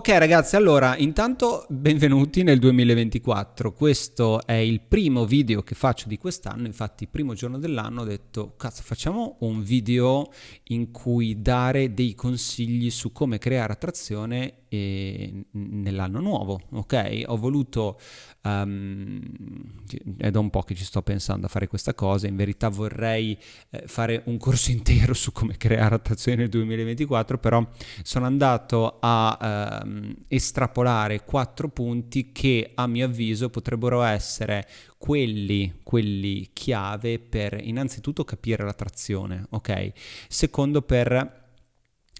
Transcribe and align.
Ok 0.00 0.08
ragazzi, 0.16 0.56
allora 0.56 0.96
intanto 0.96 1.66
benvenuti 1.68 2.42
nel 2.42 2.58
2024, 2.58 3.74
questo 3.74 4.46
è 4.46 4.54
il 4.54 4.80
primo 4.80 5.26
video 5.26 5.60
che 5.60 5.74
faccio 5.74 6.08
di 6.08 6.16
quest'anno, 6.16 6.64
infatti 6.64 7.02
il 7.02 7.10
primo 7.10 7.34
giorno 7.34 7.58
dell'anno 7.58 8.00
ho 8.00 8.04
detto 8.04 8.54
cazzo 8.56 8.80
facciamo 8.82 9.36
un 9.40 9.62
video 9.62 10.32
in 10.68 10.90
cui 10.90 11.42
dare 11.42 11.92
dei 11.92 12.14
consigli 12.14 12.88
su 12.88 13.12
come 13.12 13.36
creare 13.36 13.74
attrazione 13.74 14.60
nell'anno 14.70 16.20
nuovo, 16.20 16.60
ok? 16.70 17.24
Ho 17.26 17.36
voluto, 17.36 17.98
um, 18.42 19.20
è 20.16 20.30
da 20.30 20.38
un 20.38 20.48
po' 20.48 20.62
che 20.62 20.76
ci 20.76 20.84
sto 20.84 21.02
pensando 21.02 21.46
a 21.46 21.48
fare 21.48 21.66
questa 21.66 21.92
cosa, 21.92 22.28
in 22.28 22.36
verità 22.36 22.68
vorrei 22.68 23.36
eh, 23.70 23.82
fare 23.86 24.22
un 24.26 24.38
corso 24.38 24.70
intero 24.70 25.12
su 25.12 25.32
come 25.32 25.56
creare 25.56 25.96
attrazione 25.96 26.38
nel 26.38 26.48
2024, 26.50 27.38
però 27.38 27.66
sono 28.02 28.26
andato 28.26 28.98
a 29.00 29.82
um, 29.90 30.14
estrapolare 30.28 31.24
quattro 31.24 31.68
punti 31.68 32.32
che 32.32 32.72
a 32.74 32.86
mio 32.86 33.06
avviso 33.06 33.50
potrebbero 33.50 34.02
essere 34.02 34.66
quelli, 34.98 35.80
quelli 35.82 36.50
chiave 36.52 37.18
per 37.18 37.58
innanzitutto 37.60 38.24
capire 38.24 38.64
l'attrazione, 38.64 39.46
ok? 39.50 39.92
Secondo 40.28 40.82
per 40.82 41.48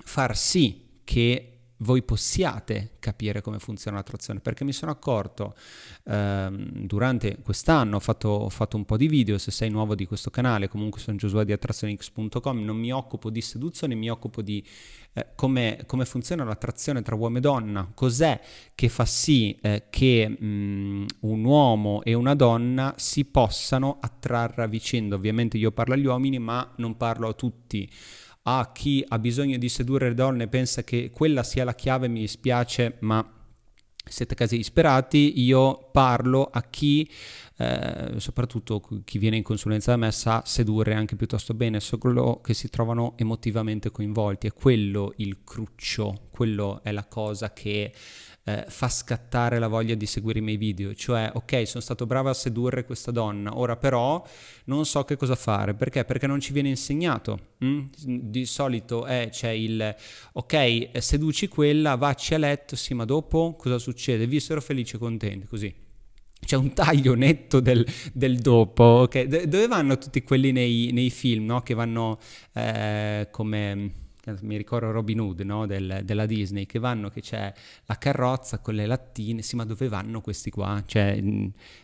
far 0.05 0.37
sì 0.37 0.99
che 1.05 1.50
voi 1.81 2.03
possiate 2.03 2.93
capire 2.99 3.41
come 3.41 3.59
funziona 3.59 3.99
l'attrazione, 3.99 4.41
perché 4.41 4.65
mi 4.65 4.73
sono 4.73 4.91
accorto 4.91 5.55
ehm, 6.05 6.87
durante 6.87 7.39
quest'anno, 7.43 7.97
ho 7.97 8.01
fatto, 8.01 8.29
ho 8.29 8.49
fatto, 8.49 8.77
un 8.77 8.85
po' 8.85 8.97
di 8.97 9.07
video, 9.07 9.39
se 9.39 9.51
sei 9.51 9.71
nuovo 9.71 9.95
di 9.95 10.07
questo 10.07 10.31
canale, 10.31 10.69
comunque 10.69 11.01
sono 11.01 11.17
Giosuè 11.17 11.45
di 11.45 11.53
attrazionix.com, 11.53 12.63
non 12.63 12.77
mi 12.77 12.93
occupo 12.93 13.31
di 13.31 13.41
seduzione, 13.41 13.95
mi 13.95 14.11
occupo 14.11 14.43
di 14.43 14.65
eh, 15.13 15.29
come, 15.35 15.83
come, 15.87 16.05
funziona 16.05 16.45
l'attrazione 16.45 17.03
tra 17.03 17.15
uomo 17.15 17.39
e 17.39 17.41
donna, 17.41 17.91
cos'è 17.95 18.41
che 18.75 18.89
fa 18.89 19.05
sì 19.05 19.59
eh, 19.61 19.87
che 19.91 20.29
mh, 20.29 20.45
mm, 20.45 21.07
un 21.21 21.45
uomo 21.45 22.03
e 22.03 22.15
una 22.15 22.35
donna 22.35 22.95
si 22.97 23.25
possano 23.25 23.99
attrarre 24.01 24.65
a 24.65 24.67
vicenda. 24.67 25.15
Ovviamente 25.17 25.57
io 25.57 25.73
parlo 25.73 25.95
agli 25.95 26.07
uomini, 26.07 26.39
ma 26.39 26.73
non 26.77 26.97
parlo 26.97 27.29
a 27.29 27.33
tutti 27.33 27.91
a 28.43 28.73
chi 28.73 29.05
ha 29.07 29.19
bisogno 29.19 29.59
di 29.59 29.69
sedurre 29.69 30.09
le 30.09 30.15
donne 30.15 30.49
pensa 30.49 30.83
che 30.83 31.11
quella 31.11 31.43
sia 31.43 31.65
la 31.65 31.75
chiave, 31.75 32.09
mi 32.09 32.21
dispiace, 32.21 32.97
ma 33.01 33.39
siete 34.03 34.35
casi 34.35 34.57
disperati, 34.57 35.41
io 35.41 35.91
parlo 35.93 36.49
a 36.51 36.63
chi, 36.63 37.09
eh, 37.59 38.15
soprattutto 38.17 38.81
chi 39.05 39.19
viene 39.19 39.37
in 39.37 39.43
consulenza 39.43 39.93
da 39.93 39.99
me, 39.99 40.11
sa 40.11 40.43
sedurre 40.45 40.95
anche 40.95 41.17
piuttosto 41.17 41.55
bene, 41.55 41.81
solo 41.81 42.41
che 42.43 42.55
si 42.55 42.69
trovano 42.71 43.15
emotivamente 43.17 43.91
coinvolti, 43.91 44.47
è 44.47 44.53
quello 44.53 45.13
il 45.17 45.45
cruccio, 45.45 46.29
quello 46.31 46.81
è 46.83 46.91
la 46.93 47.05
cosa 47.05 47.53
che 47.53 47.93
eh, 48.51 48.65
fa 48.69 48.89
scattare 48.89 49.59
la 49.59 49.69
voglia 49.69 49.95
di 49.95 50.07
seguire 50.07 50.39
i 50.39 50.43
miei 50.43 50.57
video, 50.57 50.95
cioè 50.95 51.31
ok 51.33 51.67
sono 51.67 51.83
stato 51.83 52.07
bravo 52.07 52.29
a 52.29 52.35
sedurre 52.35 52.85
questa 52.85 53.11
donna, 53.11 53.57
ora 53.59 53.77
però 53.77 54.25
non 54.65 54.85
so 54.85 55.05
che 55.05 55.17
cosa 55.17 55.35
fare, 55.35 55.75
perché? 55.75 56.05
Perché 56.05 56.27
non 56.27 56.41
ci 56.41 56.53
viene 56.53 56.69
insegnato, 56.69 57.39
mm? 57.65 57.87
di 58.05 58.45
solito 58.47 59.05
è, 59.05 59.29
c'è 59.31 59.51
il 59.51 59.95
ok 60.33 60.91
seduci 60.99 61.49
quella, 61.49 61.97
vacci 61.97 62.35
a 62.35 62.39
letto, 62.39 62.77
sì 62.77 62.95
ma 62.95 63.05
dopo 63.05 63.55
cosa 63.57 63.79
succede? 63.79 64.27
Vissero 64.27 64.61
felici 64.61 64.97
e 64.97 64.99
contenti, 64.99 65.47
così 65.47 65.75
c'è 66.43 66.57
un 66.57 66.73
taglio 66.73 67.15
netto 67.15 67.61
del, 67.61 67.87
del 68.13 68.39
dopo, 68.39 68.83
okay? 68.83 69.27
Dove 69.27 69.67
vanno 69.69 69.99
tutti 69.99 70.23
quelli 70.23 70.53
nei, 70.53 70.91
nei 70.93 71.11
film, 71.11 71.45
no? 71.45 71.61
Che 71.61 71.75
vanno 71.75 72.19
eh, 72.55 73.29
come 73.31 74.09
mi 74.41 74.57
ricordo 74.57 74.91
Robin 74.91 75.21
Hood 75.21 75.41
no? 75.41 75.67
Del, 75.67 76.03
della 76.05 76.27
Disney, 76.27 76.67
che 76.67 76.79
vanno, 76.79 77.09
che 77.09 77.21
c'è 77.21 77.53
la 77.87 77.97
carrozza 77.97 78.59
con 78.59 78.75
le 78.75 78.87
lattine, 78.87 79.43
sì 79.43 79.57
ma 79.57 79.65
dove 79.65 79.89
vanno 79.89 80.21
questi 80.21 80.51
qua? 80.51 80.83
Cioè, 80.87 81.23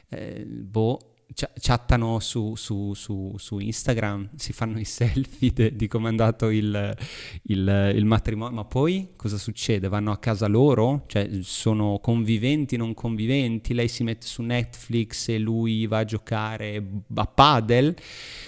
eh, 0.09 0.45
boh, 0.45 1.17
chattano 1.35 2.21
su, 2.21 2.55
su, 2.55 2.95
su, 2.95 3.35
su, 3.37 3.59
Instagram, 3.59 4.31
si 4.37 4.53
fanno 4.53 4.79
i 4.79 4.85
selfie 4.85 5.53
de, 5.53 5.75
di 5.75 5.89
come 5.89 6.07
è 6.07 6.11
andato 6.11 6.51
il, 6.51 6.97
il, 7.43 7.93
il, 7.95 8.05
matrimonio, 8.05 8.55
ma 8.55 8.65
poi 8.65 9.11
cosa 9.17 9.37
succede? 9.37 9.89
Vanno 9.89 10.13
a 10.13 10.19
casa 10.19 10.47
loro? 10.47 11.05
Cioè 11.07 11.29
sono 11.43 11.99
conviventi, 12.01 12.77
non 12.77 12.95
conviventi? 12.95 13.75
Lei 13.75 13.89
si 13.89 14.05
mette 14.05 14.27
su 14.27 14.43
Netflix 14.43 15.29
e 15.29 15.39
lui 15.39 15.87
va 15.87 15.99
a 15.99 16.05
giocare 16.05 16.83
a 17.15 17.27
padel? 17.27 17.97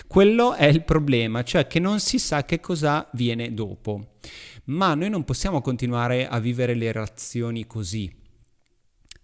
Quello 0.08 0.54
è 0.54 0.64
il 0.64 0.84
problema, 0.84 1.42
cioè 1.42 1.66
che 1.66 1.78
non 1.78 2.00
si 2.00 2.18
sa 2.18 2.46
che 2.46 2.60
cosa 2.60 3.06
viene 3.12 3.52
dopo. 3.52 4.14
Ma 4.64 4.94
noi 4.94 5.10
non 5.10 5.22
possiamo 5.22 5.60
continuare 5.60 6.26
a 6.26 6.40
vivere 6.40 6.72
le 6.72 6.90
relazioni 6.92 7.66
così, 7.66 8.10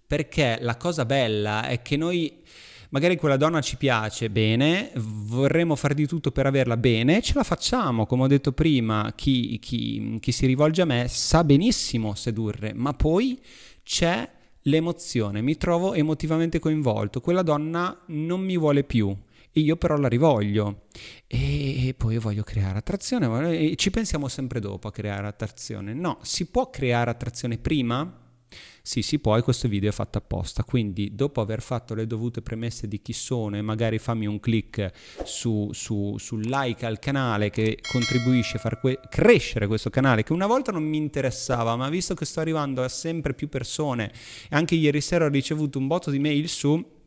perché 0.06 0.58
la 0.60 0.76
cosa 0.76 1.06
bella 1.06 1.66
è 1.68 1.80
che 1.80 1.96
noi 1.96 2.42
magari 2.90 3.16
quella 3.16 3.38
donna 3.38 3.62
ci 3.62 3.78
piace 3.78 4.28
bene, 4.28 4.92
vorremmo 4.96 5.74
fare 5.74 5.94
di 5.94 6.06
tutto 6.06 6.30
per 6.32 6.44
averla 6.44 6.76
bene, 6.76 7.22
ce 7.22 7.32
la 7.34 7.44
facciamo, 7.44 8.04
come 8.04 8.24
ho 8.24 8.28
detto 8.28 8.52
prima, 8.52 9.10
chi, 9.16 9.58
chi, 9.60 10.18
chi 10.20 10.32
si 10.32 10.44
rivolge 10.44 10.82
a 10.82 10.84
me 10.84 11.08
sa 11.08 11.44
benissimo 11.44 12.14
sedurre, 12.14 12.74
ma 12.74 12.92
poi 12.92 13.40
c'è 13.82 14.30
l'emozione, 14.60 15.40
mi 15.40 15.56
trovo 15.56 15.94
emotivamente 15.94 16.58
coinvolto, 16.58 17.22
quella 17.22 17.42
donna 17.42 18.02
non 18.08 18.42
mi 18.42 18.58
vuole 18.58 18.84
più. 18.84 19.16
Io 19.56 19.76
però 19.76 19.96
la 19.96 20.08
rivoglio 20.08 20.86
e 21.28 21.94
poi 21.96 22.18
voglio 22.18 22.42
creare 22.42 22.78
attrazione 22.78 23.56
e 23.56 23.76
ci 23.76 23.90
pensiamo 23.90 24.26
sempre 24.26 24.58
dopo 24.58 24.88
a 24.88 24.92
creare 24.92 25.28
attrazione. 25.28 25.94
No, 25.94 26.18
si 26.22 26.46
può 26.46 26.70
creare 26.70 27.10
attrazione 27.10 27.58
prima? 27.58 28.22
Sì, 28.82 29.02
si 29.02 29.18
può 29.18 29.36
e 29.36 29.42
questo 29.42 29.68
video 29.68 29.90
è 29.90 29.92
fatto 29.92 30.18
apposta, 30.18 30.64
quindi 30.64 31.14
dopo 31.14 31.40
aver 31.40 31.62
fatto 31.62 31.94
le 31.94 32.06
dovute 32.06 32.42
premesse 32.42 32.86
di 32.86 33.00
chi 33.00 33.12
sono 33.12 33.56
e 33.56 33.62
magari 33.62 33.98
fammi 33.98 34.26
un 34.26 34.40
click 34.40 34.90
su, 35.24 35.70
su, 35.72 36.16
sul 36.18 36.42
like 36.42 36.84
al 36.84 36.98
canale 36.98 37.50
che 37.50 37.78
contribuisce 37.90 38.56
a 38.56 38.60
far 38.60 38.80
que- 38.80 39.00
crescere 39.08 39.66
questo 39.66 39.88
canale 39.88 40.22
che 40.22 40.32
una 40.32 40.46
volta 40.46 40.70
non 40.70 40.82
mi 40.82 40.98
interessava, 40.98 41.76
ma 41.76 41.88
visto 41.88 42.14
che 42.14 42.24
sto 42.24 42.40
arrivando 42.40 42.82
a 42.82 42.88
sempre 42.88 43.34
più 43.34 43.48
persone 43.48 44.12
anche 44.50 44.74
ieri 44.74 45.00
sera 45.00 45.24
ho 45.24 45.28
ricevuto 45.28 45.78
un 45.78 45.86
botto 45.86 46.10
di 46.10 46.18
mail 46.18 46.48
su 46.48 47.02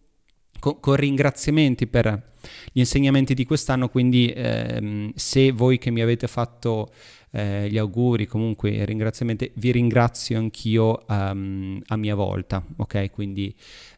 con, 0.59 0.79
con 0.79 0.95
ringraziamenti 0.95 1.87
per 1.87 2.35
gli 2.71 2.79
insegnamenti 2.79 3.33
di 3.33 3.45
quest'anno, 3.45 3.89
quindi 3.89 4.31
ehm, 4.35 5.11
se 5.15 5.51
voi 5.51 5.77
che 5.77 5.91
mi 5.91 6.01
avete 6.01 6.27
fatto 6.27 6.91
eh, 7.31 7.69
gli 7.69 7.77
auguri, 7.77 8.25
comunque 8.25 8.85
ringraziamenti, 8.85 9.51
vi 9.55 9.71
ringrazio 9.71 10.37
anch'io 10.37 11.03
um, 11.07 11.81
a 11.87 11.97
mia 11.97 12.15
volta, 12.15 12.65
ok? 12.77 13.11
Quindi 13.11 13.53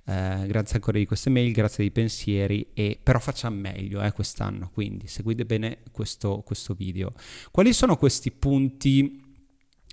eh, 0.05 0.45
grazie 0.47 0.75
ancora 0.75 0.97
di 0.97 1.05
queste 1.05 1.29
mail, 1.29 1.51
grazie 1.51 1.83
dei 1.83 1.91
pensieri, 1.91 2.67
e, 2.73 2.99
però 3.01 3.19
facciamo 3.19 3.59
meglio 3.59 4.01
eh, 4.01 4.11
quest'anno, 4.11 4.69
quindi 4.73 5.07
seguite 5.07 5.45
bene 5.45 5.79
questo, 5.91 6.41
questo 6.45 6.73
video. 6.73 7.13
Quali 7.51 7.73
sono 7.73 7.97
questi 7.97 8.31
punti 8.31 9.21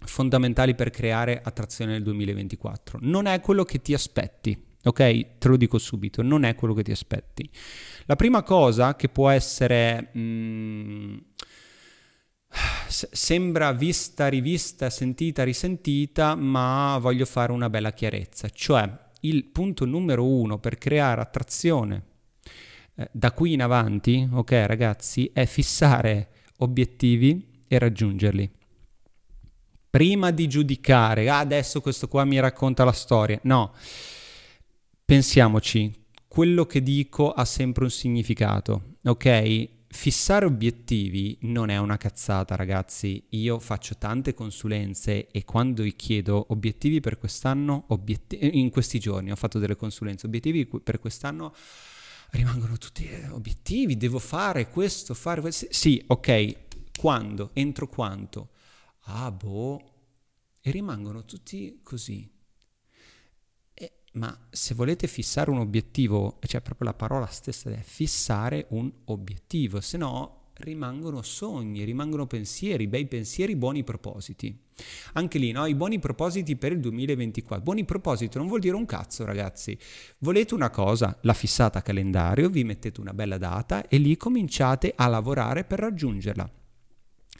fondamentali 0.05 0.75
per 0.75 0.91
creare 0.91 1.41
attrazione 1.43 1.93
nel 1.93 2.03
2024? 2.03 2.99
Non 3.03 3.27
è 3.27 3.41
quello 3.41 3.65
che 3.65 3.81
ti 3.83 3.93
aspetti, 3.93 4.59
Ok, 4.87 5.39
te 5.39 5.49
lo 5.49 5.57
dico 5.57 5.79
subito, 5.79 6.23
non 6.23 6.45
è 6.45 6.55
quello 6.55 6.73
che 6.73 6.85
ti 6.85 6.93
aspetti. 6.93 7.51
La 8.05 8.15
prima 8.15 8.45
cosa 8.45 8.95
che 8.95 9.09
può 9.09 9.29
essere 9.31 10.11
mh, 10.13 10.21
mm, 10.21 11.17
sembra 12.87 13.73
vista, 13.73 14.29
rivista, 14.29 14.89
sentita, 14.89 15.43
risentita, 15.43 16.37
ma 16.37 16.99
voglio 17.01 17.25
fare 17.27 17.51
una 17.51 17.69
bella 17.69 17.93
chiarezza. 17.93 18.49
Cioè, 18.49 18.89
il 19.23 19.47
punto 19.47 19.85
numero 19.87 20.25
uno 20.25 20.59
per 20.59 20.79
creare 20.79 21.21
attrazione 21.21 22.03
eh, 22.95 23.09
da 23.11 23.33
qui 23.33 23.55
in 23.55 23.63
avanti, 23.63 24.29
ok 24.31 24.53
ragazzi, 24.67 25.31
è 25.33 25.47
fissare 25.47 26.29
obiettivi 26.59 27.65
e 27.67 27.79
raggiungerli. 27.81 28.51
Prima 29.91 30.31
di 30.31 30.47
giudicare, 30.47 31.29
ah, 31.29 31.39
adesso 31.39 31.81
questo 31.81 32.07
qua 32.07 32.25
mi 32.25 32.39
racconta 32.39 32.85
la 32.85 32.93
storia. 32.93 33.41
No, 33.43 33.73
pensiamoci, 35.07 35.91
quello 36.27 36.67
che 36.67 36.83
dico 36.83 37.31
ha 37.31 37.45
sempre 37.45 37.85
un 37.85 37.91
significato, 37.91 38.97
ok? 39.05 39.75
fissare 39.89 40.45
obiettivi 40.45 41.39
non 41.43 41.71
è 41.71 41.79
una 41.79 41.97
cazzata, 41.97 42.55
ragazzi. 42.55 43.25
Io 43.31 43.59
faccio 43.59 43.97
tante 43.97 44.35
consulenze 44.35 45.29
e 45.29 45.45
quando 45.45 45.85
vi 45.85 45.97
chiedo 45.97 46.47
obiettivi 46.51 47.01
per 47.01 47.19
quest'anno, 47.19 47.85
obiet- 47.89 48.37
in 48.39 48.69
questi 48.71 48.99
giorni 48.99 49.31
ho 49.31 49.37
fatto 49.37 49.59
delle 49.59 49.77
consulenze, 49.77 50.27
obiettivi 50.27 50.67
per 50.67 50.99
quest'anno 50.99 51.55
rimangono 52.33 52.77
tutti 52.77 53.09
eh, 53.09 53.29
obiettivi, 53.29 53.97
devo 53.97 54.19
fare 54.19 54.69
questo, 54.69 55.15
fare 55.15 55.41
questo. 55.41 55.67
Sì, 55.71 56.03
ok, 56.07 56.57
quando, 56.99 57.51
entro 57.55 57.89
quanto? 57.89 58.51
Ah, 59.05 59.31
boh. 59.31 59.93
E 60.61 60.71
rimangono 60.73 61.25
tutti 61.25 61.81
così. 61.83 62.29
Ma 64.17 64.37
se 64.51 64.75
volete 64.75 65.07
fissare 65.07 65.51
un 65.51 65.59
obiettivo, 65.59 66.39
c'è 66.41 66.61
proprio 66.61 66.89
la 66.89 66.95
parola 66.95 67.27
stessa 67.27 67.71
è 67.71 67.81
fissare 67.83 68.67
un 68.71 68.91
obiettivo, 69.05 69.81
se 69.81 69.99
no 69.99 70.45
rimangono 70.59 71.21
sogni, 71.21 71.85
rimangono 71.85 72.27
pensieri, 72.27 72.87
bei 72.87 73.07
pensieri, 73.07 73.57
buoni 73.57 73.85
propositi. 73.85 74.59
Anche 75.13 75.39
lì, 75.39 75.53
no? 75.53 75.67
I 75.67 75.75
buoni 75.75 75.99
propositi 75.99 76.57
per 76.57 76.73
il 76.73 76.81
2024. 76.81 77.63
Buoni 77.63 77.85
propositi 77.85 78.39
non 78.39 78.47
vuol 78.47 78.61
dire 78.61 78.75
un 78.75 78.87
cazzo, 78.87 79.27
ragazzi. 79.27 79.79
Volete 80.19 80.55
una 80.55 80.71
cosa, 80.71 81.19
la 81.23 81.35
fissata 81.35 81.81
a 81.81 81.83
calendario, 81.83 82.49
vi 82.49 82.65
mettete 82.65 83.01
una 83.01 83.13
bella 83.13 83.37
data 83.37 83.87
e 83.87 83.99
lì 83.99 84.17
cominciate 84.17 84.95
a 84.97 85.07
lavorare 85.09 85.65
per 85.65 85.79
raggiungerla. 85.81 86.51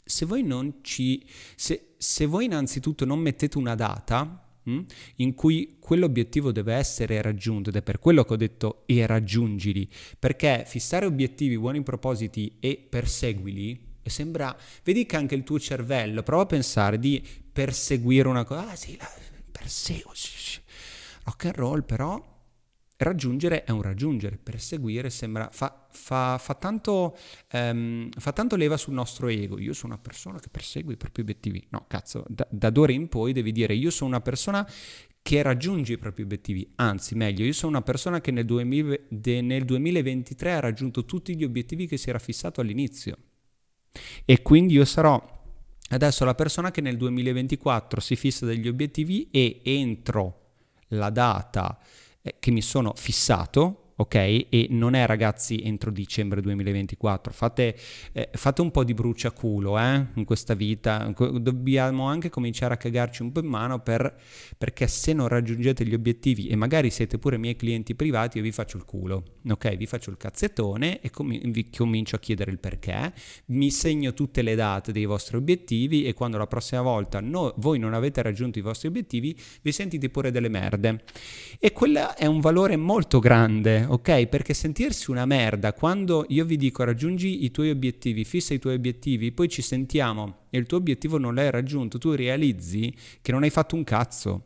Se 0.05 0.25
voi 0.25 0.43
non 0.43 0.75
ci 0.81 1.25
se, 1.55 1.95
se 1.97 2.25
voi 2.27 2.45
innanzitutto 2.45 3.03
non 3.03 3.19
mettete 3.19 3.57
una 3.57 3.75
data, 3.75 4.46
Mm? 4.69 4.79
in 5.17 5.33
cui 5.33 5.77
quell'obiettivo 5.79 6.51
deve 6.51 6.73
essere 6.73 7.21
raggiunto 7.21 7.69
ed 7.69 7.77
è 7.77 7.81
per 7.81 7.99
quello 7.99 8.25
che 8.25 8.33
ho 8.33 8.37
detto 8.37 8.83
e 8.85 9.05
raggiungili, 9.05 9.89
perché 10.19 10.63
fissare 10.67 11.05
obiettivi, 11.05 11.57
buoni 11.57 11.83
propositi 11.83 12.57
e 12.59 12.85
perseguili 12.89 13.87
sembra, 14.09 14.55
vedi 14.83 15.05
che 15.05 15.15
anche 15.15 15.35
il 15.35 15.43
tuo 15.43 15.59
cervello 15.59 16.23
prova 16.23 16.43
a 16.43 16.47
pensare 16.47 16.99
di 16.99 17.23
perseguire 17.51 18.27
una 18.27 18.43
cosa, 18.43 18.69
ah 18.69 18.75
sì, 18.75 18.97
la, 18.97 19.09
perseguo, 19.51 20.11
rock 21.23 21.45
and 21.45 21.55
roll, 21.55 21.83
però 21.83 22.35
raggiungere 22.97 23.63
è 23.63 23.71
un 23.71 23.81
raggiungere, 23.81 24.37
perseguire 24.37 25.09
sembra, 25.09 25.49
fa, 25.51 25.86
fa, 25.97 26.37
fa, 26.37 26.53
tanto, 26.53 27.17
um, 27.51 28.09
fa, 28.09 28.31
tanto, 28.31 28.55
leva 28.55 28.77
sul 28.77 28.93
nostro 28.93 29.27
ego. 29.27 29.59
Io 29.59 29.73
sono 29.73 29.93
una 29.93 30.01
persona 30.01 30.39
che 30.39 30.47
persegue 30.49 30.93
i 30.93 30.97
propri 30.97 31.23
obiettivi. 31.23 31.65
No, 31.69 31.85
cazzo, 31.87 32.23
da, 32.27 32.47
da 32.49 32.69
d'ora 32.69 32.91
in 32.91 33.09
poi 33.09 33.33
devi 33.33 33.51
dire 33.51 33.73
io 33.73 33.89
sono 33.89 34.09
una 34.11 34.21
persona 34.21 34.65
che 35.21 35.41
raggiunge 35.41 35.93
i 35.93 35.97
propri 35.97 36.23
obiettivi, 36.23 36.71
anzi 36.75 37.13
meglio, 37.15 37.43
io 37.43 37.51
sono 37.51 37.73
una 37.73 37.81
persona 37.81 38.21
che 38.21 38.31
nel, 38.31 38.45
2000, 38.45 38.95
de, 39.09 39.41
nel 39.41 39.65
2023 39.65 40.53
ha 40.53 40.59
raggiunto 40.61 41.03
tutti 41.03 41.35
gli 41.35 41.43
obiettivi 41.43 41.85
che 41.85 41.97
si 41.97 42.07
era 42.07 42.19
fissato 42.19 42.61
all'inizio. 42.61 43.17
E 44.23 44.41
quindi 44.41 44.75
io 44.75 44.85
sarò 44.85 45.21
adesso 45.89 46.23
la 46.23 46.35
persona 46.35 46.71
che 46.71 46.79
nel 46.79 46.95
2024 46.95 47.99
si 47.99 48.15
fissa 48.15 48.45
degli 48.45 48.69
obiettivi 48.69 49.27
e 49.31 49.59
entro 49.63 50.51
la 50.89 51.09
data 51.09 51.77
eh, 52.21 52.35
che 52.39 52.51
mi 52.51 52.61
sono 52.61 52.93
fissato 52.95 53.86
ok? 53.97 54.15
E 54.15 54.67
non 54.69 54.93
è 54.93 55.05
ragazzi 55.05 55.61
entro 55.63 55.91
dicembre 55.91 56.41
2024, 56.41 57.31
fate, 57.33 57.75
eh, 58.13 58.29
fate 58.33 58.61
un 58.61 58.71
po' 58.71 58.83
di 58.83 58.93
bruciaculo 58.93 59.77
eh? 59.79 60.05
in 60.13 60.23
questa 60.25 60.53
vita, 60.53 61.13
dobbiamo 61.39 62.05
anche 62.05 62.29
cominciare 62.29 62.73
a 62.75 62.77
cagarci 62.77 63.21
un 63.23 63.31
po' 63.31 63.39
in 63.39 63.47
mano 63.47 63.79
per, 63.79 64.15
perché 64.57 64.87
se 64.87 65.13
non 65.13 65.27
raggiungete 65.27 65.85
gli 65.85 65.93
obiettivi 65.93 66.47
e 66.47 66.55
magari 66.55 66.89
siete 66.89 67.17
pure 67.17 67.37
miei 67.37 67.55
clienti 67.55 67.95
privati, 67.95 68.37
io 68.37 68.43
vi 68.43 68.51
faccio 68.51 68.77
il 68.77 68.85
culo, 68.85 69.23
ok? 69.49 69.75
Vi 69.75 69.85
faccio 69.85 70.09
il 70.11 70.17
cazzettone 70.17 71.01
e 71.01 71.09
com- 71.09 71.51
vi 71.51 71.69
comincio 71.69 72.15
a 72.15 72.19
chiedere 72.19 72.51
il 72.51 72.59
perché, 72.59 73.13
mi 73.47 73.71
segno 73.71 74.13
tutte 74.13 74.41
le 74.41 74.55
date 74.55 74.91
dei 74.91 75.05
vostri 75.05 75.37
obiettivi 75.37 76.05
e 76.05 76.13
quando 76.13 76.37
la 76.37 76.47
prossima 76.47 76.81
volta 76.81 77.19
no, 77.19 77.53
voi 77.57 77.79
non 77.79 77.93
avete 77.93 78.21
raggiunto 78.21 78.59
i 78.59 78.61
vostri 78.61 78.87
obiettivi, 78.87 79.35
vi 79.61 79.71
sentite 79.71 80.09
pure 80.09 80.31
delle 80.31 80.49
merde. 80.49 81.03
E 81.59 81.71
quello 81.71 82.15
è 82.15 82.25
un 82.25 82.39
valore 82.39 82.75
molto 82.75 83.19
grande, 83.19 83.86
ok? 83.87 84.27
Perché 84.27 84.53
sentirsi 84.53 85.11
una 85.11 85.25
merda 85.25 85.73
quando 85.73 86.25
io 86.29 86.45
vi 86.45 86.57
dico 86.57 86.83
raggiungi 86.83 87.43
i 87.43 87.51
tuoi 87.51 87.69
obiettivi, 87.69 88.23
fissa 88.23 88.53
i 88.53 88.59
tuoi 88.59 88.75
obiettivi, 88.75 89.31
poi 89.31 89.49
ci 89.49 89.61
sentiamo 89.61 90.45
e 90.49 90.57
il 90.57 90.65
tuo 90.65 90.77
obiettivo 90.77 91.17
non 91.17 91.35
l'hai 91.35 91.51
raggiunto, 91.51 91.97
tu 91.97 92.13
realizzi 92.13 92.93
che 93.21 93.31
non 93.31 93.43
hai 93.43 93.49
fatto 93.49 93.75
un 93.75 93.83
cazzo. 93.83 94.43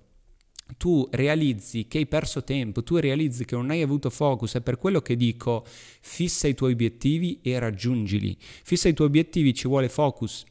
Tu 0.77 1.05
realizzi 1.11 1.87
che 1.87 1.97
hai 1.97 2.05
perso 2.05 2.45
tempo, 2.45 2.81
tu 2.81 2.95
realizzi 2.95 3.43
che 3.43 3.55
non 3.55 3.71
hai 3.71 3.81
avuto 3.81 4.09
focus, 4.09 4.55
è 4.55 4.61
per 4.61 4.77
quello 4.77 5.01
che 5.01 5.17
dico 5.17 5.65
fissa 5.65 6.47
i 6.47 6.53
tuoi 6.53 6.71
obiettivi 6.71 7.39
e 7.41 7.59
raggiungili. 7.59 8.37
Fissa 8.39 8.87
i 8.87 8.93
tuoi 8.93 9.07
obiettivi, 9.07 9.53
ci 9.53 9.67
vuole 9.67 9.89
focus, 9.89 10.45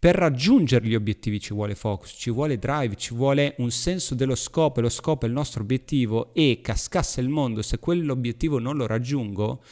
per 0.00 0.14
raggiungere 0.14 0.86
gli 0.86 0.94
obiettivi 0.94 1.38
ci 1.38 1.52
vuole 1.52 1.74
focus, 1.74 2.14
ci 2.16 2.30
vuole 2.30 2.58
drive, 2.58 2.96
ci 2.96 3.12
vuole 3.12 3.54
un 3.58 3.70
senso 3.70 4.14
dello 4.14 4.34
scopo 4.34 4.78
e 4.78 4.82
lo 4.82 4.88
scopo 4.88 5.26
è 5.26 5.28
il 5.28 5.34
nostro 5.34 5.60
obiettivo 5.60 6.32
e 6.32 6.60
cascasse 6.62 7.20
il 7.20 7.28
mondo 7.28 7.60
se 7.60 7.78
quell'obiettivo 7.78 8.58
non 8.58 8.78
lo 8.78 8.86
raggiungo, 8.86 9.62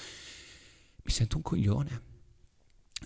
mi 1.03 1.11
sento 1.11 1.39
un 1.39 1.43
coglione. 1.43 2.03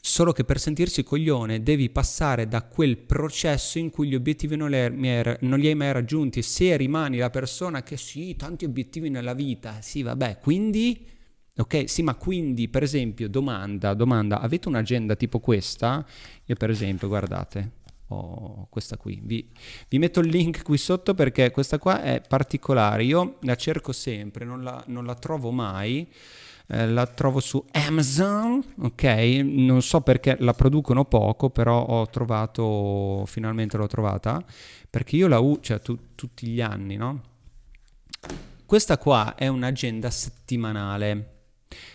Solo 0.00 0.32
che 0.32 0.42
per 0.42 0.58
sentirsi 0.58 1.04
coglione 1.04 1.62
devi 1.62 1.90
passare 1.90 2.48
da 2.48 2.62
quel 2.62 2.98
processo 2.98 3.78
in 3.78 3.90
cui 3.90 4.08
gli 4.08 4.16
obiettivi 4.16 4.56
non 4.56 4.70
li, 4.70 4.78
hai, 4.80 5.36
non 5.42 5.60
li 5.60 5.68
hai 5.68 5.76
mai 5.76 5.92
raggiunti. 5.92 6.42
Se 6.42 6.76
rimani 6.76 7.18
la 7.18 7.30
persona 7.30 7.84
che 7.84 7.96
sì, 7.96 8.34
tanti 8.34 8.64
obiettivi 8.64 9.10
nella 9.10 9.34
vita, 9.34 9.80
sì, 9.80 10.02
vabbè, 10.02 10.40
quindi 10.40 11.06
Ok, 11.54 11.84
sì, 11.86 12.02
ma 12.02 12.14
quindi 12.14 12.68
per 12.68 12.82
esempio, 12.82 13.28
domanda, 13.28 13.92
domanda, 13.92 14.40
avete 14.40 14.68
un'agenda 14.68 15.16
tipo 15.16 15.38
questa? 15.38 16.04
Io 16.46 16.54
per 16.54 16.70
esempio, 16.70 17.08
guardate, 17.08 17.72
ho 18.08 18.66
questa 18.70 18.96
qui, 18.96 19.20
vi, 19.22 19.46
vi, 19.88 19.98
metto 19.98 20.20
il 20.20 20.28
link 20.28 20.62
qui 20.62 20.78
sotto 20.78 21.12
perché 21.12 21.50
questa 21.50 21.78
qua 21.78 22.02
è 22.02 22.22
particolare, 22.26 23.04
io 23.04 23.36
la 23.42 23.54
cerco 23.54 23.92
sempre, 23.92 24.46
non 24.46 24.62
la, 24.62 24.82
non 24.86 25.04
la 25.04 25.14
trovo 25.14 25.50
mai, 25.50 26.08
eh, 26.68 26.88
la 26.88 27.06
trovo 27.06 27.38
su 27.40 27.62
Amazon, 27.72 28.62
ok, 28.80 29.04
non 29.44 29.82
so 29.82 30.00
perché 30.00 30.36
la 30.40 30.54
producono 30.54 31.04
poco, 31.04 31.50
però 31.50 31.84
ho 31.84 32.06
trovato, 32.08 33.24
finalmente 33.26 33.76
l'ho 33.76 33.86
trovata, 33.88 34.42
perché 34.88 35.16
io 35.16 35.28
la 35.28 35.38
uso, 35.38 35.60
cioè 35.60 35.80
tu, 35.80 35.98
tutti 36.14 36.46
gli 36.46 36.62
anni, 36.62 36.96
no? 36.96 37.22
Questa 38.64 38.96
qua 38.96 39.34
è 39.34 39.48
un'agenda 39.48 40.08
settimanale 40.08 41.40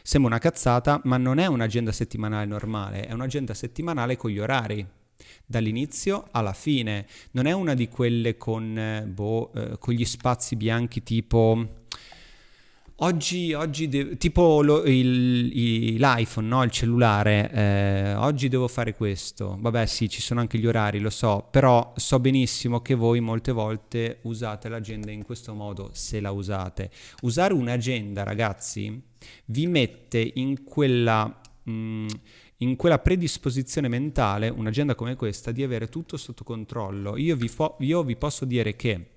Sembra 0.02 0.32
una 0.32 0.40
cazzata, 0.40 1.02
ma 1.04 1.18
non 1.18 1.38
è 1.40 1.46
un'agenda 1.46 1.92
settimanale 1.92 2.46
normale, 2.46 3.06
è 3.06 3.14
un'agenda 3.14 3.54
settimanale 3.54 4.16
con 4.16 4.32
gli 4.32 4.40
orari 4.40 4.86
dall'inizio 5.46 6.28
alla 6.32 6.54
fine. 6.54 7.08
Non 7.32 7.46
è 7.46 7.52
una 7.52 7.74
di 7.74 7.88
quelle 7.88 8.38
con, 8.38 8.78
eh, 8.78 9.06
boh, 9.06 9.52
eh, 9.54 9.78
con 9.80 9.94
gli 9.94 10.06
spazi 10.06 10.56
bianchi 10.56 11.04
tipo 11.04 11.77
Oggi, 13.02 13.54
oggi 13.54 13.88
de- 13.90 14.18
tipo 14.18 14.64
lo, 14.64 14.84
il, 14.84 15.52
il, 15.56 15.96
l'iPhone, 15.98 16.48
no? 16.48 16.64
il 16.64 16.72
cellulare, 16.72 17.52
eh, 17.52 18.14
oggi 18.16 18.48
devo 18.48 18.68
fare 18.68 18.96
questo. 18.96 19.56
Vabbè 19.60 19.86
sì, 19.86 20.10
ci 20.10 20.20
sono 20.20 20.40
anche 20.40 20.58
gli 20.58 20.66
orari, 20.66 20.98
lo 21.00 21.12
so, 21.12 21.48
però 21.52 21.94
so 21.96 22.20
benissimo 22.20 22.82
che 22.82 22.96
voi 22.96 23.20
molte 23.20 23.52
volte 23.52 24.18
usate 24.24 24.68
l'agenda 24.68 25.12
in 25.12 25.24
questo 25.24 25.54
modo, 25.54 25.92
se 25.94 26.20
la 26.20 26.32
usate. 26.32 26.90
Usare 27.22 27.54
un'agenda, 27.54 28.24
ragazzi, 28.24 29.00
vi 29.46 29.68
mette 29.68 30.32
in 30.34 30.64
quella... 30.64 31.40
Mh, 31.64 31.72
mm, 31.72 32.08
in 32.62 32.76
quella 32.76 32.98
predisposizione 32.98 33.88
mentale, 33.88 34.50
un'agenda 34.50 34.96
come 34.96 35.16
questa, 35.16 35.52
di 35.52 35.62
avere 35.62 35.90
tutto 35.90 36.18
sotto 36.18 36.44
controllo. 36.44 37.16
Io 37.16 37.36
vi, 37.36 37.48
fo- 37.48 37.76
io 37.82 38.02
vi 38.02 38.16
posso 38.16 38.46
dire 38.46 38.76
che 38.76 39.17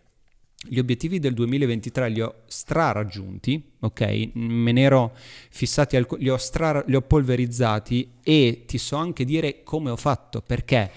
gli 0.62 0.78
obiettivi 0.78 1.18
del 1.18 1.32
2023 1.32 2.08
li 2.10 2.20
ho 2.20 2.42
straraggiunti, 2.46 3.72
ok? 3.80 4.30
Me 4.34 4.72
ne 4.72 4.82
ero 4.82 5.16
fissati, 5.50 5.96
alc- 5.96 6.18
li, 6.18 6.28
ho 6.28 6.36
stra- 6.36 6.84
li 6.86 6.94
ho 6.94 7.00
polverizzati 7.00 8.16
e 8.22 8.64
ti 8.66 8.76
so 8.76 8.96
anche 8.96 9.24
dire 9.24 9.62
come 9.62 9.90
ho 9.90 9.96
fatto, 9.96 10.42
perché? 10.42 10.90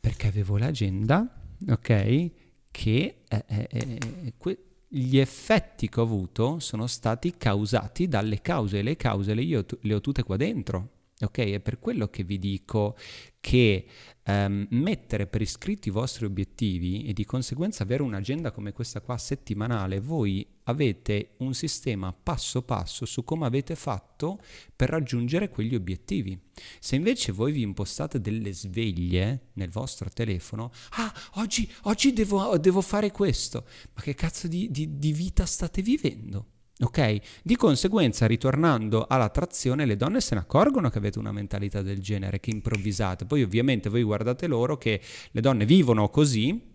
Perché 0.00 0.26
avevo 0.26 0.56
l'agenda, 0.56 1.28
ok? 1.68 2.30
Che 2.70 3.14
eh, 3.28 3.44
eh, 3.46 3.68
eh, 3.70 4.32
que- 4.38 4.58
gli 4.88 5.18
effetti 5.18 5.88
che 5.88 6.00
ho 6.00 6.04
avuto 6.04 6.60
sono 6.60 6.86
stati 6.86 7.34
causati 7.36 8.08
dalle 8.08 8.40
cause 8.40 8.78
e 8.78 8.82
le 8.82 8.96
cause 8.96 9.34
le, 9.34 9.42
io, 9.42 9.66
le 9.80 9.94
ho 9.94 10.00
tutte 10.00 10.22
qua 10.22 10.36
dentro, 10.36 10.88
Ok, 11.24 11.38
è 11.38 11.60
per 11.60 11.78
quello 11.78 12.08
che 12.08 12.22
vi 12.22 12.38
dico 12.38 12.96
che 13.40 13.86
um, 14.24 14.66
mettere 14.70 15.26
per 15.26 15.42
iscritto 15.42 15.88
i 15.88 15.92
vostri 15.92 16.24
obiettivi 16.24 17.04
e 17.04 17.12
di 17.12 17.24
conseguenza 17.24 17.82
avere 17.82 18.02
un'agenda 18.02 18.50
come 18.50 18.72
questa 18.72 19.00
qua 19.00 19.18
settimanale, 19.18 20.00
voi 20.00 20.46
avete 20.64 21.34
un 21.38 21.52
sistema 21.52 22.12
passo 22.12 22.62
passo 22.62 23.04
su 23.04 23.22
come 23.22 23.44
avete 23.44 23.74
fatto 23.74 24.40
per 24.74 24.88
raggiungere 24.88 25.50
quegli 25.50 25.74
obiettivi. 25.74 26.38
Se 26.78 26.96
invece 26.96 27.32
voi 27.32 27.52
vi 27.52 27.62
impostate 27.62 28.20
delle 28.20 28.52
sveglie 28.54 29.50
nel 29.54 29.70
vostro 29.70 30.08
telefono, 30.08 30.70
ah, 30.92 31.12
oggi, 31.34 31.70
oggi 31.82 32.12
devo, 32.12 32.56
devo 32.58 32.80
fare 32.80 33.10
questo, 33.10 33.66
ma 33.94 34.00
che 34.00 34.14
cazzo 34.14 34.48
di, 34.48 34.70
di, 34.70 34.98
di 34.98 35.12
vita 35.12 35.44
state 35.44 35.82
vivendo? 35.82 36.53
Ok? 36.80 37.18
Di 37.42 37.54
conseguenza, 37.54 38.26
ritornando 38.26 39.06
alla 39.08 39.28
trazione, 39.28 39.86
le 39.86 39.96
donne 39.96 40.20
se 40.20 40.34
ne 40.34 40.40
accorgono 40.40 40.90
che 40.90 40.98
avete 40.98 41.20
una 41.20 41.30
mentalità 41.30 41.82
del 41.82 42.00
genere, 42.00 42.40
che 42.40 42.50
improvvisate. 42.50 43.26
Poi 43.26 43.42
ovviamente 43.42 43.88
voi 43.88 44.02
guardate 44.02 44.48
loro 44.48 44.76
che 44.76 45.00
le 45.30 45.40
donne 45.40 45.66
vivono 45.66 46.08
così, 46.08 46.72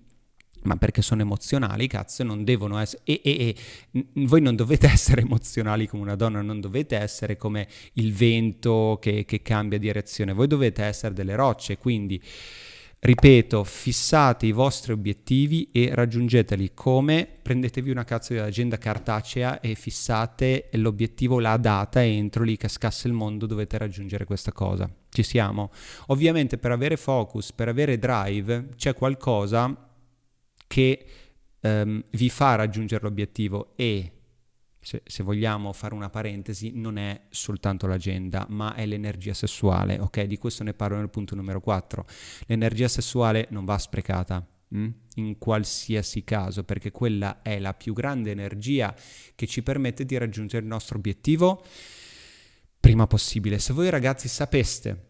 ma 0.63 0.77
perché 0.77 1.01
sono 1.01 1.21
emozionali, 1.21 1.87
cazzo, 1.87 2.23
non 2.23 2.45
devono 2.45 2.77
essere... 2.77 3.01
E, 3.03 3.21
e, 3.23 3.55
e 3.91 4.05
voi 4.25 4.41
non 4.41 4.55
dovete 4.55 4.87
essere 4.91 5.21
emozionali 5.21 5.85
come 5.87 6.03
una 6.03 6.15
donna, 6.15 6.41
non 6.41 6.61
dovete 6.61 6.95
essere 6.95 7.35
come 7.35 7.67
il 7.93 8.13
vento 8.13 8.97
che, 9.01 9.25
che 9.25 9.41
cambia 9.41 9.77
direzione, 9.77 10.33
voi 10.33 10.47
dovete 10.47 10.83
essere 10.83 11.13
delle 11.13 11.35
rocce, 11.35 11.77
quindi 11.77 12.21
Ripeto, 13.01 13.63
fissate 13.63 14.45
i 14.45 14.51
vostri 14.51 14.91
obiettivi 14.91 15.69
e 15.71 15.95
raggiungeteli 15.95 16.73
come 16.73 17.25
prendetevi 17.41 17.89
una 17.91 18.03
cazzo 18.03 18.33
di 18.33 18.39
agenda 18.39 18.77
cartacea 18.77 19.61
e 19.61 19.73
fissate 19.75 20.69
l'obiettivo, 20.73 21.39
la 21.39 21.55
data 21.55 22.03
entro 22.03 22.43
lì 22.43 22.57
cascasse 22.57 23.07
il 23.07 23.13
mondo 23.13 23.45
dovete 23.45 23.77
raggiungere 23.77 24.25
questa 24.25 24.51
cosa. 24.51 24.93
Ci 25.09 25.23
siamo. 25.23 25.71
Ovviamente 26.07 26.57
per 26.57 26.71
avere 26.71 26.97
focus, 26.97 27.53
per 27.53 27.69
avere 27.69 27.97
drive, 27.97 28.67
c'è 28.75 28.93
qualcosa 28.93 29.89
che 30.67 31.05
um, 31.61 32.03
vi 32.11 32.29
fa 32.29 32.55
raggiungere 32.55 33.03
l'obiettivo 33.03 33.71
e 33.77 34.11
se, 34.79 35.01
se, 35.05 35.23
vogliamo 35.23 35.73
fare 35.73 35.93
una 35.93 36.09
parentesi, 36.09 36.71
non 36.73 36.97
è 36.97 37.23
soltanto 37.29 37.87
l'agenda, 37.87 38.45
ma 38.49 38.75
è 38.75 38.85
l'energia 38.85 39.33
sessuale, 39.33 39.99
ok? 39.99 40.23
Di 40.23 40.37
questo 40.37 40.63
ne 40.63 40.73
parlo 40.73 40.97
nel 40.97 41.09
punto 41.09 41.35
numero 41.35 41.59
4. 41.59 42.05
L'energia 42.47 42.87
sessuale 42.87 43.47
non 43.49 43.65
va 43.65 43.77
sprecata? 43.77 44.45
Mm? 44.75 44.89
in 45.15 45.37
qualsiasi 45.37 46.23
caso, 46.23 46.63
perché 46.63 46.91
quella 46.91 47.41
è 47.41 47.59
la 47.59 47.73
più 47.73 47.91
grande 47.93 48.31
energia 48.31 48.95
che 49.35 49.47
ci 49.47 49.63
permette 49.63 50.05
di 50.05 50.15
raggiungere 50.17 50.61
il 50.61 50.69
nostro 50.69 50.97
obiettivo 50.97 51.63
prima 52.79 53.07
possibile. 53.07 53.59
Se 53.59 53.73
voi 53.73 53.89
ragazzi 53.89 54.27
sapeste 54.27 55.07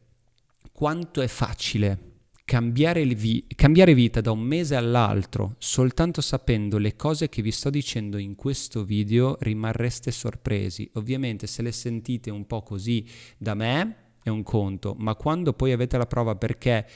quanto 0.72 1.22
è 1.22 1.28
facile 1.28 2.19
cambiare, 2.50 3.06
vi- 3.06 3.46
cambiare, 3.56 3.94
vita 3.94 4.22
da 4.22 4.32
un 4.32 4.40
mese 4.40 4.76
all'altro 4.76 5.54
soltanto 5.60 6.20
sapendo 6.20 6.80
le 6.80 6.96
cose 6.96 7.30
che 7.30 7.44
vi 7.44 7.52
sto 7.52 7.70
dicendo 7.70 8.18
in 8.18 8.34
questo 8.34 8.84
video 8.84 9.38
rimarreste 9.40 10.10
sorpresi. 10.10 10.90
Ovviamente 10.96 11.46
se 11.46 11.62
le 11.62 11.72
sentite 11.72 12.32
un 12.32 12.48
po' 12.48 12.64
così 12.64 13.06
da 13.38 13.54
me 13.54 14.16
è 14.24 14.30
un 14.30 14.42
conto, 14.42 14.96
ma 14.98 15.14
quando 15.14 15.54
poi 15.54 15.74
avete 15.74 16.00
la 16.00 16.08
prova 16.08 16.36
perché 16.38 16.88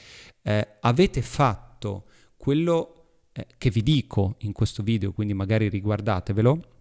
eh, 0.42 0.68
avete 0.80 1.22
fatto 1.22 2.06
quello 2.36 3.28
eh, 3.32 3.46
che 3.56 3.70
vi 3.70 3.84
dico 3.84 4.34
in 4.38 4.50
questo 4.50 4.82
video, 4.82 5.12
quindi 5.12 5.34
magari 5.34 5.68
riguardatevelo, 5.68 6.73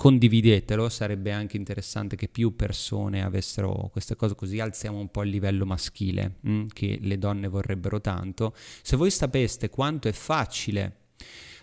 condividetelo, 0.00 0.88
sarebbe 0.88 1.30
anche 1.30 1.58
interessante 1.58 2.16
che 2.16 2.28
più 2.28 2.56
persone 2.56 3.22
avessero 3.22 3.90
queste 3.92 4.16
cose 4.16 4.34
così 4.34 4.58
alziamo 4.58 4.98
un 4.98 5.10
po' 5.10 5.24
il 5.24 5.28
livello 5.28 5.66
maschile 5.66 6.36
mh, 6.40 6.50
mm, 6.50 6.66
che 6.68 6.98
le 7.02 7.18
donne 7.18 7.48
vorrebbero 7.48 8.00
tanto. 8.00 8.54
Se 8.56 8.96
voi 8.96 9.10
sapeste 9.10 9.68
quanto 9.68 10.08
è 10.08 10.12
facile 10.12 11.08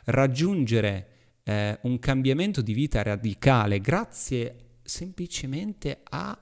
raggiungere 0.03 1.07
eh, 1.45 1.79
un 1.81 1.97
cambiamento 1.97 2.61
di 2.61 2.73
vita 2.73 3.01
radicale 3.01 3.81
grazie 3.81 4.75
semplicemente 4.83 6.01
a 6.03 6.39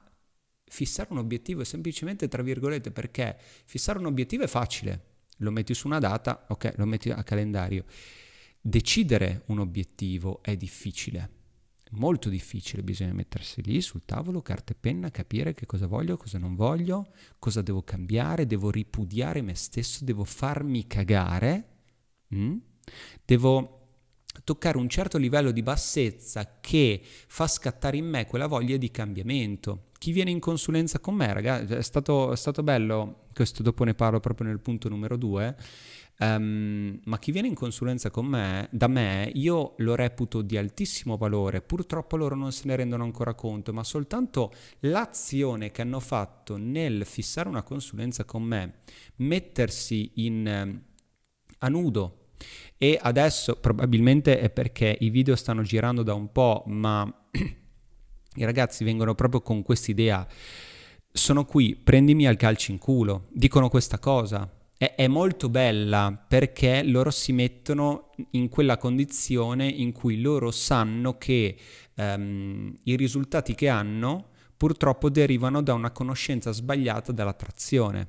fissare 0.66 1.14
un 1.14 1.20
obiettivo, 1.20 1.64
semplicemente 1.64 2.28
tra 2.28 2.44
virgolette, 2.44 2.92
perché 2.92 3.38
fissare 3.64 4.00
un 4.00 4.08
obiettivo 4.08 4.44
è 4.44 4.48
facile, 4.48 5.02
lo 5.38 5.50
metti 5.50 5.74
su 5.74 5.88
una 5.88 6.00
data, 6.00 6.44
ok, 6.50 6.74
lo 6.76 6.86
metti 6.86 7.10
a 7.10 7.24
calendario. 7.24 7.86
Decidere 8.60 9.44
un 9.46 9.60
obiettivo 9.60 10.44
è 10.44 10.58
difficile 10.58 11.35
molto 11.92 12.30
difficile, 12.30 12.84
bisogna 12.84 13.14
mettersi 13.14 13.62
lì 13.62 13.82
sul 13.82 14.04
tavolo, 14.06 14.42
carta 14.42 14.74
e 14.74 14.78
penna, 14.80 15.12
capire 15.12 15.54
che 15.54 15.66
cosa 15.66 15.88
voglio, 15.88 16.18
cosa 16.18 16.38
non 16.38 16.56
voglio, 16.56 17.14
cosa 17.40 17.62
devo 17.62 17.84
cambiare, 17.84 18.46
devo 18.46 18.70
ripudiare 18.72 19.42
me 19.42 19.56
stesso, 19.56 20.04
devo 20.04 20.24
farmi 20.24 20.88
cagare, 20.88 21.70
mm? 22.34 22.58
devo 23.24 23.80
toccare 24.44 24.78
un 24.78 24.90
certo 24.90 25.18
livello 25.18 25.52
di 25.52 25.64
bassezza 25.64 26.60
che 26.60 27.02
fa 27.04 27.48
scattare 27.48 27.98
in 27.98 28.06
me 28.06 28.26
quella 28.26 28.48
voglia 28.48 28.78
di 28.78 28.92
cambiamento. 28.92 29.92
Chi 30.06 30.12
viene 30.12 30.30
in 30.30 30.40
consulenza 30.40 31.00
con 31.00 31.16
me, 31.16 31.34
ragazzi, 31.34 31.74
è 31.74 31.82
stato, 31.82 32.32
è 32.32 32.36
stato 32.36 32.62
bello, 32.62 33.22
questo 33.34 33.64
dopo 33.64 33.84
ne 33.84 33.96
parlo 33.96 34.20
proprio 34.20 34.46
nel 34.46 34.60
punto 34.60 34.88
numero 34.88 35.18
due, 35.18 35.56
Um, 36.18 37.00
ma 37.06 37.20
chi 37.20 37.32
viene 37.34 37.50
in 37.50 37.56
consulenza 37.56 38.10
con 38.10 38.26
me, 38.28 38.70
da 38.72 38.88
me, 38.88 39.30
io 39.34 39.74
lo 39.80 39.96
reputo 39.96 40.42
di 40.42 40.56
altissimo 40.58 41.18
valore. 41.18 41.62
Purtroppo 41.62 42.16
loro 42.16 42.36
non 42.36 42.54
se 42.54 42.68
ne 42.68 42.76
rendono 42.78 43.04
ancora 43.04 43.34
conto, 43.34 43.74
ma 43.74 43.84
soltanto 43.84 44.54
l'azione 44.82 45.72
che 45.72 45.82
hanno 45.82 46.00
fatto 46.00 46.56
nel 46.56 47.04
fissare 47.04 47.50
una 47.50 47.64
consulenza 47.64 48.24
con 48.24 48.44
me, 48.44 48.82
mettersi 49.18 50.12
in, 50.14 50.80
a 51.58 51.68
nudo. 51.68 52.28
E 52.78 53.00
adesso 53.02 53.56
probabilmente 53.56 54.40
è 54.40 54.50
perché 54.50 54.96
i 55.00 55.10
video 55.10 55.36
stanno 55.36 55.64
girando 55.64 56.04
da 56.04 56.14
un 56.14 56.32
po', 56.32 56.64
ma 56.68 57.25
i 58.36 58.46
ragazzi 58.46 58.84
vengono 58.84 59.16
proprio 59.16 59.42
con 59.42 59.64
quest'idea. 59.64 60.28
Sono 61.12 61.46
qui, 61.46 61.76
prendimi 61.76 62.28
al 62.28 62.36
calcio 62.36 62.72
in 62.72 62.78
culo. 62.78 63.28
Dicono 63.32 63.70
questa 63.70 64.00
cosa 64.00 64.50
è, 64.78 64.96
è 64.96 65.08
molto 65.08 65.50
bella 65.50 66.26
perché 66.28 66.84
loro 66.84 67.12
si 67.12 67.32
mettono 67.32 68.12
in 68.32 68.50
quella 68.50 68.78
condizione 68.78 69.68
in 69.68 69.92
cui 69.92 70.22
loro 70.22 70.52
sanno 70.52 71.18
che 71.18 71.58
um, 71.96 72.74
i 72.84 72.96
risultati 72.96 73.56
che 73.56 73.70
hanno 73.70 74.30
purtroppo 74.58 75.10
derivano 75.10 75.62
da 75.62 75.74
una 75.74 75.92
conoscenza 75.92 76.52
sbagliata 76.52 77.12
dell'attrazione. 77.12 78.08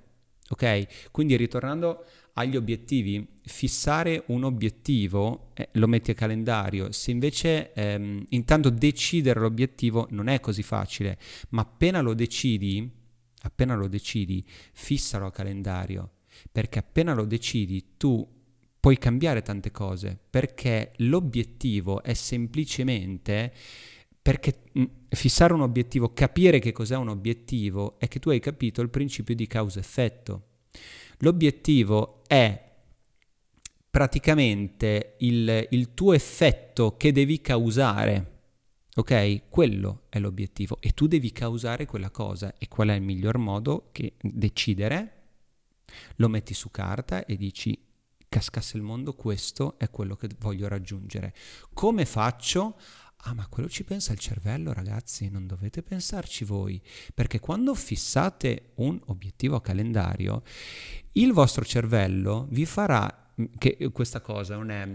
Ok? 0.49 1.11
Quindi 1.11 1.37
ritornando 1.37 2.05
agli 2.39 2.57
obiettivi, 2.57 3.27
fissare 3.43 4.25
un 4.27 4.45
obiettivo 4.45 5.53
eh, 5.55 5.69
lo 5.73 5.87
metti 5.87 6.11
a 6.11 6.15
calendario, 6.15 6.93
se 6.93 7.11
invece 7.11 7.73
ehm, 7.73 8.25
intanto 8.31 8.71
decidere 8.71 9.41
l'obiettivo 9.41 10.07
non 10.11 10.29
è 10.29 10.41
così 10.41 10.63
facile, 10.63 11.19
ma 11.51 11.63
appena 11.63 12.01
lo 12.01 12.15
decidi, 12.15 12.91
appena 13.43 13.75
lo 13.75 13.89
decidi, 13.89 14.45
fissalo 14.73 15.27
a 15.27 15.33
calendario. 15.33 16.11
Perché 16.53 16.79
appena 16.79 17.15
lo 17.15 17.25
decidi 17.25 17.93
tu 17.97 18.27
puoi 18.79 18.99
cambiare 18.99 19.41
tante 19.41 19.71
cose, 19.71 20.19
perché 20.29 20.93
l'obiettivo 20.97 22.03
è 22.03 22.13
semplicemente 22.13 23.53
perché 24.21 24.65
mm, 24.77 24.85
fissare 25.09 25.53
un 25.55 25.63
obiettivo, 25.63 26.13
capire 26.13 26.59
che 26.59 26.73
cos'è 26.73 26.97
un 26.97 27.09
obiettivo, 27.09 27.97
è 27.99 28.09
che 28.09 28.19
tu 28.19 28.31
hai 28.31 28.41
capito 28.41 28.83
il 28.83 28.91
principio 28.91 29.37
di 29.37 29.47
causa-effetto. 29.47 30.49
L'obiettivo 31.19 32.23
è 32.27 32.63
praticamente 33.91 35.17
il, 35.21 35.69
il 35.71 35.95
tuo 35.95 36.13
effetto 36.13 36.97
che 36.97 37.13
devi 37.13 37.41
causare. 37.41 38.33
Ok? 38.97 39.49
Quello 39.49 40.05
è 40.09 40.19
l'obiettivo 40.19 40.79
e 40.81 40.93
tu 40.93 41.07
devi 41.07 41.33
causare 41.33 41.87
quella 41.87 42.11
cosa. 42.11 42.55
E 42.59 42.69
qual 42.69 42.89
è 42.89 42.95
il 42.95 43.03
miglior 43.03 43.39
modo 43.39 43.89
che 43.93 44.15
decidere? 44.21 45.13
Lo 46.17 46.29
metti 46.29 46.55
su 46.55 46.71
carta 46.71 47.25
e 47.25 47.37
dici 47.37 47.79
cascasse 48.29 48.77
il 48.77 48.83
mondo, 48.83 49.15
questo 49.15 49.79
è 49.79 49.89
quello 49.89 50.15
che 50.17 50.29
voglio 50.39 50.69
raggiungere. 50.69 51.35
Come 51.73 52.05
faccio? 52.05 52.77
Ah, 53.25 53.35
ma 53.35 53.47
quello 53.49 53.69
ci 53.69 53.83
pensa 53.83 54.13
il 54.13 54.19
cervello, 54.19 54.73
ragazzi, 54.73 55.29
non 55.29 55.47
dovete 55.47 55.83
pensarci 55.83 56.45
voi, 56.45 56.81
perché 57.13 57.41
quando 57.41 57.75
fissate 57.75 58.73
un 58.77 59.01
obiettivo 59.07 59.57
a 59.57 59.61
calendario, 59.63 60.43
il 61.13 61.33
vostro 61.33 61.65
cervello 61.65 62.47
vi 62.51 62.65
farà 62.67 63.33
che 63.59 63.91
questa 63.93 64.21
cosa 64.21 64.55
non 64.55 64.71
è 64.71 64.89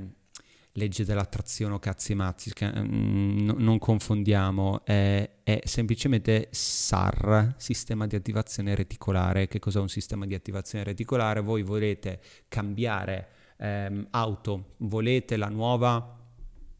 legge 0.73 1.03
dell'attrazione 1.03 1.73
o 1.73 1.79
cazzi 1.79 2.15
mazzi, 2.15 2.51
mm, 2.63 3.49
non 3.57 3.77
confondiamo, 3.77 4.85
è, 4.85 5.29
è, 5.43 5.61
semplicemente 5.65 6.47
SAR, 6.51 7.55
sistema 7.57 8.07
di 8.07 8.15
attivazione 8.15 8.75
reticolare. 8.75 9.47
Che 9.47 9.59
cos'è 9.59 9.79
un 9.79 9.89
sistema 9.89 10.25
di 10.25 10.33
attivazione 10.33 10.83
reticolare? 10.83 11.41
Voi 11.41 11.63
volete 11.63 12.21
cambiare 12.47 13.27
ehm, 13.57 14.07
auto, 14.11 14.75
volete 14.77 15.35
la 15.35 15.49
nuova, 15.49 16.20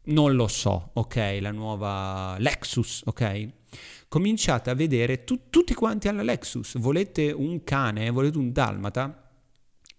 non 0.04 0.34
lo 0.34 0.48
so, 0.48 0.90
ok, 0.94 1.38
la 1.40 1.52
nuova 1.52 2.36
Lexus, 2.38 3.02
ok? 3.04 3.48
Cominciate 4.08 4.70
a 4.70 4.74
vedere 4.74 5.24
tu, 5.24 5.48
tutti 5.48 5.74
quanti 5.74 6.08
alla 6.08 6.22
Lexus, 6.22 6.78
volete 6.78 7.32
un 7.32 7.64
cane, 7.64 8.10
volete 8.10 8.38
un 8.38 8.52
dalmata, 8.52 9.22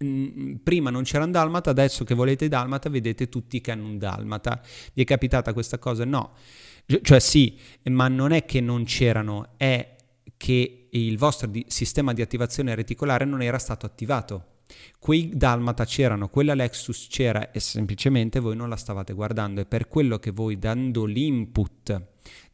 Mm, 0.04 0.56
prima 0.64 0.90
non 0.90 1.04
c'era 1.04 1.24
un 1.24 1.32
dalmata, 1.32 1.70
adesso 1.70 2.04
che 2.04 2.14
volete 2.14 2.48
dalmata 2.50 2.90
vedete 2.90 3.30
tutti 3.30 3.62
che 3.62 3.72
hanno 3.72 3.86
un 3.86 3.98
dalmata. 3.98 4.62
Vi 4.94 5.02
è 5.02 5.06
capitata 5.06 5.54
questa 5.54 5.78
cosa? 5.78 6.04
No. 6.04 6.34
Cioè 7.02 7.20
sì, 7.20 7.58
ma 7.84 8.08
non 8.10 8.32
è 8.32 8.44
che 8.46 8.60
non 8.60 8.84
c'erano, 8.84 9.54
è 9.58 9.96
che 10.36 10.90
il 10.92 11.18
vostro 11.18 11.48
di- 11.48 11.66
sistema 11.70 12.12
di 12.14 12.22
attivazione 12.22 12.76
reticolare 12.76 13.24
non 13.26 13.42
era 13.42 13.58
stato 13.58 13.86
attivato. 13.86 14.48
Quei 15.00 15.32
dalmata 15.34 15.86
c'erano, 15.86 16.30
quella 16.30 16.54
Lexus 16.54 17.08
c'era 17.10 17.52
e 17.52 17.60
semplicemente 17.60 18.40
voi 18.40 18.56
non 18.56 18.70
la 18.70 18.76
stavate 18.76 19.14
guardando. 19.14 19.62
E 19.62 19.66
per 19.66 19.88
quello 19.88 20.18
che 20.20 20.32
voi 20.32 20.58
dando 20.58 21.06
l'input 21.06 22.02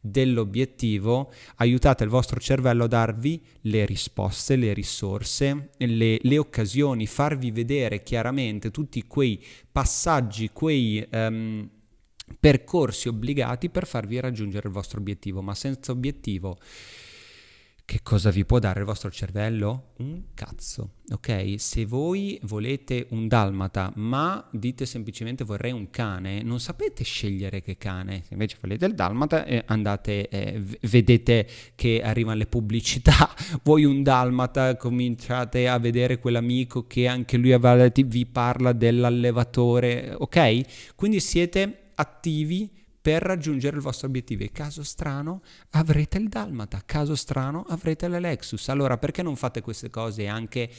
dell'obiettivo, 0.00 1.32
aiutate 1.56 2.04
il 2.04 2.10
vostro 2.10 2.40
cervello 2.40 2.84
a 2.84 2.88
darvi 2.88 3.40
le 3.62 3.84
risposte, 3.84 4.56
le 4.56 4.72
risorse, 4.72 5.70
le, 5.76 6.18
le 6.20 6.38
occasioni, 6.38 7.06
farvi 7.06 7.50
vedere 7.50 8.02
chiaramente 8.02 8.70
tutti 8.70 9.04
quei 9.06 9.42
passaggi, 9.70 10.50
quei... 10.52 11.06
Um, 11.12 11.70
percorsi 12.38 13.08
obbligati 13.08 13.70
per 13.70 13.86
farvi 13.86 14.20
raggiungere 14.20 14.68
il 14.68 14.72
vostro 14.74 15.00
obiettivo, 15.00 15.42
ma 15.42 15.54
senza 15.54 15.90
obiettivo 15.92 16.58
che 17.90 18.02
cosa 18.04 18.30
vi 18.30 18.44
può 18.44 18.60
dare 18.60 18.78
il 18.78 18.86
vostro 18.86 19.10
cervello? 19.10 19.94
Un 19.96 20.26
cazzo, 20.34 20.98
ok? 21.10 21.56
Se 21.56 21.84
voi 21.86 22.38
volete 22.44 23.08
un 23.10 23.26
dalmata, 23.26 23.90
ma 23.96 24.48
dite 24.52 24.86
semplicemente 24.86 25.42
vorrei 25.42 25.72
un 25.72 25.90
cane, 25.90 26.40
non 26.42 26.60
sapete 26.60 27.02
scegliere 27.02 27.62
che 27.62 27.78
cane. 27.78 28.22
Se 28.22 28.34
invece 28.34 28.58
volete 28.60 28.86
il 28.86 28.94
dalmata, 28.94 29.44
eh, 29.44 29.64
andate, 29.66 30.28
eh, 30.28 30.62
vedete 30.82 31.48
che 31.74 32.00
arrivano 32.00 32.38
le 32.38 32.46
pubblicità, 32.46 33.28
vuoi 33.64 33.84
un 33.84 34.04
dalmata, 34.04 34.76
cominciate 34.76 35.66
a 35.66 35.76
vedere 35.80 36.20
quell'amico 36.20 36.86
che 36.86 37.08
anche 37.08 37.38
lui 37.38 37.58
vi 38.04 38.24
parla 38.24 38.72
dell'allevatore, 38.72 40.14
ok? 40.16 40.94
Quindi 40.94 41.18
siete 41.18 41.90
attivi 41.96 42.70
per 43.00 43.22
raggiungere 43.22 43.76
il 43.76 43.82
vostro 43.82 44.08
obiettivo. 44.08 44.44
E 44.44 44.50
caso 44.52 44.82
strano 44.82 45.42
avrete 45.70 46.18
il 46.18 46.28
Dalmata, 46.28 46.82
caso 46.84 47.14
strano 47.14 47.64
avrete 47.68 48.08
la 48.08 48.18
Lexus. 48.18 48.68
Allora 48.68 48.98
perché 48.98 49.22
non 49.22 49.36
fate 49.36 49.60
queste 49.60 49.90
cose 49.90 50.26
anche 50.26 50.70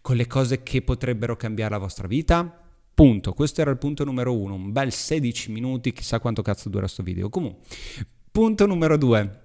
con 0.00 0.16
le 0.16 0.26
cose 0.26 0.62
che 0.62 0.82
potrebbero 0.82 1.36
cambiare 1.36 1.72
la 1.72 1.78
vostra 1.78 2.06
vita? 2.06 2.62
Punto. 2.94 3.32
Questo 3.34 3.60
era 3.60 3.70
il 3.70 3.78
punto 3.78 4.04
numero 4.04 4.34
uno. 4.34 4.54
Un 4.54 4.72
bel 4.72 4.92
16 4.92 5.50
minuti, 5.50 5.92
chissà 5.92 6.18
quanto 6.20 6.42
cazzo 6.42 6.68
dura 6.68 6.84
questo 6.84 7.02
video. 7.02 7.28
Comunque, 7.28 7.66
punto 8.30 8.66
numero 8.66 8.96
due. 8.96 9.40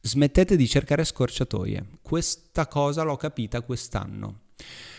Smettete 0.00 0.56
di 0.56 0.68
cercare 0.68 1.04
scorciatoie. 1.04 1.86
Questa 2.02 2.68
cosa 2.68 3.02
l'ho 3.02 3.16
capita 3.16 3.62
quest'anno. 3.62 4.40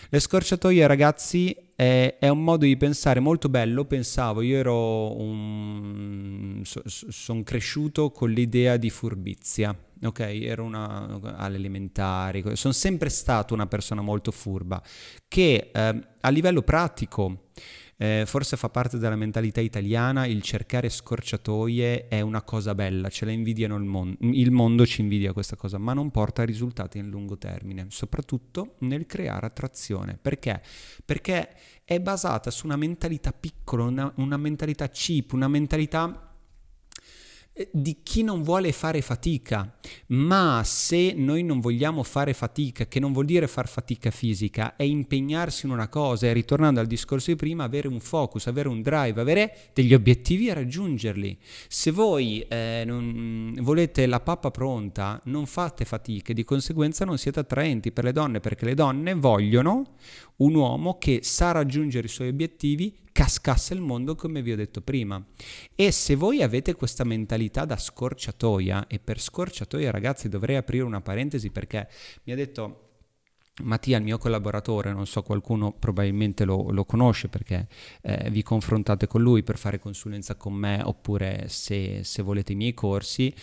Le 0.09 0.19
scorciatoie, 0.19 0.85
ragazzi, 0.87 1.55
è, 1.79 2.17
è, 2.19 2.27
un 2.27 2.43
modo 2.43 2.65
di 2.65 2.75
pensare 2.75 3.21
molto 3.21 3.47
bello. 3.47 3.85
Pensavo, 3.85 4.41
io 4.41 4.57
ero 4.57 5.17
un... 5.17 6.59
So, 6.65 6.81
sono 6.85 7.41
cresciuto 7.43 8.11
con 8.11 8.31
l'idea 8.31 8.75
di 8.75 8.89
furbizia. 8.89 9.73
Ok, 10.03 10.19
ero 10.19 10.65
una, 10.65 11.19
alle 11.37 11.57
sono 12.55 12.73
sempre 12.73 13.07
stato 13.07 13.53
una 13.53 13.67
persona 13.67 14.01
molto 14.01 14.31
furba 14.31 14.81
che 15.27 15.71
eh, 15.73 16.07
a 16.19 16.29
livello 16.29 16.63
pratico 16.63 17.47
eh, 18.01 18.23
forse 18.25 18.55
fa 18.55 18.69
parte 18.69 18.97
della 18.97 19.17
mentalità 19.17 19.59
italiana 19.59 20.25
il 20.25 20.41
cercare 20.41 20.87
scorciatoie 20.87 22.07
è 22.07 22.21
una 22.21 22.41
cosa 22.43 22.73
bella, 22.73 23.09
ce 23.09 23.25
la 23.25 23.31
invidiano 23.31 23.75
il 23.75 23.83
mondo, 23.83 24.15
il 24.21 24.51
mondo 24.51 24.85
ci 24.85 25.01
invidia 25.01 25.33
questa 25.33 25.57
cosa, 25.57 25.77
ma 25.77 25.91
non 25.91 26.09
porta 26.09 26.45
risultati 26.45 26.97
in 26.97 27.09
lungo 27.09 27.37
termine, 27.37 27.87
soprattutto 27.89 28.75
nel 28.79 29.05
creare 29.05 29.47
attrazione. 29.47 30.17
Perché? 30.21 30.61
Perché 31.03 31.49
è 31.83 31.99
basata 31.99 32.51
su 32.51 32.67
una 32.67 32.77
mentalità 32.77 33.33
piccola, 33.33 33.83
una, 33.83 34.13
una 34.15 34.37
mentalità 34.37 34.87
cheap, 34.87 35.33
una 35.33 35.49
mentalità 35.49 36.28
di 37.71 37.97
chi 38.03 38.23
non 38.23 38.43
vuole 38.43 38.71
fare 38.71 39.01
fatica, 39.01 39.77
ma 40.07 40.61
se 40.63 41.13
noi 41.15 41.43
non 41.43 41.59
vogliamo 41.59 42.03
fare 42.03 42.33
fatica, 42.33 42.87
che 42.87 42.99
non 42.99 43.11
vuol 43.11 43.25
dire 43.25 43.47
far 43.47 43.67
fatica 43.67 44.11
fisica, 44.11 44.75
è 44.75 44.83
impegnarsi 44.83 45.65
in 45.65 45.71
una 45.71 45.89
cosa 45.89 46.27
e 46.27 46.33
ritornando 46.33 46.79
al 46.79 46.87
discorso 46.87 47.31
di 47.31 47.37
prima, 47.37 47.65
avere 47.65 47.87
un 47.87 47.99
focus, 47.99 48.47
avere 48.47 48.69
un 48.69 48.81
drive, 48.81 49.19
avere 49.19 49.57
degli 49.73 49.93
obiettivi 49.93 50.47
e 50.47 50.53
raggiungerli. 50.53 51.37
Se 51.67 51.91
voi 51.91 52.41
eh, 52.47 52.83
non, 52.85 53.57
volete 53.61 54.05
la 54.05 54.19
pappa 54.19 54.51
pronta, 54.51 55.19
non 55.25 55.45
fate 55.45 55.85
fatica 55.85 56.31
e 56.31 56.35
di 56.35 56.43
conseguenza 56.43 57.05
non 57.05 57.17
siete 57.17 57.39
attraenti 57.39 57.91
per 57.91 58.05
le 58.05 58.13
donne, 58.13 58.39
perché 58.39 58.65
le 58.65 58.73
donne 58.73 59.13
vogliono 59.13 59.95
un 60.37 60.55
uomo 60.55 60.97
che 60.97 61.19
sa 61.23 61.51
raggiungere 61.51 62.07
i 62.07 62.09
suoi 62.09 62.29
obiettivi, 62.29 62.95
cascasse 63.19 63.73
il 63.73 63.81
mondo 63.81 64.15
come 64.15 64.41
vi 64.41 64.53
ho 64.53 64.55
detto 64.55 64.79
prima. 64.79 65.21
E 65.75 65.91
se 65.91 66.15
voi 66.15 66.41
avete 66.41 66.73
questa 66.75 67.03
mentalità 67.03 67.65
da 67.65 67.75
scorciatoia, 67.75 68.87
e 68.87 68.97
per 68.99 69.19
scorciatoia 69.19 69.91
ragazzi 69.91 70.29
dovrei 70.29 70.55
aprire 70.55 70.85
una 70.85 71.01
parentesi 71.01 71.49
perché 71.49 71.89
mi 72.23 72.31
ha 72.31 72.35
detto... 72.35 72.85
Mattia, 73.61 73.97
il 73.97 74.05
mio 74.05 74.17
collaboratore, 74.17 74.93
non 74.93 75.05
so, 75.05 75.21
qualcuno 75.21 75.73
probabilmente 75.73 76.45
lo, 76.45 76.71
lo 76.71 76.85
conosce 76.85 77.27
perché 77.27 77.67
eh, 78.03 78.29
vi 78.29 78.41
confrontate 78.41 79.05
con 79.05 79.21
lui 79.21 79.43
per 79.43 79.57
fare 79.57 79.79
consulenza 79.79 80.35
con 80.35 80.53
me 80.53 80.79
oppure 80.81 81.49
se, 81.49 82.05
se 82.05 82.21
volete 82.21 82.53
i 82.53 82.55
miei 82.55 82.73
corsi, 82.73 83.35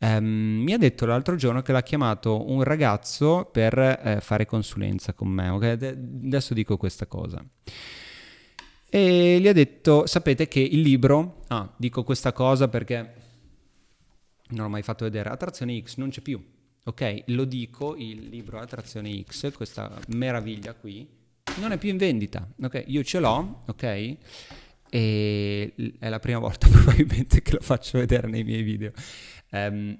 Um, 0.00 0.62
mi 0.62 0.72
ha 0.72 0.78
detto 0.78 1.06
l'altro 1.06 1.34
giorno 1.34 1.60
che 1.60 1.72
l'ha 1.72 1.82
chiamato 1.82 2.48
un 2.48 2.62
ragazzo 2.62 3.48
per 3.50 3.76
eh, 3.76 4.18
fare 4.20 4.46
consulenza 4.46 5.12
con 5.12 5.26
me. 5.26 5.48
Okay? 5.48 5.72
adesso 5.72 6.54
dico 6.54 6.76
questa 6.76 7.06
cosa. 7.06 7.44
E 8.88 9.38
gli 9.40 9.48
ha 9.48 9.52
detto: 9.52 10.06
Sapete 10.06 10.48
che 10.48 10.60
il 10.60 10.80
libro. 10.80 11.42
Ah, 11.48 11.72
dico 11.76 12.04
questa 12.04 12.32
cosa 12.32 12.68
perché 12.68 13.14
non 14.50 14.64
l'ho 14.64 14.70
mai 14.70 14.82
fatto 14.82 15.04
vedere. 15.04 15.28
Attrazione 15.28 15.80
X 15.82 15.96
non 15.96 16.10
c'è 16.10 16.20
più. 16.20 16.42
Ok, 16.84 17.24
lo 17.26 17.44
dico: 17.44 17.96
il 17.96 18.28
libro 18.28 18.58
Attrazione 18.58 19.22
X, 19.22 19.52
questa 19.52 19.98
meraviglia 20.08 20.74
qui, 20.74 21.06
non 21.58 21.72
è 21.72 21.78
più 21.78 21.90
in 21.90 21.96
vendita. 21.96 22.48
Ok, 22.62 22.84
io 22.86 23.02
ce 23.02 23.20
l'ho. 23.20 23.62
Ok 23.66 24.16
e 24.90 25.74
è 25.98 26.08
la 26.08 26.18
prima 26.18 26.38
volta 26.38 26.68
probabilmente 26.68 27.42
che 27.42 27.52
lo 27.52 27.60
faccio 27.60 27.98
vedere 27.98 28.28
nei 28.28 28.44
miei 28.44 28.62
video. 28.62 28.92
Um, 29.50 29.98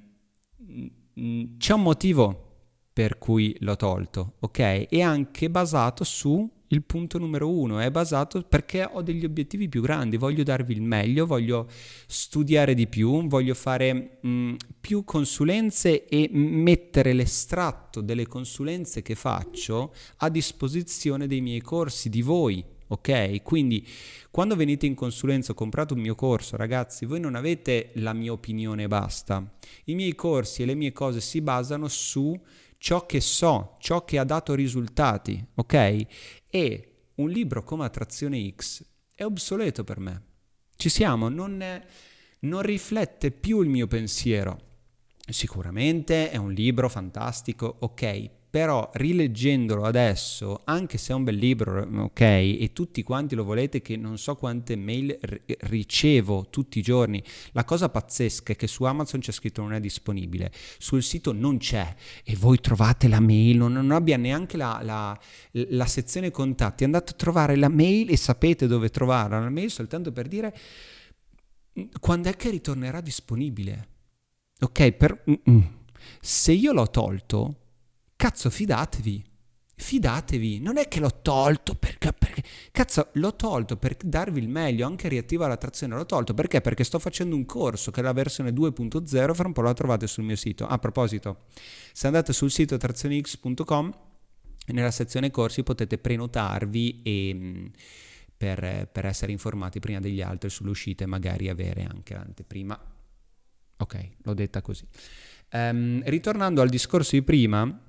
c'è 1.59 1.75
un 1.75 1.83
motivo 1.83 2.45
per 2.93 3.19
cui 3.19 3.57
l'ho 3.61 3.77
tolto, 3.77 4.35
ok? 4.41 4.89
È 4.89 5.01
anche 5.01 5.51
basato 5.51 6.05
su 6.05 6.49
il 6.69 6.83
punto 6.83 7.19
numero 7.19 7.51
uno, 7.51 7.79
è 7.79 7.91
basato 7.91 8.43
perché 8.43 8.89
ho 8.91 9.03
degli 9.03 9.25
obiettivi 9.25 9.69
più 9.69 9.81
grandi, 9.81 10.17
voglio 10.17 10.43
darvi 10.43 10.73
il 10.73 10.83
meglio, 10.83 11.27
voglio 11.27 11.67
studiare 12.07 12.75
di 12.75 12.87
più, 12.87 13.27
voglio 13.27 13.55
fare 13.55 14.19
mh, 14.21 14.55
più 14.81 15.05
consulenze 15.05 16.07
e 16.07 16.29
mettere 16.33 17.13
l'estratto 17.13 18.01
delle 18.01 18.27
consulenze 18.27 19.03
che 19.03 19.15
faccio 19.15 19.95
a 20.19 20.29
disposizione 20.29 21.27
dei 21.27 21.41
miei 21.41 21.61
corsi, 21.61 22.09
di 22.09 22.23
voi, 22.23 22.63
ok? 22.89 23.43
Quindi 23.43 23.87
quando 24.31 24.57
venite 24.57 24.87
in 24.87 24.95
consulenza 24.95 25.53
o 25.53 25.55
comprate 25.55 25.95
un 25.95 26.01
mio 26.01 26.15
corso, 26.15 26.57
ragazzi, 26.57 27.07
voi 27.07 27.21
non 27.21 27.35
avete 27.35 27.91
la 27.95 28.13
mia 28.13 28.33
opinione 28.33 28.85
e 28.85 28.89
basta. 28.89 29.57
I 29.85 29.95
miei 29.95 30.15
corsi 30.15 30.63
e 30.63 30.67
le 30.67 30.75
mie 30.75 30.93
cose 30.93 31.21
si 31.21 31.41
basano 31.41 31.89
su 31.89 32.39
ciò 32.79 33.05
che 33.07 33.21
so, 33.21 33.77
ciò 33.81 34.05
che 34.05 34.19
ha 34.19 34.25
dato 34.25 34.55
risultati, 34.55 35.45
ok? 35.55 36.07
E 36.49 36.93
un 37.17 37.29
libro 37.29 37.63
come 37.65 37.85
Attrazione 37.85 38.53
X 38.55 38.85
è 39.15 39.25
obsoleto 39.25 39.85
per 39.85 39.99
me. 39.99 40.23
Ci 40.77 40.89
siamo, 40.89 41.29
non, 41.29 41.63
non 42.41 42.63
riflette 42.63 43.33
più 43.33 43.61
il 43.61 43.69
mio 43.69 43.89
pensiero. 43.89 44.67
Sicuramente 45.29 46.31
è 46.31 46.37
un 46.37 46.53
libro 46.53 46.89
fantastico, 46.89 47.77
ok, 47.81 48.31
però 48.51 48.89
rileggendolo 48.95 49.85
adesso, 49.85 50.63
anche 50.65 50.97
se 50.97 51.13
è 51.13 51.15
un 51.15 51.25
bel 51.25 51.37
libro, 51.37 51.87
ok, 52.05 52.21
e 52.21 52.71
tutti 52.73 53.03
quanti 53.03 53.35
lo 53.35 53.45
volete, 53.45 53.83
che 53.83 53.97
non 53.97 54.17
so 54.17 54.37
quante 54.37 54.75
mail 54.75 55.19
r- 55.21 55.41
ricevo 55.69 56.47
tutti 56.49 56.79
i 56.79 56.83
giorni, 56.83 57.23
la 57.53 57.65
cosa 57.65 57.91
pazzesca 57.91 58.55
è 58.55 58.57
che 58.57 58.67
su 58.67 58.85
Amazon 58.85 59.21
c'è 59.21 59.33
scritto 59.33 59.61
non 59.61 59.75
è 59.75 59.81
disponibile, 59.81 60.51
sul 60.79 61.03
sito 61.03 61.33
non 61.33 61.59
c'è. 61.59 61.95
E 62.25 62.37
voi 62.37 62.59
trovate 62.61 63.07
la 63.07 63.21
mail, 63.21 63.59
non, 63.59 63.73
non 63.73 63.91
abbia 63.91 64.17
neanche 64.17 64.57
la, 64.57 64.81
la, 64.83 65.19
la, 65.51 65.87
sezione 65.87 66.31
contatti, 66.31 66.85
andate 66.85 67.13
a 67.13 67.17
trovare 67.17 67.55
la 67.55 67.69
mail 67.69 68.11
e 68.11 68.17
sapete 68.17 68.67
dove 68.67 68.89
trovarla, 68.89 69.41
la 69.41 69.51
mail 69.51 69.71
soltanto 69.71 70.11
per 70.11 70.27
dire 70.27 70.57
quando 72.01 72.29
è 72.31 72.37
che 72.37 72.49
ritornerà 72.49 73.03
disponibile. 73.03 73.89
Ok, 74.61 74.93
per... 74.93 75.23
se 76.21 76.53
io 76.53 76.73
l'ho 76.73 76.89
tolto 76.89 77.68
Cazzo, 78.19 78.51
fidatevi. 78.51 79.25
Fidatevi, 79.77 80.59
non 80.59 80.77
è 80.77 80.89
che 80.89 80.99
l'ho 80.99 81.21
tolto 81.23 81.77
perché, 81.77 82.13
perché, 82.13 82.43
Cazzo, 82.73 83.11
l'ho 83.13 83.37
tolto 83.37 83.77
per 83.77 83.95
darvi 83.95 84.41
il 84.41 84.49
meglio, 84.49 84.89
anche 84.89 85.07
riattiva 85.07 85.47
l'attrazione, 85.47 85.95
l'ho 85.95 86.05
tolto 86.05 86.35
perché? 86.35 86.61
Perché 86.61 86.83
sto 86.83 86.99
facendo 86.99 87.37
un 87.37 87.47
corso 87.47 87.93
che 87.93 88.01
è 88.01 88.03
la 88.03 88.13
versione 88.13 88.51
2.0, 88.51 89.35
fra 89.35 89.47
un 89.47 89.53
po' 89.53 89.61
la 89.61 89.73
trovate 89.73 90.09
sul 90.09 90.25
mio 90.25 90.35
sito. 90.35 90.67
A 90.67 90.79
proposito, 90.79 91.45
se 91.93 92.09
andate 92.09 92.33
sul 92.33 92.51
sito 92.51 92.75
attrazionex.com, 92.75 93.97
nella 94.73 94.91
sezione 94.91 95.31
corsi 95.31 95.63
potete 95.63 95.97
prenotarvi 95.97 97.03
e, 97.05 97.31
mm, 97.33 97.67
per, 98.37 98.89
per 98.91 99.07
essere 99.07 99.31
informati 99.31 99.79
prima 99.79 100.01
degli 100.01 100.21
altri 100.21 100.51
sulle 100.51 100.71
uscite, 100.71 101.07
magari 101.07 101.49
avere 101.49 101.85
anche 101.85 102.15
l'anteprima. 102.15 102.77
Ok, 103.77 104.09
l'ho 104.23 104.35
detta 104.35 104.61
così. 104.61 104.85
Um, 105.53 106.03
ritornando 106.05 106.63
al 106.63 106.69
discorso 106.69 107.15
di 107.15 107.23
prima, 107.23 107.87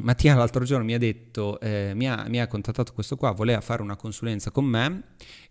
Mattia 0.00 0.34
l'altro 0.34 0.64
giorno 0.64 0.86
mi 0.86 0.94
ha 0.94 0.98
detto, 0.98 1.60
eh, 1.60 1.92
mi, 1.94 2.08
ha, 2.08 2.24
mi, 2.26 2.40
ha, 2.40 2.46
contattato 2.46 2.94
questo 2.94 3.16
qua, 3.16 3.32
voleva 3.32 3.60
fare 3.60 3.82
una 3.82 3.94
consulenza 3.94 4.50
con 4.50 4.64
me 4.64 5.02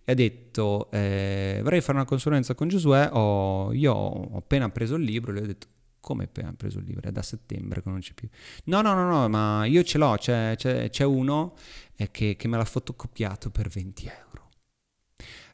e 0.03 0.11
ha 0.13 0.15
detto 0.15 0.89
eh, 0.89 1.59
vorrei 1.61 1.79
fare 1.81 1.99
una 1.99 2.07
consulenza 2.07 2.55
con 2.55 2.67
Giosuè, 2.67 3.09
ho, 3.11 3.71
io 3.71 3.93
ho 3.93 4.37
appena 4.37 4.69
preso 4.69 4.95
il 4.95 5.03
libro 5.03 5.31
e 5.31 5.35
gli 5.35 5.43
ho 5.43 5.45
detto 5.45 5.67
come 5.99 6.23
appena 6.23 6.51
preso 6.57 6.79
il 6.79 6.85
libro? 6.85 7.07
È 7.07 7.11
da 7.11 7.21
settembre 7.21 7.83
che 7.83 7.89
non 7.89 7.99
c'è 7.99 8.13
più. 8.13 8.27
No, 8.65 8.81
no, 8.81 8.95
no, 8.95 9.07
no, 9.07 9.29
ma 9.29 9.65
io 9.65 9.83
ce 9.83 9.99
l'ho, 9.99 10.15
c'è, 10.17 10.55
c'è, 10.57 10.89
c'è 10.89 11.03
uno 11.03 11.53
eh, 11.95 12.09
che, 12.09 12.35
che 12.35 12.47
me 12.47 12.57
l'ha 12.57 12.65
fotocopiato 12.65 13.51
per 13.51 13.67
20 13.67 14.07
euro. 14.07 14.49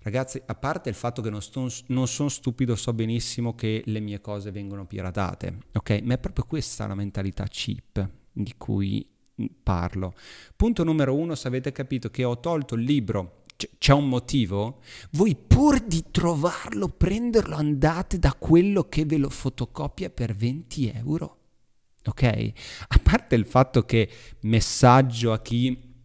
Ragazzi, 0.03 0.41
a 0.45 0.55
parte 0.55 0.87
il 0.87 0.95
fatto 0.95 1.21
che 1.21 1.29
non, 1.29 1.41
sto, 1.41 1.69
non 1.87 2.07
sono 2.07 2.29
stupido, 2.29 2.77
so 2.77 2.93
benissimo 2.93 3.53
che 3.53 3.83
le 3.85 3.99
mie 3.99 4.21
cose 4.21 4.51
vengono 4.51 4.85
piratate, 4.85 5.57
ok? 5.73 6.01
Ma 6.03 6.13
è 6.13 6.17
proprio 6.17 6.45
questa 6.45 6.87
la 6.87 6.95
mentalità 6.95 7.45
cheap 7.49 8.09
di 8.43 8.53
cui 8.57 9.07
parlo. 9.61 10.13
Punto 10.55 10.83
numero 10.83 11.15
uno, 11.15 11.35
se 11.35 11.47
avete 11.47 11.71
capito 11.71 12.09
che 12.09 12.23
ho 12.23 12.39
tolto 12.39 12.75
il 12.75 12.83
libro 12.83 13.43
c'è 13.79 13.93
un 13.93 14.07
motivo, 14.07 14.81
voi 15.11 15.35
pur 15.35 15.79
di 15.79 16.05
trovarlo, 16.11 16.89
prenderlo, 16.89 17.55
andate 17.55 18.19
da 18.19 18.35
quello 18.37 18.83
che 18.87 19.05
ve 19.05 19.17
lo 19.17 19.29
fotocopia 19.29 20.11
per 20.11 20.35
20 20.35 20.91
euro. 20.91 21.37
Ok? 22.05 22.51
A 22.87 22.99
parte 23.01 23.35
il 23.35 23.45
fatto 23.45 23.83
che 23.83 24.09
messaggio 24.41 25.33
a 25.33 25.41
chi 25.41 25.95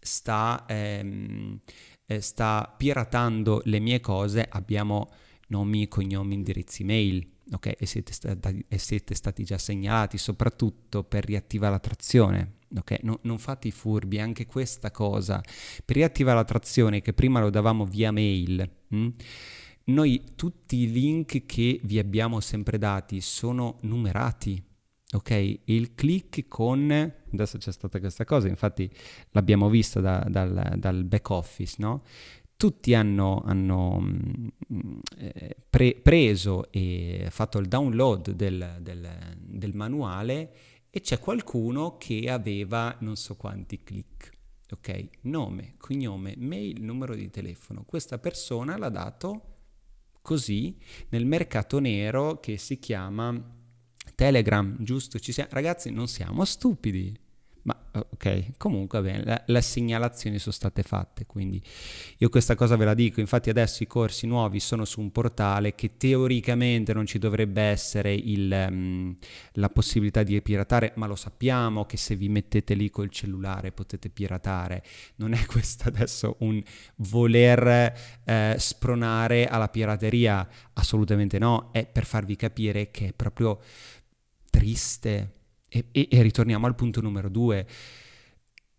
sta, 0.00 0.64
ehm, 0.66 1.60
eh, 2.06 2.20
sta 2.22 2.74
piratando 2.76 3.60
le 3.64 3.78
mie 3.80 4.00
cose, 4.00 4.46
abbiamo 4.48 5.10
nomi, 5.48 5.88
cognomi, 5.88 6.34
indirizzi 6.34 6.84
mail. 6.84 7.36
Ok, 7.50 7.74
e 7.78 7.86
siete, 7.86 8.12
stati, 8.12 8.64
e 8.68 8.78
siete 8.78 9.14
stati 9.14 9.42
già 9.42 9.56
segnalati 9.56 10.18
soprattutto 10.18 11.02
per 11.02 11.24
riattivare 11.24 11.72
la 11.72 11.78
trazione. 11.78 12.56
Ok, 12.76 12.98
no, 13.02 13.20
non 13.22 13.38
fate 13.38 13.68
i 13.68 13.70
furbi, 13.70 14.18
anche 14.18 14.44
questa 14.44 14.90
cosa. 14.90 15.40
Per 15.84 15.96
riattivare 15.96 16.36
la 16.36 16.44
trazione 16.44 17.00
che 17.00 17.14
prima 17.14 17.40
lo 17.40 17.48
davamo 17.48 17.86
via 17.86 18.12
mail, 18.12 18.70
mh? 18.88 18.96
Hm, 18.96 19.12
noi 19.84 20.22
tutti 20.36 20.76
i 20.76 20.92
link 20.92 21.46
che 21.46 21.80
vi 21.82 21.98
abbiamo 21.98 22.40
sempre 22.40 22.76
dati 22.76 23.22
sono 23.22 23.78
numerati. 23.82 24.62
Ok, 25.12 25.60
il 25.64 25.94
click 25.94 26.46
con 26.46 26.90
adesso 27.32 27.58
c'è 27.58 27.72
stata 27.72 27.98
questa 27.98 28.24
cosa, 28.24 28.48
infatti 28.48 28.90
l'abbiamo 29.30 29.68
vista 29.68 30.00
da, 30.00 30.26
dal, 30.28 30.74
dal, 30.76 31.04
back 31.04 31.30
office, 31.30 31.76
no? 31.78 32.02
Tutti 32.58 32.92
hanno, 32.92 33.40
hanno 33.46 34.00
mm, 34.00 34.98
eh, 35.16 35.56
pre- 35.70 35.94
preso 36.02 36.72
e 36.72 37.28
fatto 37.30 37.58
il 37.58 37.68
download 37.68 38.32
del, 38.32 38.78
del, 38.80 39.08
del 39.38 39.74
manuale 39.76 40.52
e 40.90 41.00
c'è 41.00 41.20
qualcuno 41.20 41.96
che 41.98 42.28
aveva 42.28 42.96
non 42.98 43.14
so 43.14 43.36
quanti 43.36 43.84
click. 43.84 44.32
Ok, 44.70 45.08
nome, 45.20 45.74
cognome, 45.78 46.34
mail, 46.36 46.82
numero 46.82 47.14
di 47.14 47.30
telefono. 47.30 47.84
Questa 47.84 48.18
persona 48.18 48.76
l'ha 48.76 48.88
dato 48.88 49.42
così 50.20 50.76
nel 51.10 51.26
mercato 51.26 51.78
nero 51.78 52.40
che 52.40 52.58
si 52.58 52.80
chiama 52.80 53.40
Telegram, 54.16 54.76
giusto? 54.80 55.20
Ci 55.20 55.30
siamo. 55.30 55.50
Ragazzi, 55.52 55.92
non 55.92 56.08
siamo 56.08 56.44
stupidi. 56.44 57.16
Ma 57.68 57.76
ok, 57.92 58.56
comunque 58.56 59.02
bene, 59.02 59.24
le, 59.24 59.42
le, 59.44 59.60
segnalazioni 59.60 60.38
sono 60.38 60.54
state 60.54 60.82
fatte, 60.82 61.26
quindi 61.26 61.62
io 62.16 62.30
questa 62.30 62.54
cosa 62.54 62.76
ve 62.76 62.86
la 62.86 62.94
dico, 62.94 63.20
infatti 63.20 63.50
adesso 63.50 63.82
i 63.82 63.86
corsi 63.86 64.26
nuovi 64.26 64.58
sono 64.58 64.86
su 64.86 65.02
un 65.02 65.12
portale 65.12 65.74
che 65.74 65.98
teoricamente 65.98 66.94
non 66.94 67.04
ci 67.04 67.18
dovrebbe 67.18 67.60
essere 67.60 68.14
il, 68.14 68.68
um, 68.70 69.14
la 69.52 69.68
possibilità 69.68 70.22
di 70.22 70.40
piratare, 70.40 70.92
ma 70.96 71.06
lo 71.06 71.14
sappiamo 71.14 71.84
che 71.84 71.98
se 71.98 72.16
vi 72.16 72.30
mettete 72.30 72.72
lì 72.72 72.88
col 72.88 73.10
cellulare 73.10 73.70
potete 73.70 74.08
piratare, 74.08 74.82
non 75.16 75.34
è 75.34 75.44
questo 75.44 75.88
adesso 75.88 76.36
un 76.38 76.62
voler 76.96 77.92
eh, 78.24 78.54
spronare 78.56 79.46
alla 79.46 79.68
pirateria, 79.68 80.48
assolutamente 80.72 81.38
no, 81.38 81.68
è 81.72 81.84
per 81.84 82.06
farvi 82.06 82.34
capire 82.34 82.90
che 82.90 83.08
è 83.08 83.12
proprio 83.12 83.60
triste 84.48 85.37
e, 85.68 85.86
e, 85.92 86.08
e 86.10 86.22
ritorniamo 86.22 86.66
al 86.66 86.74
punto 86.74 87.00
numero 87.00 87.28
due. 87.28 87.66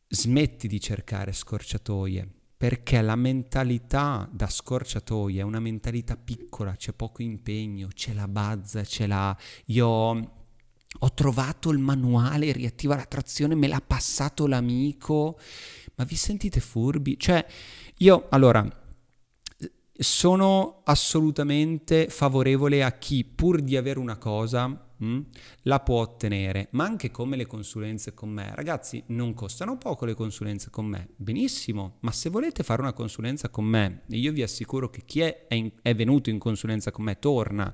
Smetti 0.07 0.67
di 0.67 0.79
cercare 0.81 1.31
scorciatoie 1.31 2.27
perché 2.59 2.99
la 3.01 3.15
mentalità 3.15 4.27
da 4.29 4.49
scorciatoia 4.49 5.41
è 5.41 5.45
una 5.45 5.61
mentalità 5.61 6.17
piccola, 6.17 6.75
c'è 6.75 6.91
poco 6.91 7.21
impegno, 7.21 7.87
c'è 7.93 8.11
la 8.13 8.27
bazza, 8.27 8.81
c'è 8.81 9.07
la... 9.07 9.33
Io 9.67 9.87
ho 9.87 11.13
trovato 11.13 11.69
il 11.69 11.77
manuale, 11.77 12.51
riattiva 12.51 12.97
la 12.97 13.05
trazione, 13.05 13.55
me 13.55 13.67
l'ha 13.67 13.81
passato 13.85 14.45
l'amico, 14.45 15.39
ma 15.95 16.03
vi 16.03 16.15
sentite 16.15 16.59
furbi? 16.59 17.17
Cioè, 17.17 17.45
io 17.99 18.27
allora 18.29 18.67
sono 19.97 20.81
assolutamente 20.83 22.09
favorevole 22.09 22.83
a 22.83 22.91
chi 22.97 23.23
pur 23.23 23.61
di 23.61 23.77
avere 23.77 23.99
una 23.99 24.17
cosa 24.17 24.88
Mm? 25.01 25.21
la 25.63 25.79
può 25.79 26.01
ottenere, 26.01 26.67
ma 26.71 26.83
anche 26.83 27.09
come 27.09 27.37
le 27.37 27.45
consulenze 27.45 28.13
con 28.13 28.29
me. 28.29 28.51
Ragazzi, 28.53 29.01
non 29.07 29.33
costano 29.33 29.77
poco 29.77 30.03
le 30.03 30.13
consulenze 30.13 30.69
con 30.69 30.85
me, 30.85 31.09
benissimo, 31.15 31.97
ma 32.01 32.11
se 32.11 32.29
volete 32.29 32.63
fare 32.63 32.81
una 32.81 32.91
consulenza 32.91 33.47
con 33.47 33.63
me, 33.63 34.01
io 34.07 34.33
vi 34.33 34.43
assicuro 34.43 34.89
che 34.89 35.03
chi 35.05 35.21
è, 35.21 35.47
è, 35.47 35.53
in, 35.53 35.71
è 35.81 35.95
venuto 35.95 36.29
in 36.29 36.37
consulenza 36.37 36.91
con 36.91 37.05
me 37.05 37.17
torna, 37.17 37.73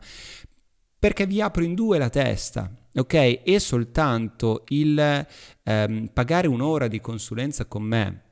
perché 0.99 1.25
vi 1.25 1.41
apro 1.41 1.63
in 1.63 1.73
due 1.73 1.97
la 1.97 2.09
testa, 2.09 2.71
ok? 2.93 3.41
E 3.43 3.59
soltanto 3.59 4.63
il 4.67 5.27
ehm, 5.63 6.09
pagare 6.13 6.47
un'ora 6.47 6.87
di 6.87 7.01
consulenza 7.01 7.65
con 7.65 7.83
me, 7.83 8.23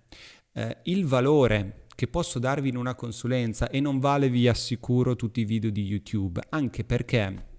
eh, 0.54 0.78
il 0.84 1.06
valore 1.06 1.86
che 1.96 2.08
posso 2.08 2.40
darvi 2.40 2.70
in 2.70 2.78
una 2.78 2.96
consulenza 2.96 3.70
e 3.70 3.80
non 3.80 4.00
vale, 4.00 4.30
vi 4.30 4.48
assicuro, 4.48 5.16
tutti 5.16 5.42
i 5.42 5.46
video 5.46 5.70
di 5.70 5.84
YouTube, 5.84 6.42
anche 6.50 6.84
perché 6.84 7.52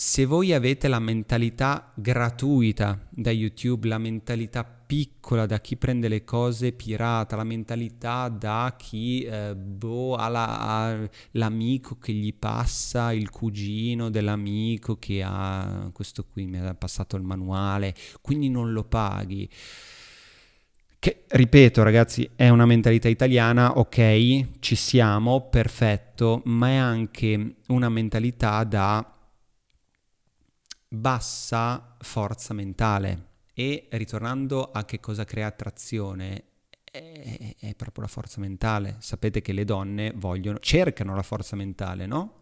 se 0.00 0.26
voi 0.26 0.52
avete 0.52 0.86
la 0.86 1.00
mentalità 1.00 1.90
gratuita 1.96 3.04
da 3.10 3.32
YouTube, 3.32 3.88
la 3.88 3.98
mentalità 3.98 4.62
piccola 4.62 5.44
da 5.44 5.58
chi 5.58 5.76
prende 5.76 6.06
le 6.06 6.22
cose 6.22 6.70
pirata, 6.70 7.34
la 7.34 7.42
mentalità 7.42 8.28
da 8.28 8.76
chi 8.78 9.24
eh, 9.24 9.56
boh, 9.56 10.14
ha, 10.14 10.28
la, 10.28 10.60
ha, 10.60 11.08
l'amico 11.32 11.98
che 11.98 12.12
gli 12.12 12.32
passa 12.32 13.12
il 13.12 13.28
cugino 13.30 14.08
dell'amico 14.08 15.00
che 15.00 15.20
ha 15.20 15.90
questo 15.92 16.24
qui 16.30 16.46
mi 16.46 16.60
ha 16.60 16.74
passato 16.74 17.16
il 17.16 17.24
manuale, 17.24 17.92
quindi 18.20 18.48
non 18.48 18.72
lo 18.72 18.84
paghi. 18.84 19.50
Che, 21.00 21.24
ripeto 21.26 21.82
ragazzi, 21.82 22.30
è 22.36 22.48
una 22.48 22.66
mentalità 22.66 23.08
italiana, 23.08 23.76
ok, 23.78 24.60
ci 24.60 24.76
siamo, 24.76 25.48
perfetto, 25.48 26.42
ma 26.44 26.68
è 26.68 26.76
anche 26.76 27.56
una 27.66 27.88
mentalità 27.88 28.62
da 28.62 29.17
bassa 30.88 31.96
forza 32.00 32.54
mentale 32.54 33.26
e 33.52 33.88
ritornando 33.90 34.70
a 34.70 34.84
che 34.84 35.00
cosa 35.00 35.24
crea 35.24 35.46
attrazione 35.46 36.44
è, 36.90 37.54
è, 37.58 37.74
proprio 37.74 38.04
la 38.04 38.10
forza 38.10 38.40
mentale. 38.40 38.96
Sapete 39.00 39.42
che 39.42 39.52
le 39.52 39.64
donne 39.64 40.12
vogliono, 40.14 40.58
cercano 40.58 41.14
la 41.14 41.22
forza 41.22 41.56
mentale, 41.56 42.06
no? 42.06 42.40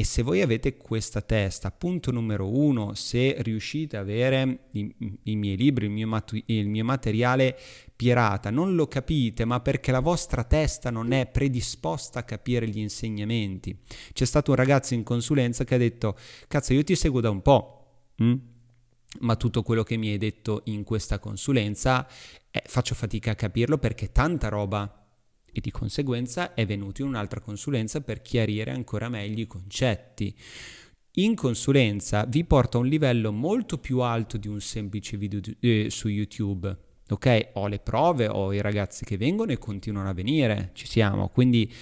E 0.00 0.04
se 0.04 0.22
voi 0.22 0.42
avete 0.42 0.76
questa 0.76 1.20
testa, 1.22 1.72
punto 1.72 2.12
numero 2.12 2.48
uno, 2.48 2.94
se 2.94 3.34
riuscite 3.40 3.96
ad 3.96 4.04
avere 4.04 4.68
i, 4.70 4.94
i 5.24 5.34
miei 5.34 5.56
libri, 5.56 5.86
il 5.86 5.90
mio, 5.90 6.06
matu- 6.06 6.40
il 6.46 6.68
mio, 6.68 6.84
materiale 6.84 7.58
pirata, 7.96 8.50
non 8.50 8.76
lo 8.76 8.86
capite, 8.86 9.44
ma 9.44 9.58
perché 9.58 9.90
la 9.90 9.98
vostra 9.98 10.44
testa 10.44 10.90
non 10.90 11.10
è 11.10 11.26
predisposta 11.26 12.20
a 12.20 12.22
capire 12.22 12.68
gli 12.68 12.78
insegnamenti. 12.78 13.76
C'è 14.12 14.24
stato 14.24 14.52
un 14.52 14.56
ragazzo 14.56 14.94
in 14.94 15.02
consulenza 15.02 15.64
che 15.64 15.74
ha 15.74 15.78
detto, 15.78 16.16
cazzo, 16.46 16.74
io 16.74 16.84
ti 16.84 16.94
seguo 16.94 17.20
da 17.20 17.30
un 17.30 17.42
po', 17.42 18.12
hm? 18.18 18.34
ma 19.22 19.34
tutto 19.34 19.64
quello 19.64 19.82
che 19.82 19.96
mi 19.96 20.10
hai 20.10 20.18
detto 20.18 20.60
in 20.66 20.84
questa 20.84 21.18
consulenza 21.18 22.06
eh, 22.52 22.62
faccio 22.66 22.94
fatica 22.94 23.32
a 23.32 23.34
capirlo 23.34 23.78
perché 23.78 24.12
tanta 24.12 24.46
roba 24.46 24.97
e 25.52 25.60
di 25.60 25.70
conseguenza 25.70 26.54
è 26.54 26.66
venuto 26.66 27.02
in 27.02 27.08
un'altra 27.08 27.40
consulenza 27.40 28.00
per 28.00 28.22
chiarire 28.22 28.70
ancora 28.70 29.08
meglio 29.08 29.42
i 29.42 29.46
concetti. 29.46 30.34
In 31.12 31.34
consulenza 31.34 32.24
vi 32.26 32.44
porta 32.44 32.78
a 32.78 32.80
un 32.80 32.86
livello 32.86 33.32
molto 33.32 33.78
più 33.78 34.00
alto 34.00 34.36
di 34.36 34.46
un 34.46 34.60
semplice 34.60 35.16
video 35.16 35.40
eh, 35.60 35.88
su 35.90 36.08
YouTube. 36.08 36.76
Ok, 37.10 37.50
ho 37.54 37.66
le 37.66 37.78
prove, 37.80 38.28
ho 38.28 38.52
i 38.52 38.60
ragazzi 38.60 39.04
che 39.04 39.16
vengono 39.16 39.50
e 39.50 39.58
continuano 39.58 40.08
a 40.08 40.12
venire, 40.12 40.70
ci 40.74 40.86
siamo. 40.86 41.28
Quindi 41.28 41.72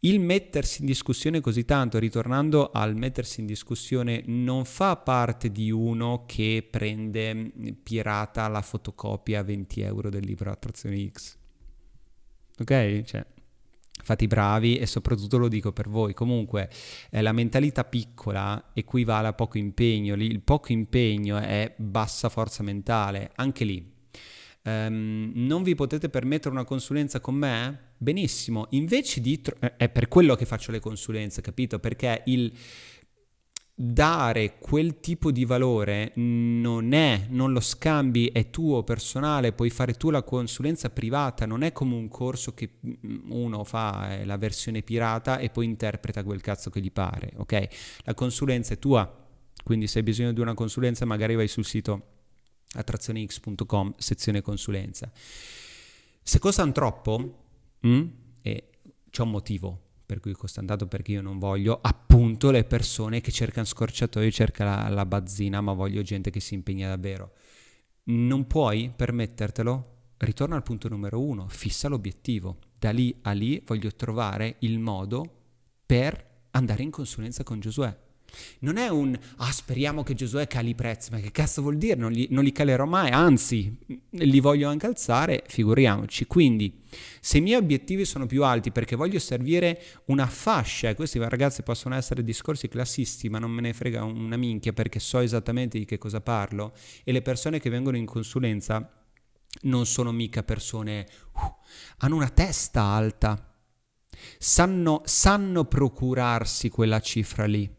il 0.00 0.20
mettersi 0.20 0.80
in 0.80 0.86
discussione 0.86 1.40
così 1.40 1.64
tanto, 1.64 1.98
ritornando 1.98 2.70
al 2.72 2.96
mettersi 2.96 3.40
in 3.40 3.46
discussione, 3.46 4.22
non 4.26 4.64
fa 4.64 4.96
parte 4.96 5.52
di 5.52 5.70
uno 5.70 6.24
che 6.26 6.66
prende 6.68 7.52
pirata 7.82 8.48
la 8.48 8.62
fotocopia 8.62 9.40
a 9.40 9.44
20 9.44 9.80
euro 9.82 10.10
del 10.10 10.24
libro 10.24 10.50
Attrazione 10.50 11.10
X 11.10 11.42
ok? 12.58 13.02
Cioè, 13.02 13.24
fate 14.02 14.24
i 14.24 14.26
bravi 14.26 14.76
e 14.76 14.86
soprattutto 14.86 15.38
lo 15.38 15.48
dico 15.48 15.72
per 15.72 15.88
voi. 15.88 16.14
Comunque, 16.14 16.70
eh, 17.10 17.22
la 17.22 17.32
mentalità 17.32 17.84
piccola 17.84 18.70
equivale 18.74 19.28
a 19.28 19.32
poco 19.32 19.58
impegno. 19.58 20.14
il 20.14 20.40
poco 20.40 20.72
impegno 20.72 21.38
è 21.38 21.72
bassa 21.76 22.28
forza 22.28 22.62
mentale, 22.62 23.30
anche 23.36 23.64
lì. 23.64 23.92
Um, 24.66 25.30
non 25.34 25.62
vi 25.62 25.74
potete 25.74 26.08
permettere 26.08 26.54
una 26.54 26.64
consulenza 26.64 27.20
con 27.20 27.34
me? 27.34 27.92
Benissimo, 27.98 28.66
invece 28.70 29.20
di... 29.20 29.40
Tro- 29.42 29.58
è 29.76 29.90
per 29.90 30.08
quello 30.08 30.34
che 30.36 30.46
faccio 30.46 30.72
le 30.72 30.80
consulenze, 30.80 31.42
capito? 31.42 31.78
Perché 31.78 32.22
il 32.26 32.50
dare 33.76 34.56
quel 34.58 35.00
tipo 35.00 35.32
di 35.32 35.44
valore 35.44 36.12
non 36.14 36.92
è, 36.92 37.26
non 37.30 37.52
lo 37.52 37.58
scambi, 37.58 38.28
è 38.28 38.48
tuo 38.48 38.84
personale, 38.84 39.52
puoi 39.52 39.68
fare 39.70 39.94
tu 39.94 40.10
la 40.10 40.22
consulenza 40.22 40.90
privata, 40.90 41.44
non 41.44 41.62
è 41.62 41.72
come 41.72 41.96
un 41.96 42.08
corso 42.08 42.54
che 42.54 42.74
mm, 42.86 43.30
uno 43.30 43.64
fa 43.64 44.20
la 44.24 44.36
versione 44.36 44.82
pirata 44.82 45.38
e 45.38 45.50
poi 45.50 45.64
interpreta 45.64 46.22
quel 46.22 46.40
cazzo 46.40 46.70
che 46.70 46.80
gli 46.80 46.92
pare, 46.92 47.32
ok? 47.36 47.68
La 48.04 48.14
consulenza 48.14 48.74
è 48.74 48.78
tua, 48.78 49.12
quindi 49.64 49.88
se 49.88 49.98
hai 49.98 50.04
bisogno 50.04 50.32
di 50.32 50.40
una 50.40 50.54
consulenza 50.54 51.04
magari 51.04 51.34
vai 51.34 51.48
sul 51.48 51.64
sito 51.64 52.12
attrazionex.com, 52.74 53.94
sezione 53.96 54.40
consulenza. 54.40 55.10
Se 56.22 56.38
costano 56.38 56.70
troppo, 56.70 57.44
mm, 57.84 58.06
e 58.40 58.70
c'è 59.10 59.22
un 59.22 59.30
motivo 59.30 59.83
per 60.04 60.20
cui 60.20 60.32
costa 60.32 60.62
tanto 60.62 60.86
perché 60.86 61.12
io 61.12 61.22
non 61.22 61.38
voglio 61.38 61.78
appunto 61.80 62.50
le 62.50 62.64
persone 62.64 63.20
che 63.20 63.32
cercano 63.32 63.66
scorciatoio, 63.66 64.30
cercano 64.30 64.82
la, 64.82 64.88
la 64.88 65.06
bazzina, 65.06 65.60
ma 65.60 65.72
voglio 65.72 66.02
gente 66.02 66.30
che 66.30 66.40
si 66.40 66.54
impegna 66.54 66.88
davvero. 66.88 67.32
Non 68.04 68.46
puoi 68.46 68.92
permettertelo? 68.94 69.92
Ritorna 70.18 70.56
al 70.56 70.62
punto 70.62 70.88
numero 70.88 71.20
uno, 71.20 71.48
fissa 71.48 71.88
l'obiettivo. 71.88 72.58
Da 72.78 72.90
lì 72.90 73.18
a 73.22 73.32
lì 73.32 73.62
voglio 73.64 73.90
trovare 73.92 74.56
il 74.60 74.78
modo 74.78 75.24
per 75.86 76.32
andare 76.50 76.82
in 76.82 76.90
consulenza 76.90 77.42
con 77.42 77.60
Giosuè. 77.60 78.03
Non 78.60 78.76
è 78.76 78.88
un, 78.88 79.18
ah 79.36 79.52
speriamo 79.52 80.02
che 80.02 80.14
Giosuè 80.14 80.46
cali 80.46 80.70
i 80.70 80.74
prezzi, 80.74 81.10
ma 81.10 81.18
che 81.18 81.30
cazzo 81.30 81.62
vuol 81.62 81.76
dire? 81.76 81.96
Non 81.96 82.12
li, 82.12 82.26
non 82.30 82.44
li 82.44 82.52
calerò 82.52 82.84
mai, 82.84 83.10
anzi 83.10 83.76
li 84.10 84.40
voglio 84.40 84.68
anche 84.68 84.86
alzare, 84.86 85.44
figuriamoci. 85.46 86.26
Quindi 86.26 86.82
se 87.20 87.38
i 87.38 87.40
miei 87.40 87.56
obiettivi 87.56 88.04
sono 88.04 88.26
più 88.26 88.44
alti 88.44 88.70
perché 88.70 88.96
voglio 88.96 89.18
servire 89.18 89.82
una 90.06 90.26
fascia, 90.26 90.88
e 90.88 90.94
questi 90.94 91.18
ragazzi 91.18 91.62
possono 91.62 91.94
essere 91.94 92.22
discorsi 92.22 92.68
classisti, 92.68 93.28
ma 93.28 93.38
non 93.38 93.50
me 93.50 93.60
ne 93.60 93.72
frega 93.72 94.04
una 94.04 94.36
minchia 94.36 94.72
perché 94.72 94.98
so 94.98 95.18
esattamente 95.18 95.78
di 95.78 95.84
che 95.84 95.98
cosa 95.98 96.20
parlo, 96.20 96.74
e 97.02 97.12
le 97.12 97.22
persone 97.22 97.60
che 97.60 97.70
vengono 97.70 97.96
in 97.96 98.06
consulenza 98.06 98.88
non 99.62 99.86
sono 99.86 100.12
mica 100.12 100.42
persone, 100.42 101.06
uh, 101.34 101.54
hanno 101.98 102.16
una 102.16 102.28
testa 102.28 102.82
alta, 102.82 103.52
sanno, 104.38 105.02
sanno 105.04 105.64
procurarsi 105.64 106.68
quella 106.68 107.00
cifra 107.00 107.46
lì 107.46 107.73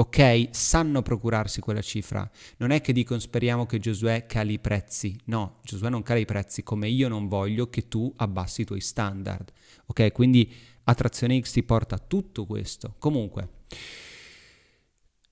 ok? 0.00 0.48
Sanno 0.50 1.02
procurarsi 1.02 1.60
quella 1.60 1.82
cifra. 1.82 2.28
Non 2.56 2.70
è 2.70 2.80
che 2.80 2.92
dicono 2.92 3.20
speriamo 3.20 3.66
che 3.66 3.78
Giosuè 3.78 4.24
cali 4.26 4.54
i 4.54 4.58
prezzi. 4.58 5.18
No, 5.26 5.58
Giosuè 5.62 5.90
non 5.90 6.02
cala 6.02 6.20
i 6.20 6.24
prezzi 6.24 6.62
come 6.62 6.88
io 6.88 7.08
non 7.08 7.28
voglio 7.28 7.68
che 7.68 7.86
tu 7.86 8.12
abbassi 8.16 8.62
i 8.62 8.64
tuoi 8.64 8.80
standard. 8.80 9.52
Ok? 9.86 10.10
Quindi 10.12 10.50
attrazione 10.84 11.38
X 11.40 11.52
ti 11.52 11.62
porta 11.62 11.96
a 11.96 11.98
tutto 12.04 12.46
questo. 12.46 12.94
Comunque, 12.98 13.48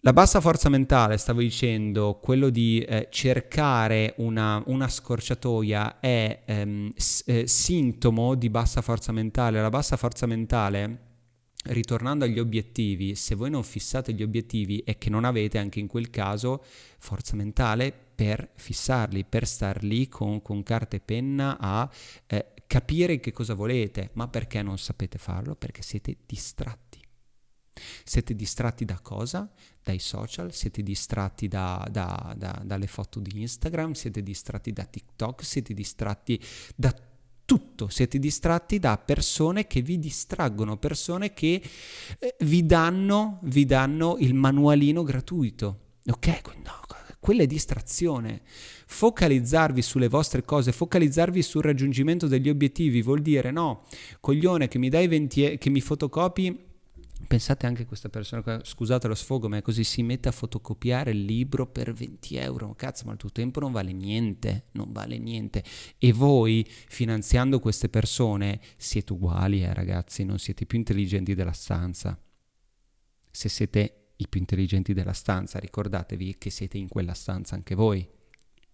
la 0.03 0.13
bassa 0.13 0.41
forza 0.41 0.69
mentale, 0.69 1.17
stavo 1.17 1.41
dicendo, 1.41 2.19
quello 2.23 2.51
di 2.51 2.81
eh, 2.81 3.09
cercare 3.11 4.15
una, 4.19 4.63
una, 4.67 4.87
scorciatoia 4.89 5.99
è 5.99 6.43
ehm, 6.45 6.93
s- 6.95 7.25
eh, 7.27 7.47
sintomo 7.47 8.35
di 8.35 8.51
bassa 8.51 8.83
forza 8.83 9.13
mentale. 9.13 9.61
La 9.63 9.71
bassa 9.71 9.97
forza 9.97 10.27
mentale 10.27 11.07
ritornando 11.65 12.25
agli 12.25 12.39
obiettivi, 12.39 13.15
se 13.15 13.35
voi 13.35 13.51
non 13.51 13.63
fissate 13.63 14.13
gli 14.13 14.23
obiettivi 14.23 14.83
è 14.85 14.97
che 14.97 15.11
non 15.11 15.25
avete 15.25 15.59
anche 15.59 15.81
in 15.81 15.87
quel 15.87 16.11
caso 16.11 16.65
forza 16.99 17.37
mentale 17.37 17.93
per 18.15 18.51
fissarli, 18.55 19.25
per 19.25 19.47
star 19.47 19.83
lì 19.83 20.09
con, 20.09 20.43
con 20.43 20.63
carta 20.63 20.97
e 20.97 21.01
penna 21.01 21.57
a 21.59 21.89
eh, 22.27 22.55
capire 22.67 23.21
che 23.21 23.33
cosa 23.33 23.55
volete, 23.55 24.11
ma 24.15 24.29
perché 24.29 24.63
non 24.63 24.79
sapete 24.79 25.19
farlo? 25.19 25.55
Perché 25.57 25.83
siete 25.83 26.17
distratti. 26.27 27.01
Siete 28.05 28.35
distratti 28.35 28.85
da 28.85 28.99
cosa? 29.01 29.51
Dai 29.83 30.01
social, 30.01 30.53
siete 30.53 30.83
distratti 30.83 31.49
da, 31.49 31.87
da, 31.91 32.35
da, 32.37 32.61
dalle 32.65 32.89
foto 32.89 33.21
di 33.21 33.41
Instagram, 33.41 33.93
siete 33.93 34.23
distratti 34.23 34.73
da 34.73 34.85
TikTok, 34.85 35.45
siete 35.45 35.75
distratti 35.75 36.43
da 36.75 36.93
tutto, 37.49 37.89
siete 37.89 38.19
distratti 38.19 38.79
da 38.79 38.99
persone 38.99 39.67
che 39.67 39.81
vi 39.81 39.99
distraggono, 39.99 40.77
persone 40.77 41.33
che 41.33 41.63
eh, 42.19 42.37
vi, 42.41 42.67
danno, 42.67 43.39
vi 43.45 43.65
danno 43.65 44.17
il 44.19 44.35
manualino 44.35 45.03
gratuito. 45.03 45.79
Ok? 46.05 46.27
No, 46.63 46.79
quella 47.19 47.45
è 47.45 47.47
distrazione. 47.47 48.43
Focalizzarvi 48.45 49.81
sulle 49.81 50.09
vostre 50.09 50.43
cose, 50.45 50.73
focalizzarvi 50.73 51.41
sul 51.41 51.63
raggiungimento 51.63 52.27
degli 52.27 52.51
obiettivi 52.51 53.01
vuol 53.01 53.21
dire 53.21 53.51
no, 53.51 53.87
coglione 54.21 54.69
che 54.69 54.77
mi 54.77 54.91
dai 54.91 55.09
20 55.09 55.57
che 55.57 55.71
mi 55.71 55.81
fotocopi 55.81 56.68
Pensate 57.27 57.67
anche 57.67 57.83
a 57.83 57.87
questa 57.87 58.09
persona, 58.09 58.61
scusate 58.63 59.07
lo 59.07 59.15
sfogo, 59.15 59.49
ma 59.49 59.59
è 59.59 59.63
così 59.63 59.85
si 59.85 60.03
mette 60.03 60.29
a 60.29 60.33
fotocopiare 60.33 61.11
il 61.11 61.25
libro 61.25 61.67
per 61.67 61.93
20 61.93 62.37
euro. 62.37 62.75
Cazzo, 62.75 63.05
ma 63.05 63.13
il 63.13 63.19
tuo 63.19 63.31
tempo 63.31 63.61
non 63.61 63.73
vale 63.73 63.93
niente, 63.93 64.69
non 64.73 64.93
vale 64.93 65.19
niente. 65.19 65.63
E 65.99 66.13
voi, 66.13 66.67
finanziando 66.67 67.61
queste 67.61 67.89
persone, 67.89 68.61
siete 68.77 69.13
uguali, 69.13 69.63
eh, 69.63 69.75
ragazzi, 69.75 70.25
non 70.25 70.39
siete 70.39 70.65
più 70.65 70.79
intelligenti 70.79 71.35
della 71.35 71.53
stanza. 71.53 72.19
Se 73.31 73.49
siete 73.49 74.13
i 74.17 74.29
più 74.29 74.41
intelligenti 74.41 74.95
della 74.95 75.13
stanza, 75.13 75.59
ricordatevi 75.59 76.37
che 76.39 76.51
siete 76.51 76.79
in 76.79 76.89
quella 76.89 77.15
stanza 77.15 77.55
anche 77.55 77.75
voi. 77.75 78.09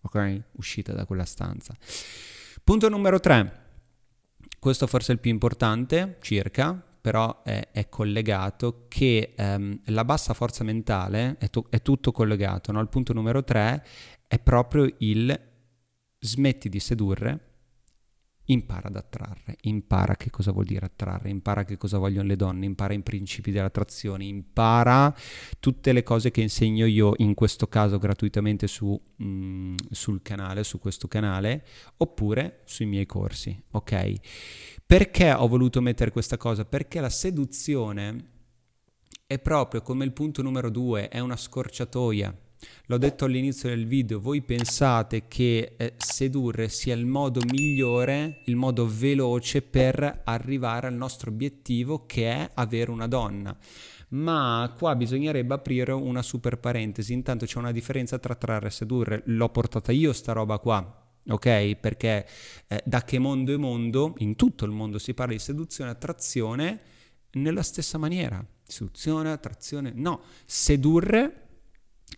Ok? 0.02 0.42
Uscite 0.52 0.92
da 0.92 1.06
quella 1.06 1.24
stanza. 1.24 1.74
Punto 2.62 2.88
numero 2.88 3.18
3. 3.18 3.62
Questo 4.60 4.86
forse 4.86 5.12
è 5.12 5.14
il 5.14 5.20
più 5.20 5.30
importante, 5.30 6.18
circa, 6.20 6.93
però 7.04 7.42
è, 7.42 7.68
è 7.70 7.90
collegato 7.90 8.86
che 8.88 9.34
um, 9.36 9.78
la 9.88 10.06
bassa 10.06 10.32
forza 10.32 10.64
mentale 10.64 11.36
è, 11.38 11.50
to- 11.50 11.66
è 11.68 11.82
tutto 11.82 12.12
collegato. 12.12 12.72
No? 12.72 12.80
Il 12.80 12.88
punto 12.88 13.12
numero 13.12 13.44
tre 13.44 13.84
è 14.26 14.38
proprio 14.38 14.90
il 15.00 15.38
smetti 16.18 16.70
di 16.70 16.80
sedurre, 16.80 17.40
impara 18.46 18.88
ad 18.88 18.96
attrarre, 18.96 19.58
impara 19.64 20.16
che 20.16 20.30
cosa 20.30 20.50
vuol 20.50 20.64
dire 20.64 20.86
attrarre, 20.86 21.28
impara 21.28 21.64
che 21.64 21.76
cosa 21.76 21.98
vogliono 21.98 22.28
le 22.28 22.36
donne, 22.36 22.64
impara 22.64 22.94
i 22.94 23.02
principi 23.02 23.50
dell'attrazione, 23.50 24.24
impara 24.24 25.14
tutte 25.60 25.92
le 25.92 26.02
cose 26.02 26.30
che 26.30 26.40
insegno 26.40 26.86
io 26.86 27.12
in 27.18 27.34
questo 27.34 27.66
caso 27.66 27.98
gratuitamente 27.98 28.66
su, 28.66 28.98
mh, 29.16 29.24
mm, 29.26 29.74
sul 29.90 30.22
canale, 30.22 30.64
su 30.64 30.78
questo 30.78 31.06
canale, 31.06 31.66
oppure 31.98 32.62
sui 32.64 32.86
miei 32.86 33.04
corsi, 33.04 33.62
ok? 33.72 34.12
Perché 34.86 35.32
ho 35.32 35.48
voluto 35.48 35.80
mettere 35.80 36.10
questa 36.10 36.36
cosa? 36.36 36.64
Perché 36.64 37.00
la 37.00 37.08
seduzione 37.08 38.32
è 39.26 39.38
proprio 39.38 39.80
come 39.80 40.04
il 40.04 40.12
punto 40.12 40.42
numero 40.42 40.70
due, 40.70 41.08
è 41.08 41.20
una 41.20 41.36
scorciatoia. 41.36 42.38
L'ho 42.86 42.98
detto 42.98 43.24
all'inizio 43.24 43.70
del 43.70 43.86
video, 43.86 44.20
voi 44.20 44.42
pensate 44.42 45.26
che 45.26 45.74
eh, 45.76 45.94
sedurre 45.96 46.68
sia 46.68 46.94
il 46.94 47.06
modo 47.06 47.40
migliore, 47.50 48.42
il 48.44 48.56
modo 48.56 48.86
veloce 48.86 49.62
per 49.62 50.22
arrivare 50.24 50.86
al 50.86 50.94
nostro 50.94 51.30
obiettivo 51.30 52.04
che 52.06 52.30
è 52.30 52.50
avere 52.54 52.90
una 52.90 53.08
donna. 53.08 53.56
Ma 54.10 54.72
qua 54.78 54.94
bisognerebbe 54.94 55.54
aprire 55.54 55.92
una 55.92 56.22
super 56.22 56.58
parentesi, 56.58 57.12
intanto 57.12 57.46
c'è 57.46 57.58
una 57.58 57.72
differenza 57.72 58.18
tra 58.18 58.34
trarre 58.34 58.68
e 58.68 58.70
sedurre, 58.70 59.22
l'ho 59.26 59.48
portata 59.48 59.92
io 59.92 60.12
sta 60.12 60.32
roba 60.32 60.58
qua, 60.58 61.03
ok? 61.28 61.76
Perché 61.76 62.26
eh, 62.68 62.82
da 62.84 63.02
che 63.02 63.18
mondo 63.18 63.52
è 63.52 63.56
mondo, 63.56 64.14
in 64.18 64.36
tutto 64.36 64.64
il 64.64 64.70
mondo 64.70 64.98
si 64.98 65.14
parla 65.14 65.32
di 65.32 65.38
seduzione 65.38 65.90
e 65.90 65.92
attrazione 65.92 66.80
nella 67.32 67.62
stessa 67.62 67.98
maniera. 67.98 68.44
Seduzione, 68.66 69.30
attrazione, 69.30 69.92
no, 69.94 70.22
sedurre 70.46 71.44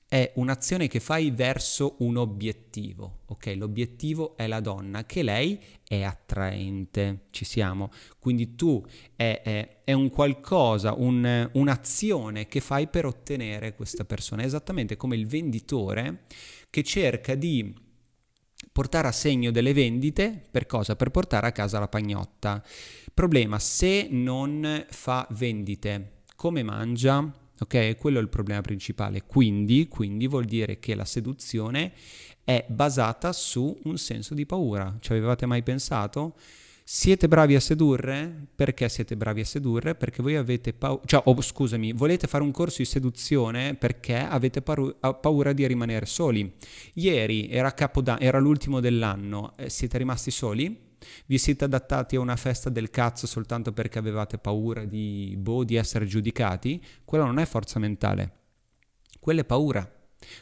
è 0.08 0.32
un'azione 0.36 0.88
che 0.88 1.00
fai 1.00 1.30
verso 1.30 1.96
un 1.98 2.16
obiettivo, 2.16 3.22
ok? 3.26 3.54
L'obiettivo 3.56 4.36
è 4.36 4.46
la 4.46 4.60
donna, 4.60 5.04
che 5.04 5.22
lei 5.22 5.60
è 5.82 6.02
attraente, 6.02 7.26
ci 7.30 7.44
siamo. 7.44 7.90
Quindi 8.18 8.54
tu 8.54 8.84
è, 9.16 9.40
è, 9.42 9.82
è 9.84 9.92
un 9.92 10.10
qualcosa, 10.10 10.94
un, 10.94 11.48
un'azione 11.52 12.46
che 12.46 12.60
fai 12.60 12.88
per 12.88 13.06
ottenere 13.06 13.74
questa 13.74 14.04
persona, 14.04 14.44
esattamente 14.44 14.96
come 14.96 15.16
il 15.16 15.26
venditore 15.26 16.24
che 16.70 16.82
cerca 16.82 17.34
di 17.34 17.74
portare 18.72 19.08
a 19.08 19.12
segno 19.12 19.50
delle 19.50 19.72
vendite 19.72 20.42
per 20.50 20.66
cosa? 20.66 20.96
Per 20.96 21.10
portare 21.10 21.46
a 21.46 21.52
casa 21.52 21.78
la 21.78 21.88
pagnotta. 21.88 22.62
Problema, 23.14 23.58
se 23.58 24.08
non 24.10 24.84
fa 24.90 25.26
vendite, 25.30 26.22
come 26.36 26.62
mangia? 26.62 27.32
Ok, 27.58 27.96
quello 27.96 28.18
è 28.18 28.22
il 28.22 28.28
problema 28.28 28.60
principale. 28.60 29.22
Quindi, 29.22 29.88
quindi 29.88 30.26
vuol 30.26 30.44
dire 30.44 30.78
che 30.78 30.94
la 30.94 31.06
seduzione 31.06 31.92
è 32.44 32.64
basata 32.68 33.32
su 33.32 33.78
un 33.84 33.96
senso 33.96 34.34
di 34.34 34.44
paura. 34.44 34.96
Ci 35.00 35.12
avevate 35.12 35.46
mai 35.46 35.62
pensato? 35.62 36.34
Siete 36.88 37.27
bravi 37.27 37.57
a 37.57 37.61
sedurre? 37.61 38.46
Perché 38.55 38.88
siete 38.88 39.16
bravi 39.16 39.40
a 39.40 39.44
sedurre? 39.44 39.96
Perché 39.96 40.22
voi 40.22 40.37
avete 40.37 40.72
paura, 40.72 41.03
cioè, 41.05 41.20
oh, 41.25 41.42
scusami, 41.42 41.92
volete 41.92 42.29
fare 42.29 42.44
un 42.44 42.53
corso 42.53 42.77
di 42.79 42.85
seduzione 42.85 43.75
perché 43.75 44.16
avete 44.18 44.62
paru- 44.62 44.96
paura 45.20 45.53
di 45.53 45.66
rimanere 45.66 46.07
soli. 46.07 46.55
Ieri 46.92 47.49
era, 47.49 47.72
Capodanno, 47.72 48.20
era 48.20 48.38
l'ultimo 48.38 48.79
dell'anno, 48.79 49.55
eh, 49.57 49.68
siete 49.68 49.99
rimasti 49.99 50.31
soli? 50.31 50.94
Vi 51.27 51.38
siete 51.38 51.64
adattati 51.64 52.14
a 52.14 52.20
una 52.20 52.37
festa 52.37 52.70
del 52.70 52.90
cazzo 52.90 53.27
soltanto 53.27 53.72
perché 53.72 53.99
avevate 53.99 54.38
paura 54.38 54.85
di, 54.85 55.35
boh, 55.37 55.64
di 55.64 55.75
essere 55.75 56.07
giudicati? 56.07 56.81
Quella 57.05 57.25
non 57.25 57.40
è 57.40 57.46
forza 57.46 57.81
mentale, 57.81 58.33
quella 59.18 59.40
è 59.40 59.44
paura. 59.44 59.95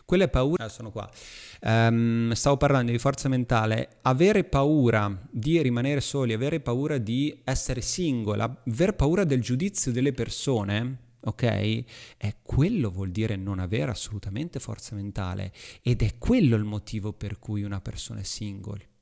Quella 0.05 0.25
è 0.25 0.29
paura, 0.29 0.68
sono 0.68 0.90
qua. 0.90 1.09
Um, 1.62 2.33
stavo 2.33 2.57
parlando 2.57 2.92
di 2.92 2.99
forza 2.99 3.29
mentale. 3.29 3.99
Avere 4.03 4.44
paura 4.44 5.16
di 5.31 5.61
rimanere 5.62 6.01
soli, 6.01 6.33
avere 6.33 6.61
paura 6.61 6.99
di 6.99 7.40
essere 7.44 7.81
singola, 7.81 8.62
aver 8.66 8.94
paura 8.94 9.25
del 9.25 9.40
giudizio 9.40 9.92
delle 9.92 10.12
persone, 10.12 10.99
ok? 11.20 11.42
E 11.42 12.37
quello 12.42 12.90
vuol 12.90 13.11
dire 13.11 13.37
non 13.37 13.59
avere 13.59 13.90
assolutamente 13.90 14.61
forza 14.61 14.94
mentale 14.94 15.53
ed 15.83 16.03
è 16.03 16.18
quello 16.18 16.57
il 16.57 16.64
motivo 16.64 17.12
per 17.12 17.38
cui 17.38 17.62
una 17.62 17.81
persona 17.81 18.20
è 18.20 18.25
single. 18.25 18.92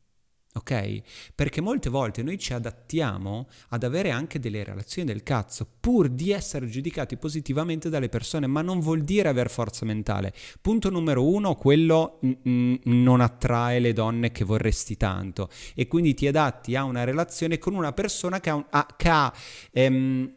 Ok? 0.55 1.01
Perché 1.35 1.63
molte 1.63 1.89
volte 1.89 2.23
noi 2.23 2.39
ci 2.39 2.53
adattiamo 2.53 3.49
ad 3.71 3.85
avere 3.85 4.11
anche 4.11 4.39
delle 4.39 4.63
relazioni 4.63 5.09
del 5.09 5.23
cazzo 5.23 5.67
pur 5.81 6.11
di 6.11 6.31
essere 6.31 6.69
giudicati 6.69 7.17
positivamente 7.17 7.89
dalle 7.89 8.11
persone, 8.11 8.47
ma 8.47 8.61
non 8.61 8.79
vuol 8.81 9.03
dire 9.03 9.31
avere 9.31 9.49
forza 9.49 9.87
mentale. 9.87 10.35
Punto 10.61 10.91
numero 10.91 11.27
uno, 11.27 11.55
quello 11.55 12.21
mm, 12.25 12.33
mm, 12.47 12.75
non 12.85 13.23
attrae 13.23 13.79
le 13.79 13.95
donne 13.95 14.31
che 14.31 14.45
vorresti 14.45 14.99
tanto 14.99 15.49
e 15.75 15.89
quindi 15.89 16.13
ti 16.13 16.27
adatti 16.27 16.77
a 16.77 16.85
una 16.85 17.05
relazione 17.05 17.57
con 17.59 17.75
una 17.75 17.93
persona 17.93 18.39
che 18.39 18.51
ha, 18.51 18.55
un, 18.55 18.67
ha, 18.69 18.87
che 18.95 19.09
ha 19.09 19.33
ehm, 19.71 20.33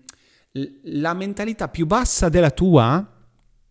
la 0.83 1.13
mentalità 1.13 1.67
più 1.67 1.85
bassa 1.85 2.29
della 2.29 2.51
tua, 2.51 3.14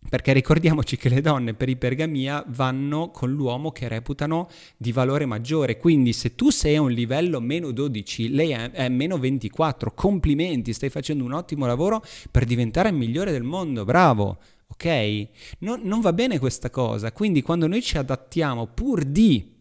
perché 0.09 0.33
ricordiamoci 0.33 0.97
che 0.97 1.09
le 1.09 1.21
donne 1.21 1.53
per 1.53 1.69
ipergamia 1.69 2.43
vanno 2.47 3.09
con 3.11 3.31
l'uomo 3.31 3.71
che 3.71 3.87
reputano 3.87 4.47
di 4.77 4.91
valore 4.91 5.25
maggiore, 5.25 5.77
quindi 5.77 6.13
se 6.13 6.35
tu 6.35 6.49
sei 6.49 6.75
a 6.75 6.81
un 6.81 6.91
livello 6.91 7.39
meno 7.39 7.71
12, 7.71 8.29
lei 8.29 8.51
è, 8.51 8.71
è 8.71 8.89
meno 8.89 9.17
24, 9.17 9.93
complimenti, 9.93 10.73
stai 10.73 10.89
facendo 10.89 11.23
un 11.23 11.33
ottimo 11.33 11.65
lavoro 11.65 12.03
per 12.31 12.45
diventare 12.45 12.89
il 12.89 12.95
migliore 12.95 13.31
del 13.31 13.43
mondo, 13.43 13.85
bravo, 13.85 14.37
ok? 14.67 15.27
Non, 15.59 15.81
non 15.83 16.01
va 16.01 16.13
bene 16.13 16.39
questa 16.39 16.69
cosa, 16.69 17.11
quindi 17.11 17.41
quando 17.41 17.67
noi 17.67 17.81
ci 17.81 17.97
adattiamo 17.97 18.67
pur 18.67 19.03
di 19.03 19.53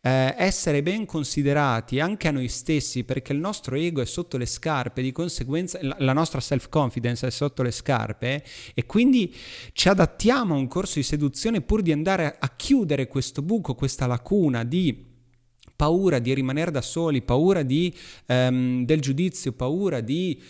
eh, 0.00 0.34
essere 0.36 0.82
ben 0.82 1.04
considerati 1.04 2.00
anche 2.00 2.28
a 2.28 2.30
noi 2.30 2.48
stessi 2.48 3.04
perché 3.04 3.32
il 3.32 3.38
nostro 3.38 3.76
ego 3.76 4.00
è 4.00 4.06
sotto 4.06 4.36
le 4.36 4.46
scarpe, 4.46 5.02
di 5.02 5.12
conseguenza 5.12 5.78
la 5.80 6.12
nostra 6.12 6.40
self-confidence 6.40 7.26
è 7.26 7.30
sotto 7.30 7.62
le 7.62 7.70
scarpe 7.70 8.44
e 8.74 8.86
quindi 8.86 9.34
ci 9.72 9.88
adattiamo 9.88 10.54
a 10.54 10.58
un 10.58 10.68
corso 10.68 10.94
di 10.94 11.02
seduzione 11.02 11.60
pur 11.60 11.82
di 11.82 11.92
andare 11.92 12.36
a 12.38 12.52
chiudere 12.54 13.08
questo 13.08 13.42
buco, 13.42 13.74
questa 13.74 14.06
lacuna 14.06 14.64
di 14.64 15.14
paura 15.76 16.18
di 16.18 16.32
rimanere 16.32 16.70
da 16.70 16.80
soli, 16.80 17.20
paura 17.22 17.62
di, 17.62 17.94
um, 18.26 18.84
del 18.84 19.00
giudizio, 19.00 19.52
paura 19.52 20.00
di 20.00 20.42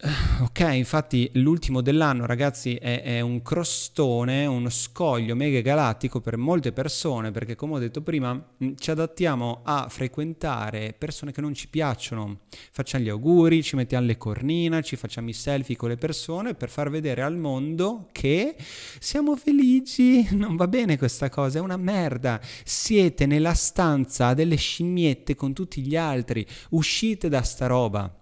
Ok, 0.00 0.60
infatti 0.74 1.28
l'ultimo 1.34 1.80
dell'anno, 1.80 2.24
ragazzi, 2.24 2.76
è, 2.76 3.02
è, 3.02 3.20
un 3.20 3.42
crostone, 3.42 4.46
uno 4.46 4.70
scoglio 4.70 5.34
mega 5.34 5.60
galattico 5.60 6.20
per 6.20 6.36
molte 6.36 6.70
persone, 6.70 7.32
perché 7.32 7.56
come 7.56 7.74
ho 7.74 7.78
detto 7.80 8.00
prima, 8.00 8.32
mm, 8.32 8.74
ci 8.78 8.92
adattiamo 8.92 9.62
a 9.64 9.88
frequentare 9.88 10.94
persone 10.96 11.32
che 11.32 11.40
non 11.40 11.52
ci 11.52 11.66
piacciono. 11.66 12.42
Facciamo 12.70 13.02
gli 13.02 13.08
auguri, 13.08 13.64
ci 13.64 13.74
mettiamo 13.74 14.06
le 14.06 14.16
cornine, 14.16 14.84
ci 14.84 14.94
facciamo 14.94 15.30
i 15.30 15.32
selfie 15.32 15.74
con 15.74 15.88
le 15.88 15.96
persone 15.96 16.54
per 16.54 16.70
far 16.70 16.90
vedere 16.90 17.22
al 17.22 17.36
mondo 17.36 18.08
che 18.12 18.54
siamo 19.00 19.34
felici. 19.34 20.28
Non 20.38 20.54
va 20.54 20.68
bene 20.68 20.96
questa 20.96 21.28
cosa, 21.28 21.58
è 21.58 21.60
una 21.60 21.76
merda. 21.76 22.40
Siete 22.62 23.26
nella 23.26 23.54
stanza 23.54 24.32
delle 24.32 24.54
scimmiette 24.54 25.34
con 25.34 25.52
tutti 25.52 25.82
gli 25.82 25.96
altri. 25.96 26.46
Uscite 26.70 27.28
da 27.28 27.42
sta 27.42 27.66
roba. 27.66 28.17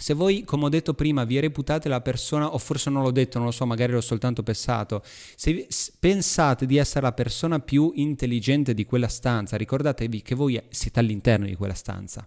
Se 0.00 0.14
voi, 0.14 0.44
come 0.44 0.66
ho 0.66 0.68
detto 0.68 0.94
prima, 0.94 1.24
vi 1.24 1.40
reputate 1.40 1.88
la 1.88 2.00
persona, 2.00 2.54
o 2.54 2.58
forse 2.58 2.88
non 2.88 3.02
l'ho 3.02 3.10
detto, 3.10 3.38
non 3.38 3.48
lo 3.48 3.52
so, 3.52 3.66
magari 3.66 3.90
l'ho 3.90 4.00
soltanto 4.00 4.44
pensato, 4.44 5.02
se 5.04 5.66
pensate 5.98 6.66
di 6.66 6.76
essere 6.76 7.00
la 7.00 7.12
persona 7.12 7.58
più 7.58 7.90
intelligente 7.96 8.74
di 8.74 8.84
quella 8.84 9.08
stanza, 9.08 9.56
ricordatevi 9.56 10.22
che 10.22 10.36
voi 10.36 10.62
siete 10.68 11.00
all'interno 11.00 11.46
di 11.46 11.56
quella 11.56 11.74
stanza. 11.74 12.24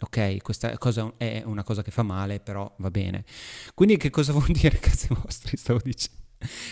Ok, 0.00 0.40
questa 0.40 0.78
cosa 0.78 1.12
è 1.18 1.42
una 1.44 1.62
cosa 1.62 1.82
che 1.82 1.90
fa 1.90 2.02
male, 2.02 2.40
però 2.40 2.74
va 2.78 2.90
bene. 2.90 3.26
Quindi 3.74 3.98
che 3.98 4.08
cosa 4.08 4.32
vuol 4.32 4.48
dire, 4.48 4.78
cazzi 4.78 5.08
vostri, 5.10 5.58
stavo 5.58 5.80
dicendo? 5.84 6.18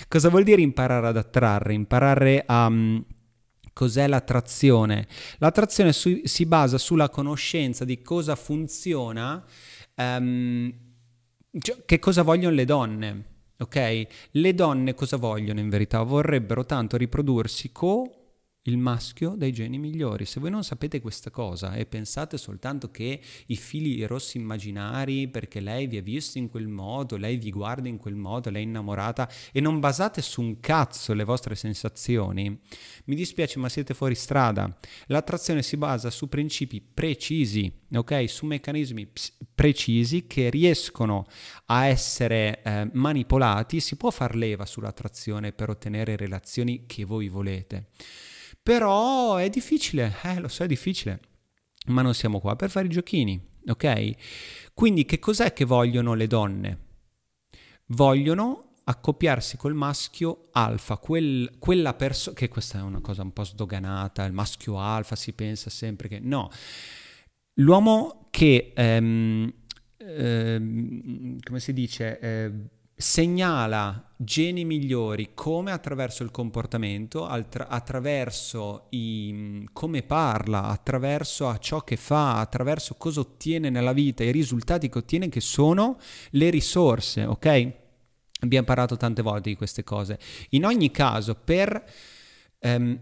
Cosa 0.09 0.31
vuol 0.31 0.45
dire 0.45 0.63
imparare 0.63 1.09
ad 1.09 1.17
attrarre, 1.19 1.75
imparare 1.75 2.43
a... 2.47 2.67
Um, 2.69 3.05
Cos'è 3.79 4.09
l'attrazione? 4.09 5.07
L'attrazione 5.39 5.93
su- 5.93 6.23
si 6.25 6.47
basa 6.47 6.79
sulla 6.79 7.09
conoscenza 7.09 7.85
di 7.85 8.03
cosa 8.03 8.35
funziona, 8.35 9.41
um, 9.95 10.75
cioè, 11.61 11.85
che 11.85 12.01
cosa 12.01 12.23
vogliono 12.23 12.57
le 12.57 12.65
donne. 12.65 13.25
Ok? 13.59 14.07
Le 14.33 14.55
donne 14.55 14.95
cosa 14.95 15.17
vogliono 15.17 15.61
in 15.61 15.69
verità? 15.69 16.03
Vorrebbero 16.03 16.67
tanto 16.67 16.97
riprodursi 16.97 17.71
co 17.71 18.18
il 18.69 18.77
maschio 18.77 19.35
dai 19.37 19.51
geni 19.53 19.79
migliori. 19.79 20.27
Se 20.27 20.41
voi 20.41 20.51
non 20.51 20.63
sapete 20.63 21.01
questa 21.01 21.31
cosa 21.31 21.75
e 21.75 21.87
pensate 21.87 22.37
soltanto 22.37 22.91
che 22.91 23.21
i 23.47 23.57
fili 23.57 24.05
rossi 24.07 24.37
immaginari 24.37 25.29
perché 25.29 25.61
lei 25.61 25.87
vi 25.87 25.97
ha 25.97 26.03
visto 26.03 26.39
in 26.39 26.49
quel 26.49 26.69
modo, 26.69 27.17
lei 27.17 27.39
vi 27.39 27.51
guarda 27.51 27.89
in 27.89 27.97
quel 27.97 28.15
modo, 28.15 28.51
lei 28.51 28.63
è 28.63 28.67
innamorata 28.67 29.29
e 29.53 29.61
non 29.61 29.81
basate 29.81 30.21
su 30.23 30.43
un 30.43 30.61
cazzo 30.61 31.15
le 31.15 31.25
vostre 31.25 31.55
sensazioni, 31.55 32.61
mi 33.05 33.15
dispiace 33.15 33.59
ma 33.59 33.69
siete 33.69 33.95
fuori 33.95 34.15
strada. 34.15 34.79
L'attrazione 35.07 35.63
si 35.63 35.77
basa 35.77 36.11
su 36.11 36.29
principi 36.29 36.81
precisi, 36.81 37.73
ok? 37.93 38.29
Su 38.29 38.45
meccanismi 38.47 39.07
ps- 39.07 39.35
precisi 39.55 40.27
che 40.27 40.51
riescono 40.51 41.27
a 41.67 41.87
essere 41.87 42.63
eh, 42.63 42.89
manipolati, 42.93 43.81
si 43.81 43.97
può 43.97 44.11
far 44.11 44.37
leva 44.37 44.67
sull'attrazione 44.67 45.53
per 45.53 45.71
ottenere 45.71 46.17
relazioni 46.17 46.85
che 46.87 47.05
voi 47.05 47.29
volete. 47.29 47.87
Però 48.69 49.37
è 49.37 49.49
difficile, 49.49 50.15
eh, 50.25 50.41
lo 50.41 50.49
so, 50.49 50.63
è 50.63 50.67
difficile. 50.67 51.21
Ma 51.87 52.03
non 52.03 52.13
siamo 52.13 52.39
qua 52.39 52.55
per 52.55 52.69
fare 52.69 52.85
i 52.85 52.91
giochini, 52.91 53.43
ok? 53.67 54.11
Quindi 54.75 55.07
che 55.07 55.19
cos'è 55.19 55.55
che 55.55 55.65
vogliono 55.65 56.13
le 56.13 56.27
donne? 56.27 56.79
Vogliono 57.87 58.75
accoppiarsi 58.85 59.57
col 59.57 59.73
maschio 59.73 60.49
alfa, 60.53 60.99
quel, 60.99 61.57
quella 61.59 61.95
persona, 61.95 62.37
che 62.37 62.49
questa 62.49 62.81
è 62.81 62.83
una 62.83 63.01
cosa 63.01 63.23
un 63.23 63.33
po' 63.33 63.45
sdoganata, 63.45 64.27
il 64.27 64.35
maschio 64.35 64.79
alfa 64.79 65.17
si 65.17 65.33
pensa 65.33 65.71
sempre 65.71 66.09
che 66.09 66.19
no, 66.19 66.51
l'uomo 67.55 68.27
che, 68.29 68.75
ehm, 68.77 69.51
ehm, 69.97 71.39
come 71.41 71.61
si 71.61 71.73
dice, 71.73 72.19
eh, 72.19 72.53
segnala 73.01 74.11
geni 74.17 74.65
migliori 74.65 75.31
come 75.33 75.71
attraverso 75.71 76.25
il 76.25 76.33
comportamento, 76.33 77.25
attra- 77.25 77.69
attraverso 77.69 78.87
i, 78.91 79.65
come 79.73 80.03
parla, 80.03 80.65
attraverso 80.65 81.57
ciò 81.59 81.83
che 81.85 81.97
fa, 81.97 82.41
attraverso 82.41 82.97
cosa 82.99 83.21
ottiene 83.21 83.71
nella 83.71 83.93
vita, 83.93 84.25
i 84.25 84.33
risultati 84.33 84.89
che 84.89 84.99
ottiene 84.99 85.29
che 85.29 85.41
sono 85.41 85.99
le 86.31 86.51
risorse, 86.51 87.25
ok? 87.25 87.73
Abbiamo 88.41 88.67
parlato 88.67 88.97
tante 88.97 89.23
volte 89.23 89.51
di 89.51 89.57
queste 89.57 89.85
cose. 89.85 90.19
In 90.51 90.65
ogni 90.65 90.91
caso, 90.91 91.37
per 91.37 91.85
ehm, 92.59 92.99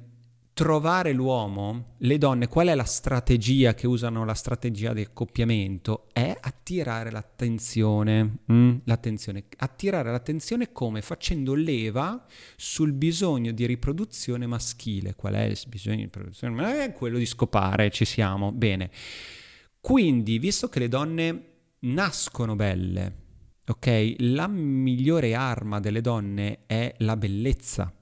trovare 0.57 1.13
l'uomo, 1.13 1.97
le 1.99 2.17
donne, 2.17 2.49
qual 2.49 2.69
è 2.69 2.75
la 2.75 2.85
strategia 2.85 3.75
che 3.75 3.87
usano 3.87 4.25
la 4.25 4.33
strategia 4.33 4.95
di 4.95 5.03
accoppiamento? 5.03 6.07
È 6.15 6.35
attirare 6.41 7.11
l'attenzione. 7.11 8.39
Mm, 8.51 8.79
l'attenzione. 8.85 9.45
Attirare 9.59 10.11
l'attenzione 10.11 10.73
come? 10.73 11.03
Facendo 11.03 11.53
leva 11.53 12.25
sul 12.57 12.95
bisogno 12.95 13.53
di 13.53 13.67
riproduzione 13.67 14.47
maschile. 14.47 15.15
Qual 15.15 15.35
è 15.35 15.43
il 15.43 15.59
bisogno 15.69 15.97
di 15.97 16.03
riproduzione? 16.05 16.85
È 16.85 16.93
quello 16.95 17.19
di 17.19 17.27
scopare, 17.27 17.91
ci 17.91 18.07
siamo. 18.07 18.51
Bene. 18.51 18.91
Quindi, 19.79 20.39
visto 20.39 20.71
che 20.71 20.79
le 20.79 20.89
donne 20.89 21.45
nascono 21.81 22.57
belle, 22.57 23.15
ok? 23.67 24.15
La 24.21 24.49
migliore 24.49 25.35
arma 25.35 25.81
delle 25.81 26.01
donne 26.01 26.61
è 26.65 26.95
la 27.01 27.19
bellezza 27.19 27.93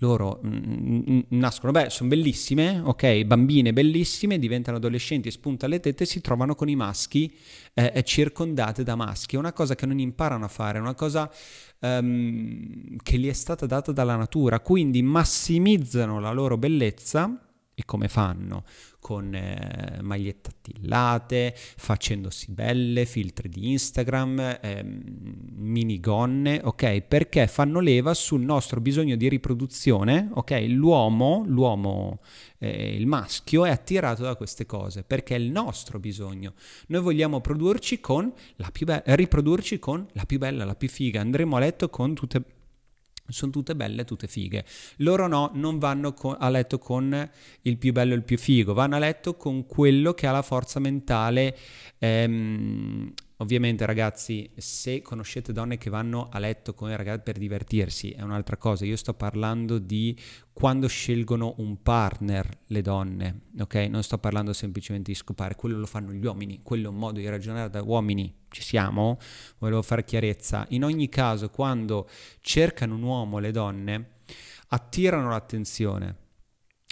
loro 0.00 0.40
mm, 0.44 0.52
mm, 0.52 1.00
mm, 1.10 1.20
nascono, 1.30 1.72
beh, 1.72 1.90
sono 1.90 2.08
bellissime, 2.08 2.80
ok, 2.84 3.24
bambine 3.24 3.72
bellissime, 3.72 4.38
diventano 4.38 4.76
adolescenti, 4.76 5.30
spuntano 5.30 5.72
le 5.72 5.80
tette 5.80 6.04
e 6.04 6.06
si 6.06 6.20
trovano 6.20 6.54
con 6.54 6.68
i 6.68 6.76
maschi 6.76 7.32
eh, 7.74 8.02
circondate 8.04 8.82
da 8.82 8.94
maschi. 8.94 9.36
È 9.36 9.38
una 9.38 9.52
cosa 9.52 9.74
che 9.74 9.86
non 9.86 9.98
imparano 9.98 10.44
a 10.44 10.48
fare, 10.48 10.78
è 10.78 10.80
una 10.80 10.94
cosa 10.94 11.30
um, 11.80 12.96
che 13.02 13.18
gli 13.18 13.28
è 13.28 13.32
stata 13.32 13.66
data 13.66 13.92
dalla 13.92 14.16
natura, 14.16 14.60
quindi 14.60 15.02
massimizzano 15.02 16.20
la 16.20 16.32
loro 16.32 16.58
bellezza 16.58 17.47
E 17.78 17.84
come 17.84 18.08
fanno? 18.08 18.64
Con 18.98 19.32
eh, 19.32 20.00
magliette 20.02 20.50
attillate, 20.50 21.54
facendosi 21.54 22.50
belle, 22.50 23.06
filtri 23.06 23.48
di 23.48 23.70
Instagram, 23.70 24.58
eh, 24.60 24.82
minigonne, 24.82 26.60
ok? 26.64 27.02
Perché 27.02 27.46
fanno 27.46 27.78
leva 27.78 28.14
sul 28.14 28.40
nostro 28.40 28.80
bisogno 28.80 29.14
di 29.14 29.28
riproduzione, 29.28 30.28
ok? 30.34 30.64
L'uomo, 30.66 31.44
l'uomo, 31.46 32.18
eh, 32.58 32.96
il 32.96 33.06
maschio 33.06 33.64
è 33.64 33.70
attirato 33.70 34.24
da 34.24 34.34
queste 34.34 34.66
cose 34.66 35.04
perché 35.04 35.36
è 35.36 35.38
il 35.38 35.52
nostro 35.52 36.00
bisogno. 36.00 36.54
Noi 36.88 37.00
vogliamo 37.00 37.40
produrci 37.40 38.00
con 38.00 38.32
la 38.56 38.70
più 38.72 38.86
be- 38.86 39.04
riprodurci 39.04 39.78
con 39.78 40.04
la 40.14 40.24
più 40.24 40.38
bella, 40.38 40.64
la 40.64 40.74
più 40.74 40.88
figa. 40.88 41.20
Andremo 41.20 41.54
a 41.54 41.60
letto 41.60 41.88
con 41.90 42.12
tutte 42.12 42.42
sono 43.28 43.52
tutte 43.52 43.74
belle, 43.74 44.04
tutte 44.04 44.26
fighe. 44.26 44.64
Loro 44.96 45.26
no, 45.26 45.50
non 45.54 45.78
vanno 45.78 46.12
con, 46.12 46.36
a 46.38 46.48
letto 46.48 46.78
con 46.78 47.30
il 47.62 47.76
più 47.76 47.92
bello 47.92 48.14
e 48.14 48.16
il 48.16 48.24
più 48.24 48.38
figo, 48.38 48.74
vanno 48.74 48.96
a 48.96 48.98
letto 48.98 49.36
con 49.36 49.66
quello 49.66 50.14
che 50.14 50.26
ha 50.26 50.32
la 50.32 50.42
forza 50.42 50.80
mentale 50.80 51.56
ehm, 51.98 53.12
Ovviamente 53.40 53.86
ragazzi, 53.86 54.50
se 54.56 55.00
conoscete 55.00 55.52
donne 55.52 55.78
che 55.78 55.90
vanno 55.90 56.28
a 56.28 56.40
letto 56.40 56.74
con 56.74 56.90
i 56.90 56.96
ragazzi 56.96 57.22
per 57.22 57.38
divertirsi, 57.38 58.10
è 58.10 58.22
un'altra 58.22 58.56
cosa. 58.56 58.84
Io 58.84 58.96
sto 58.96 59.14
parlando 59.14 59.78
di 59.78 60.18
quando 60.52 60.88
scelgono 60.88 61.54
un 61.58 61.80
partner 61.80 62.48
le 62.66 62.82
donne, 62.82 63.42
ok? 63.60 63.74
Non 63.90 64.02
sto 64.02 64.18
parlando 64.18 64.52
semplicemente 64.52 65.12
di 65.12 65.16
scopare, 65.16 65.54
quello 65.54 65.78
lo 65.78 65.86
fanno 65.86 66.12
gli 66.12 66.24
uomini, 66.24 66.62
quello 66.64 66.86
è 66.86 66.90
un 66.90 66.96
modo 66.96 67.20
di 67.20 67.28
ragionare 67.28 67.70
da 67.70 67.80
uomini. 67.80 68.34
Ci 68.48 68.62
siamo? 68.62 69.18
Volevo 69.58 69.82
fare 69.82 70.02
chiarezza. 70.02 70.66
In 70.70 70.82
ogni 70.82 71.08
caso, 71.08 71.48
quando 71.48 72.08
cercano 72.40 72.96
un 72.96 73.02
uomo 73.02 73.38
le 73.38 73.52
donne, 73.52 74.08
attirano 74.70 75.28
l'attenzione 75.28 76.26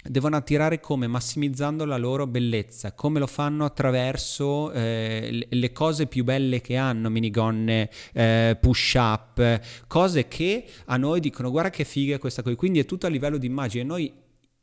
devono 0.09 0.35
attirare 0.35 0.79
come? 0.79 1.07
Massimizzando 1.07 1.85
la 1.85 1.97
loro 1.97 2.27
bellezza, 2.27 2.93
come 2.93 3.19
lo 3.19 3.27
fanno 3.27 3.65
attraverso 3.65 4.71
eh, 4.71 5.47
le 5.49 5.71
cose 5.71 6.07
più 6.07 6.23
belle 6.23 6.61
che 6.61 6.75
hanno, 6.75 7.09
minigonne, 7.09 7.89
eh, 8.13 8.57
push 8.59 8.93
up, 8.95 9.61
cose 9.87 10.27
che 10.27 10.65
a 10.85 10.97
noi 10.97 11.19
dicono 11.19 11.51
guarda 11.51 11.69
che 11.69 11.83
figa 11.83 12.19
questa 12.19 12.41
cosa, 12.41 12.55
quindi 12.55 12.79
è 12.79 12.85
tutto 12.85 13.05
a 13.05 13.09
livello 13.09 13.37
di 13.37 13.47
immagine, 13.47 13.83
noi 13.83 14.11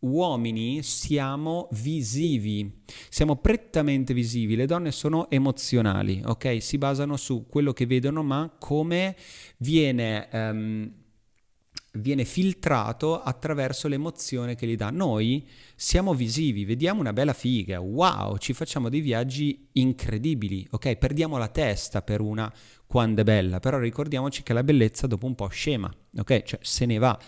uomini 0.00 0.82
siamo 0.82 1.68
visivi, 1.72 2.82
siamo 3.08 3.36
prettamente 3.36 4.12
visivi, 4.12 4.56
le 4.56 4.66
donne 4.66 4.92
sono 4.92 5.30
emozionali, 5.30 6.22
ok? 6.24 6.62
Si 6.62 6.78
basano 6.78 7.16
su 7.16 7.46
quello 7.48 7.72
che 7.72 7.86
vedono, 7.86 8.22
ma 8.22 8.54
come 8.58 9.16
viene... 9.58 10.28
Um, 10.32 10.92
viene 11.96 12.24
filtrato 12.24 13.20
attraverso 13.22 13.88
l'emozione 13.88 14.54
che 14.54 14.66
gli 14.66 14.76
dà. 14.76 14.90
Noi 14.90 15.46
siamo 15.76 16.14
visivi, 16.14 16.64
vediamo 16.64 17.00
una 17.00 17.12
bella 17.12 17.32
figa, 17.32 17.80
wow, 17.80 18.36
ci 18.38 18.52
facciamo 18.52 18.88
dei 18.88 19.00
viaggi 19.00 19.68
incredibili, 19.72 20.66
ok? 20.70 20.96
Perdiamo 20.96 21.38
la 21.38 21.48
testa 21.48 22.02
per 22.02 22.20
una 22.20 22.52
quando 22.94 23.22
è 23.22 23.24
bella, 23.24 23.58
però 23.58 23.80
ricordiamoci 23.80 24.44
che 24.44 24.52
la 24.52 24.62
bellezza 24.62 25.08
dopo 25.08 25.26
un 25.26 25.34
po' 25.34 25.48
scema, 25.48 25.92
ok? 26.16 26.42
Cioè 26.44 26.60
se 26.62 26.86
ne 26.86 26.98
va. 26.98 27.18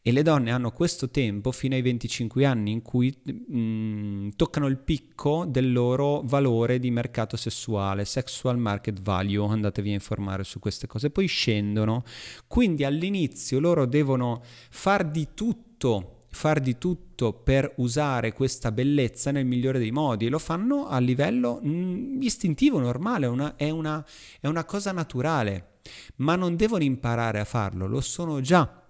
E 0.00 0.10
le 0.10 0.22
donne 0.22 0.50
hanno 0.50 0.70
questo 0.70 1.10
tempo 1.10 1.52
fino 1.52 1.74
ai 1.74 1.82
25 1.82 2.46
anni 2.46 2.72
in 2.72 2.80
cui 2.80 3.14
mh, 3.22 3.54
mm, 3.54 4.28
toccano 4.36 4.68
il 4.68 4.78
picco 4.78 5.44
del 5.46 5.70
loro 5.70 6.22
valore 6.24 6.78
di 6.78 6.90
mercato 6.90 7.36
sessuale, 7.36 8.06
sexual 8.06 8.56
market 8.56 9.02
value, 9.02 9.46
andatevi 9.46 9.90
a 9.90 9.92
informare 9.92 10.44
su 10.44 10.58
queste 10.58 10.86
cose, 10.86 11.10
poi 11.10 11.26
scendono. 11.26 12.04
Quindi 12.46 12.82
all'inizio 12.84 13.60
loro 13.60 13.84
devono 13.84 14.42
far 14.70 15.04
di 15.10 15.28
tutto 15.34 16.21
far 16.32 16.60
di 16.60 16.78
tutto 16.78 17.34
per 17.34 17.74
usare 17.76 18.32
questa 18.32 18.72
bellezza 18.72 19.30
nel 19.30 19.44
migliore 19.44 19.78
dei 19.78 19.92
modi 19.92 20.26
e 20.26 20.28
lo 20.30 20.38
fanno 20.38 20.88
a 20.88 20.98
livello 20.98 21.60
mh, 21.62 21.68
mm, 21.68 22.22
istintivo, 22.22 22.80
normale, 22.80 23.26
una, 23.26 23.54
è, 23.56 23.70
una, 23.70 24.04
è 24.40 24.46
una 24.46 24.64
cosa 24.64 24.92
naturale, 24.92 25.78
ma 26.16 26.34
non 26.34 26.56
devono 26.56 26.82
imparare 26.82 27.38
a 27.38 27.44
farlo, 27.44 27.86
lo 27.86 28.00
sono 28.00 28.40
già. 28.40 28.80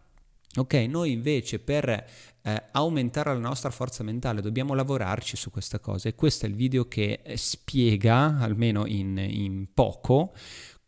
Ok, 0.54 0.74
noi 0.74 1.12
invece 1.12 1.58
per 1.60 1.88
eh, 1.88 2.62
aumentare 2.72 3.32
la 3.32 3.38
nostra 3.38 3.70
forza 3.70 4.02
mentale 4.02 4.42
dobbiamo 4.42 4.74
lavorarci 4.74 5.34
su 5.34 5.50
questa 5.50 5.78
cosa 5.78 6.08
e 6.08 6.14
questo 6.14 6.44
è 6.44 6.48
il 6.48 6.54
video 6.54 6.86
che 6.88 7.20
eh, 7.22 7.36
spiega, 7.38 8.38
almeno 8.38 8.84
in, 8.86 9.16
in 9.16 9.68
poco, 9.72 10.34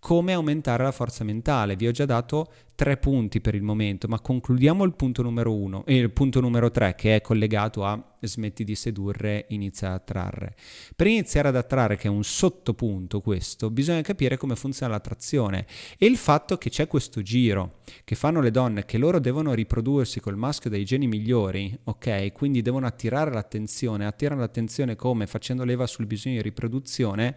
come 0.05 0.35
aumentare 0.35 0.83
la 0.83 0.93
forza 0.93 1.25
mentale. 1.25 1.77
Vi 1.77 1.87
ho 1.87 1.91
già 1.91 2.05
dato 2.05 2.53
tre 2.75 2.99
punti 2.99 3.41
per 3.41 3.55
il 3.55 3.63
momento, 3.63 4.07
ma 4.07 4.21
concludiamo 4.21 4.85
il 4.85 4.93
punto 4.93 5.23
numero 5.23 5.55
uno 5.55 5.83
e 5.87 5.97
il 5.97 6.11
punto 6.11 6.41
numero 6.41 6.71
tre 6.71 6.95
che 6.95 7.17
è 7.17 7.21
collegato 7.23 7.87
a 7.87 8.17
smetti 8.21 8.65
di 8.65 8.75
sedurre, 8.75 9.47
inizia 9.49 9.93
a 9.93 9.95
attrarre. 9.95 10.57
Per 10.95 11.07
iniziare 11.07 11.49
ad 11.49 11.57
attrarre, 11.57 11.97
che 11.97 12.09
è 12.09 12.11
un 12.11 12.23
sottopunto 12.23 13.23
questo, 13.23 13.71
bisogna 13.71 14.03
capire 14.03 14.37
come 14.37 14.57
funziona 14.57 14.93
l'attrazione 14.93 15.65
e 15.97 16.05
il 16.05 16.19
fatto 16.19 16.59
che 16.59 16.69
c'è 16.69 16.87
questo 16.87 17.23
giro 17.23 17.77
che 18.05 18.15
fanno 18.15 18.43
le 18.43 18.51
donne, 18.51 18.85
che 18.85 18.99
loro 18.99 19.19
devono 19.19 19.55
riprodursi 19.55 20.21
col 20.21 20.37
maschio 20.37 20.69
dai 20.69 20.85
geni 20.85 21.07
migliori, 21.07 21.75
ok? 21.85 22.31
Quindi 22.35 22.61
devono 22.61 22.85
attirare 22.85 23.33
l'attenzione, 23.33 24.05
attirano 24.05 24.43
l'attenzione 24.43 24.97
come 24.97 25.27
facendo 25.27 25.65
leva 25.65 25.87
sul 25.87 26.05
bisogno 26.05 26.37
di 26.37 26.43
riproduzione, 26.43 27.35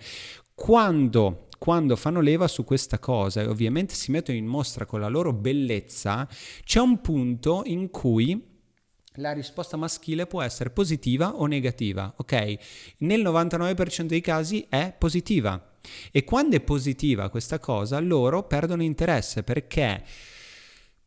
quando 0.54 1.47
quando 1.58 1.96
fanno 1.96 2.22
leva 2.22 2.48
su 2.48 2.64
questa 2.64 3.00
cosa 3.00 3.42
e 3.42 3.48
ovviamente 3.48 3.94
si 3.94 4.12
mettono 4.12 4.38
in 4.38 4.46
mostra 4.46 4.86
con 4.86 5.00
la 5.00 5.08
loro 5.08 5.34
bellezza, 5.34 6.28
c'è 6.64 6.80
un 6.80 7.02
punto 7.02 7.64
in 7.66 7.90
cui 7.90 8.56
la 9.20 9.32
risposta 9.32 9.78
maschile 9.78 10.28
può 10.28 10.42
essere 10.42 10.70
positiva 10.70 11.36
o 11.36 11.46
negativa, 11.48 12.14
ok? 12.18 12.58
Nel 13.00 13.22
99% 13.22 14.04
dei 14.04 14.22
casi 14.22 14.66
è 14.70 14.94
positiva. 14.98 15.76
E 16.12 16.24
quando 16.24 16.56
è 16.56 16.60
positiva 16.60 17.30
questa 17.30 17.60
cosa, 17.60 18.00
loro 18.00 18.44
perdono 18.44 18.84
interesse 18.84 19.44
perché 19.44 20.04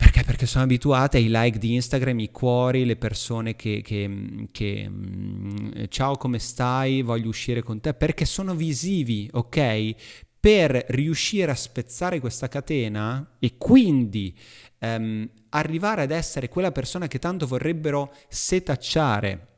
perché? 0.00 0.22
Perché 0.24 0.46
sono 0.46 0.64
abituate 0.64 1.18
ai 1.18 1.26
like 1.28 1.58
di 1.58 1.74
Instagram, 1.74 2.20
i 2.20 2.30
cuori, 2.30 2.86
le 2.86 2.96
persone 2.96 3.54
che, 3.54 3.82
che, 3.84 4.46
che 4.50 4.88
mm, 4.88 5.84
ciao 5.88 6.16
come 6.16 6.38
stai, 6.38 7.02
voglio 7.02 7.28
uscire 7.28 7.62
con 7.62 7.80
te, 7.80 7.92
perché 7.92 8.24
sono 8.24 8.54
visivi, 8.54 9.28
ok? 9.30 9.94
Per 10.40 10.86
riuscire 10.88 11.50
a 11.50 11.54
spezzare 11.54 12.18
questa 12.18 12.48
catena 12.48 13.36
e 13.38 13.58
quindi 13.58 14.34
ehm, 14.78 15.28
arrivare 15.50 16.02
ad 16.02 16.10
essere 16.10 16.48
quella 16.48 16.72
persona 16.72 17.06
che 17.06 17.18
tanto 17.18 17.46
vorrebbero 17.46 18.12
setacciare. 18.28 19.48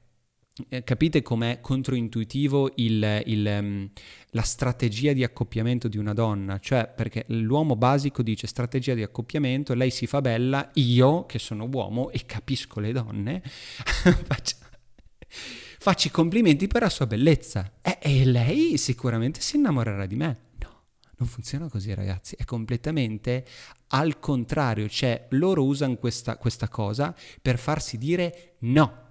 Eh, 0.69 0.85
capite 0.85 1.23
com'è 1.23 1.61
controintuitivo 1.63 2.73
il, 2.77 3.23
il, 3.25 3.57
um, 3.59 3.91
la 4.31 4.43
strategia 4.43 5.15
di 5.15 5.25
accoppiamento 5.25 5.89
di 5.89 5.97
una 5.97 6.13
donna? 6.13 6.59
Cioè, 6.59 6.93
perché 6.95 7.25
l'uomo 7.29 7.75
basico 7.75 8.23
dice 8.23 8.47
strategia 8.47 8.93
di 8.93 9.03
accoppiamento, 9.03 9.73
lei 9.73 9.91
si 9.91 10.07
fa 10.07 10.21
bella, 10.21 10.69
io 10.75 11.25
che 11.25 11.39
sono 11.39 11.69
uomo 11.73 12.11
e 12.11 12.27
capisco 12.27 12.81
le 12.81 12.93
donne, 12.93 13.41
faccio, 14.27 14.57
faccio 15.79 16.09
i 16.09 16.11
complimenti 16.11 16.67
per 16.67 16.83
la 16.83 16.91
sua 16.91 17.07
bellezza. 17.07 17.73
Eh, 17.81 17.99
e 18.03 18.25
lei 18.27 18.77
sicuramente 18.77 19.41
si 19.41 19.57
innamorerà 19.57 20.05
di 20.05 20.17
me. 20.17 20.51
Non 21.19 21.29
funziona 21.29 21.69
così 21.69 21.95
ragazzi, 21.95 22.35
è 22.37 22.45
completamente 22.45 23.45
al 23.89 24.19
contrario, 24.19 24.89
cioè 24.89 25.27
loro 25.31 25.65
usano 25.65 25.97
questa, 25.97 26.37
questa 26.37 26.69
cosa 26.69 27.15
per 27.41 27.59
farsi 27.59 27.99
dire 27.99 28.57
no, 28.61 29.03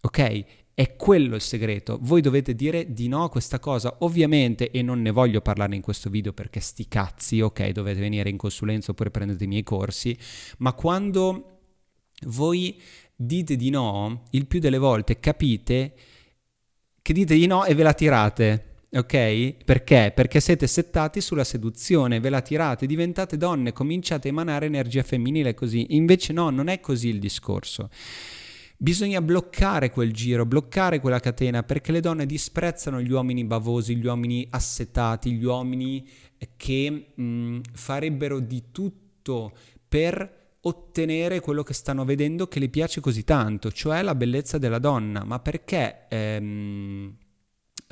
ok? 0.00 0.44
È 0.74 0.96
quello 0.96 1.34
il 1.34 1.40
segreto. 1.40 1.98
Voi 2.00 2.20
dovete 2.20 2.54
dire 2.54 2.92
di 2.92 3.06
no 3.06 3.24
a 3.24 3.30
questa 3.30 3.58
cosa. 3.58 3.98
Ovviamente, 4.00 4.70
e 4.70 4.82
non 4.82 5.02
ne 5.02 5.10
voglio 5.10 5.42
parlare 5.42 5.76
in 5.76 5.82
questo 5.82 6.08
video 6.08 6.32
perché 6.32 6.60
sti 6.60 6.88
cazzi, 6.88 7.40
ok, 7.40 7.68
dovete 7.70 8.00
venire 8.00 8.30
in 8.30 8.38
consulenza 8.38 8.90
oppure 8.90 9.10
prendete 9.10 9.44
i 9.44 9.48
miei 9.48 9.62
corsi, 9.62 10.18
ma 10.58 10.72
quando 10.72 11.60
voi 12.26 12.80
dite 13.14 13.56
di 13.56 13.70
no, 13.70 14.24
il 14.30 14.46
più 14.46 14.60
delle 14.60 14.78
volte 14.78 15.20
capite 15.20 15.94
che 17.00 17.12
dite 17.12 17.34
di 17.34 17.46
no 17.46 17.64
e 17.64 17.74
ve 17.74 17.82
la 17.82 17.94
tirate 17.94 18.71
Ok? 18.94 19.64
Perché? 19.64 20.12
Perché 20.14 20.38
siete 20.38 20.66
settati 20.66 21.22
sulla 21.22 21.44
seduzione, 21.44 22.20
ve 22.20 22.28
la 22.28 22.42
tirate, 22.42 22.84
diventate 22.84 23.38
donne, 23.38 23.72
cominciate 23.72 24.28
a 24.28 24.32
emanare 24.32 24.66
energia 24.66 25.02
femminile 25.02 25.54
così. 25.54 25.94
Invece 25.94 26.34
no, 26.34 26.50
non 26.50 26.68
è 26.68 26.78
così 26.78 27.08
il 27.08 27.18
discorso. 27.18 27.88
Bisogna 28.76 29.22
bloccare 29.22 29.90
quel 29.90 30.12
giro, 30.12 30.44
bloccare 30.44 31.00
quella 31.00 31.20
catena, 31.20 31.62
perché 31.62 31.90
le 31.90 32.00
donne 32.00 32.26
disprezzano 32.26 33.00
gli 33.00 33.10
uomini 33.10 33.44
bavosi, 33.44 33.96
gli 33.96 34.04
uomini 34.04 34.46
assetati, 34.50 35.32
gli 35.32 35.44
uomini 35.44 36.06
che 36.56 37.12
mh, 37.14 37.60
farebbero 37.72 38.40
di 38.40 38.64
tutto 38.72 39.52
per 39.88 40.40
ottenere 40.60 41.40
quello 41.40 41.62
che 41.62 41.72
stanno 41.72 42.04
vedendo 42.04 42.46
che 42.46 42.58
le 42.58 42.68
piace 42.68 43.00
così 43.00 43.24
tanto, 43.24 43.72
cioè 43.72 44.02
la 44.02 44.14
bellezza 44.14 44.58
della 44.58 44.78
donna. 44.78 45.24
Ma 45.24 45.38
perché... 45.38 46.08
Ehm, 46.10 47.16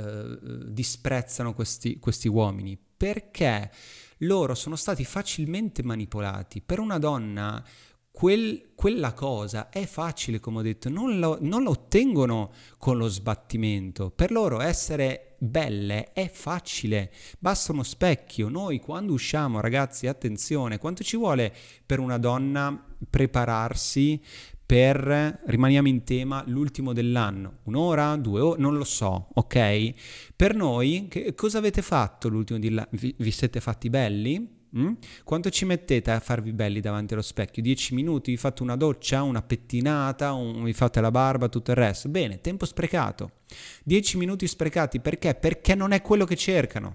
eh, 0.01 0.39
disprezzano 0.71 1.55
questi, 1.55 1.99
questi 1.99 2.29
uomini? 2.29 2.79
Perché 2.97 3.71
loro 4.19 4.55
sono 4.55 4.77
stati 4.77 5.05
facilmente 5.05 5.83
manipolati. 5.83 6.61
Per 6.61 6.79
una 6.79 6.99
donna 6.99 7.63
quel, 8.11 8.73
quella 8.75 9.15
cosa 9.15 9.69
è 9.71 9.87
facile, 9.87 10.41
come 10.41 10.59
ho 10.59 10.63
detto, 10.63 10.89
non, 10.89 11.19
lo, 11.19 11.39
non 11.41 11.63
la 11.63 11.71
ottengono 11.71 12.53
con 12.77 12.99
lo 12.99 13.09
sbattimento. 13.09 14.11
Per 14.11 14.31
loro 14.31 14.61
essere 14.61 15.37
belle 15.39 16.13
è 16.13 16.29
facile, 16.29 17.13
basta 17.39 17.73
uno 17.73 17.83
specchio. 17.83 18.49
Noi 18.49 18.79
quando 18.79 19.13
usciamo, 19.13 19.61
ragazzi, 19.61 20.07
attenzione, 20.07 20.79
quanto 20.79 21.03
ci 21.03 21.17
vuole 21.17 21.55
per 21.87 21.99
una 21.99 22.19
donna 22.19 22.85
prepararsi 23.09 24.23
per, 24.71 25.41
rimaniamo 25.47 25.89
in 25.89 26.05
tema, 26.05 26.45
l'ultimo 26.47 26.93
dell'anno? 26.93 27.59
Un'ora, 27.65 28.15
due 28.15 28.41
ore, 28.41 28.61
non 28.61 28.77
lo 28.77 28.85
so, 28.85 29.31
ok? 29.35 29.95
Per 30.37 30.55
noi, 30.55 31.07
che, 31.09 31.35
cosa 31.35 31.59
avete 31.59 31.83
fatto 31.83 32.29
l'ultimo 32.29 32.61
dell'anno? 32.61 32.87
Vi, 32.93 33.13
vi 33.19 33.31
siete 33.33 33.59
fatti 33.59 33.91
belli? 33.91 34.59
Mm? 34.79 34.93
Quanto 35.25 35.51
ci 35.51 35.65
mettete 35.65 36.13
a 36.13 36.21
farvi 36.21 36.53
belli 36.53 36.79
davanti 36.79 37.15
allo 37.15 37.23
specchio? 37.23 37.63
10 37.63 37.95
minuti? 37.95 38.31
Vi 38.31 38.37
fate 38.37 38.63
una 38.63 38.77
doccia, 38.77 39.25
una 39.25 39.43
pettinata, 39.43 40.35
un, 40.35 40.63
vi 40.63 40.73
fate 40.73 41.01
la 41.01 41.11
barba, 41.11 41.49
tutto 41.49 41.73
il 41.73 41.77
resto? 41.77 42.09
Bene, 42.09 42.41
tempo 42.41 42.65
sprecato. 42.65 43.39
10 43.83 44.19
minuti 44.19 44.47
sprecati 44.47 45.01
perché? 45.01 45.35
Perché 45.35 45.75
non 45.75 45.91
è 45.91 46.01
quello 46.01 46.25
che 46.25 46.37
cercano. 46.37 46.95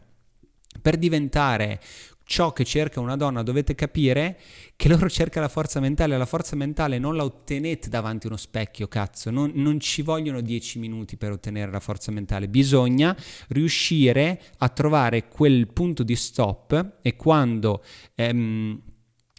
Per 0.82 0.96
diventare 0.96 1.82
ciò 2.26 2.52
che 2.52 2.66
cerca 2.66 3.00
una 3.00 3.16
donna 3.16 3.44
dovete 3.44 3.76
capire 3.76 4.38
che 4.76 4.90
loro 4.90 5.10
cerca 5.10 5.40
la 5.40 5.48
forza 5.48 5.80
mentale, 5.80 6.18
la 6.18 6.26
forza 6.26 6.56
mentale 6.56 7.00
non 7.00 7.16
la 7.16 7.24
ottenete 7.24 7.88
davanti 7.88 8.26
a 8.26 8.30
uno 8.30 8.38
specchio, 8.38 8.88
cazzo, 8.88 9.30
non, 9.30 9.52
non 9.56 9.80
ci 9.80 10.02
vogliono 10.02 10.42
dieci 10.42 10.80
minuti 10.80 11.16
per 11.16 11.32
ottenere 11.32 11.72
la 11.72 11.80
forza 11.80 12.12
mentale, 12.12 12.50
bisogna 12.50 13.16
riuscire 13.50 14.42
a 14.58 14.70
trovare 14.70 15.28
quel 15.28 15.68
punto 15.68 16.04
di 16.04 16.16
stop 16.16 16.98
e 17.02 17.16
quando... 17.16 17.84
Ehm, 18.16 18.82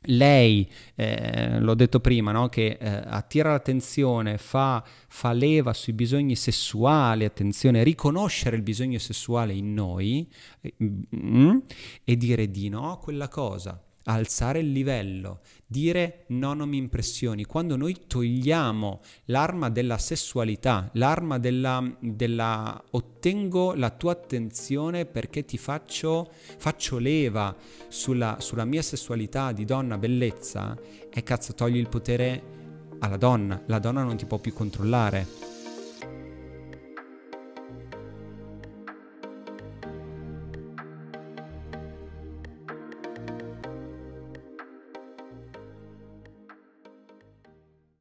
lei, 0.06 0.68
eh, 0.94 1.58
l'ho 1.60 1.74
detto 1.74 2.00
prima, 2.00 2.32
no? 2.32 2.48
che 2.48 2.76
eh, 2.80 3.02
attira 3.06 3.50
l'attenzione, 3.50 4.38
fa, 4.38 4.84
fa, 5.08 5.32
leva 5.32 5.72
sui 5.72 5.92
bisogni 5.92 6.36
sessuali, 6.36 7.24
attenzione, 7.24 7.82
riconoscere 7.82 8.56
il 8.56 8.62
bisogno 8.62 8.98
sessuale 8.98 9.52
in 9.52 9.74
noi 9.74 10.28
eh, 10.60 10.74
mm, 11.14 11.58
e 12.04 12.16
dire 12.16 12.50
di 12.50 12.68
no 12.68 12.92
a 12.92 12.98
quella 12.98 13.28
cosa 13.28 13.80
alzare 14.06 14.60
il 14.60 14.72
livello, 14.72 15.40
dire 15.66 16.24
no 16.28 16.54
non 16.54 16.68
mi 16.68 16.76
impressioni. 16.76 17.44
Quando 17.44 17.76
noi 17.76 18.06
togliamo 18.06 19.00
l'arma 19.26 19.70
della 19.70 19.98
sessualità, 19.98 20.90
l'arma 20.94 21.38
della, 21.38 21.82
della 22.00 22.82
ottengo 22.90 23.74
la 23.74 23.90
tua 23.90 24.12
attenzione 24.12 25.06
perché 25.06 25.44
ti 25.44 25.58
faccio, 25.58 26.30
faccio 26.58 26.98
leva 26.98 27.54
sulla, 27.88 28.36
sulla 28.40 28.64
mia 28.64 28.82
sessualità 28.82 29.52
di 29.52 29.64
donna 29.64 29.98
bellezza, 29.98 30.76
e 31.10 31.22
cazzo 31.22 31.54
togli 31.54 31.76
il 31.76 31.88
potere 31.88 32.54
alla 32.98 33.16
donna, 33.16 33.62
la 33.66 33.78
donna 33.78 34.02
non 34.02 34.16
ti 34.16 34.24
può 34.26 34.38
più 34.38 34.52
controllare 34.52 35.54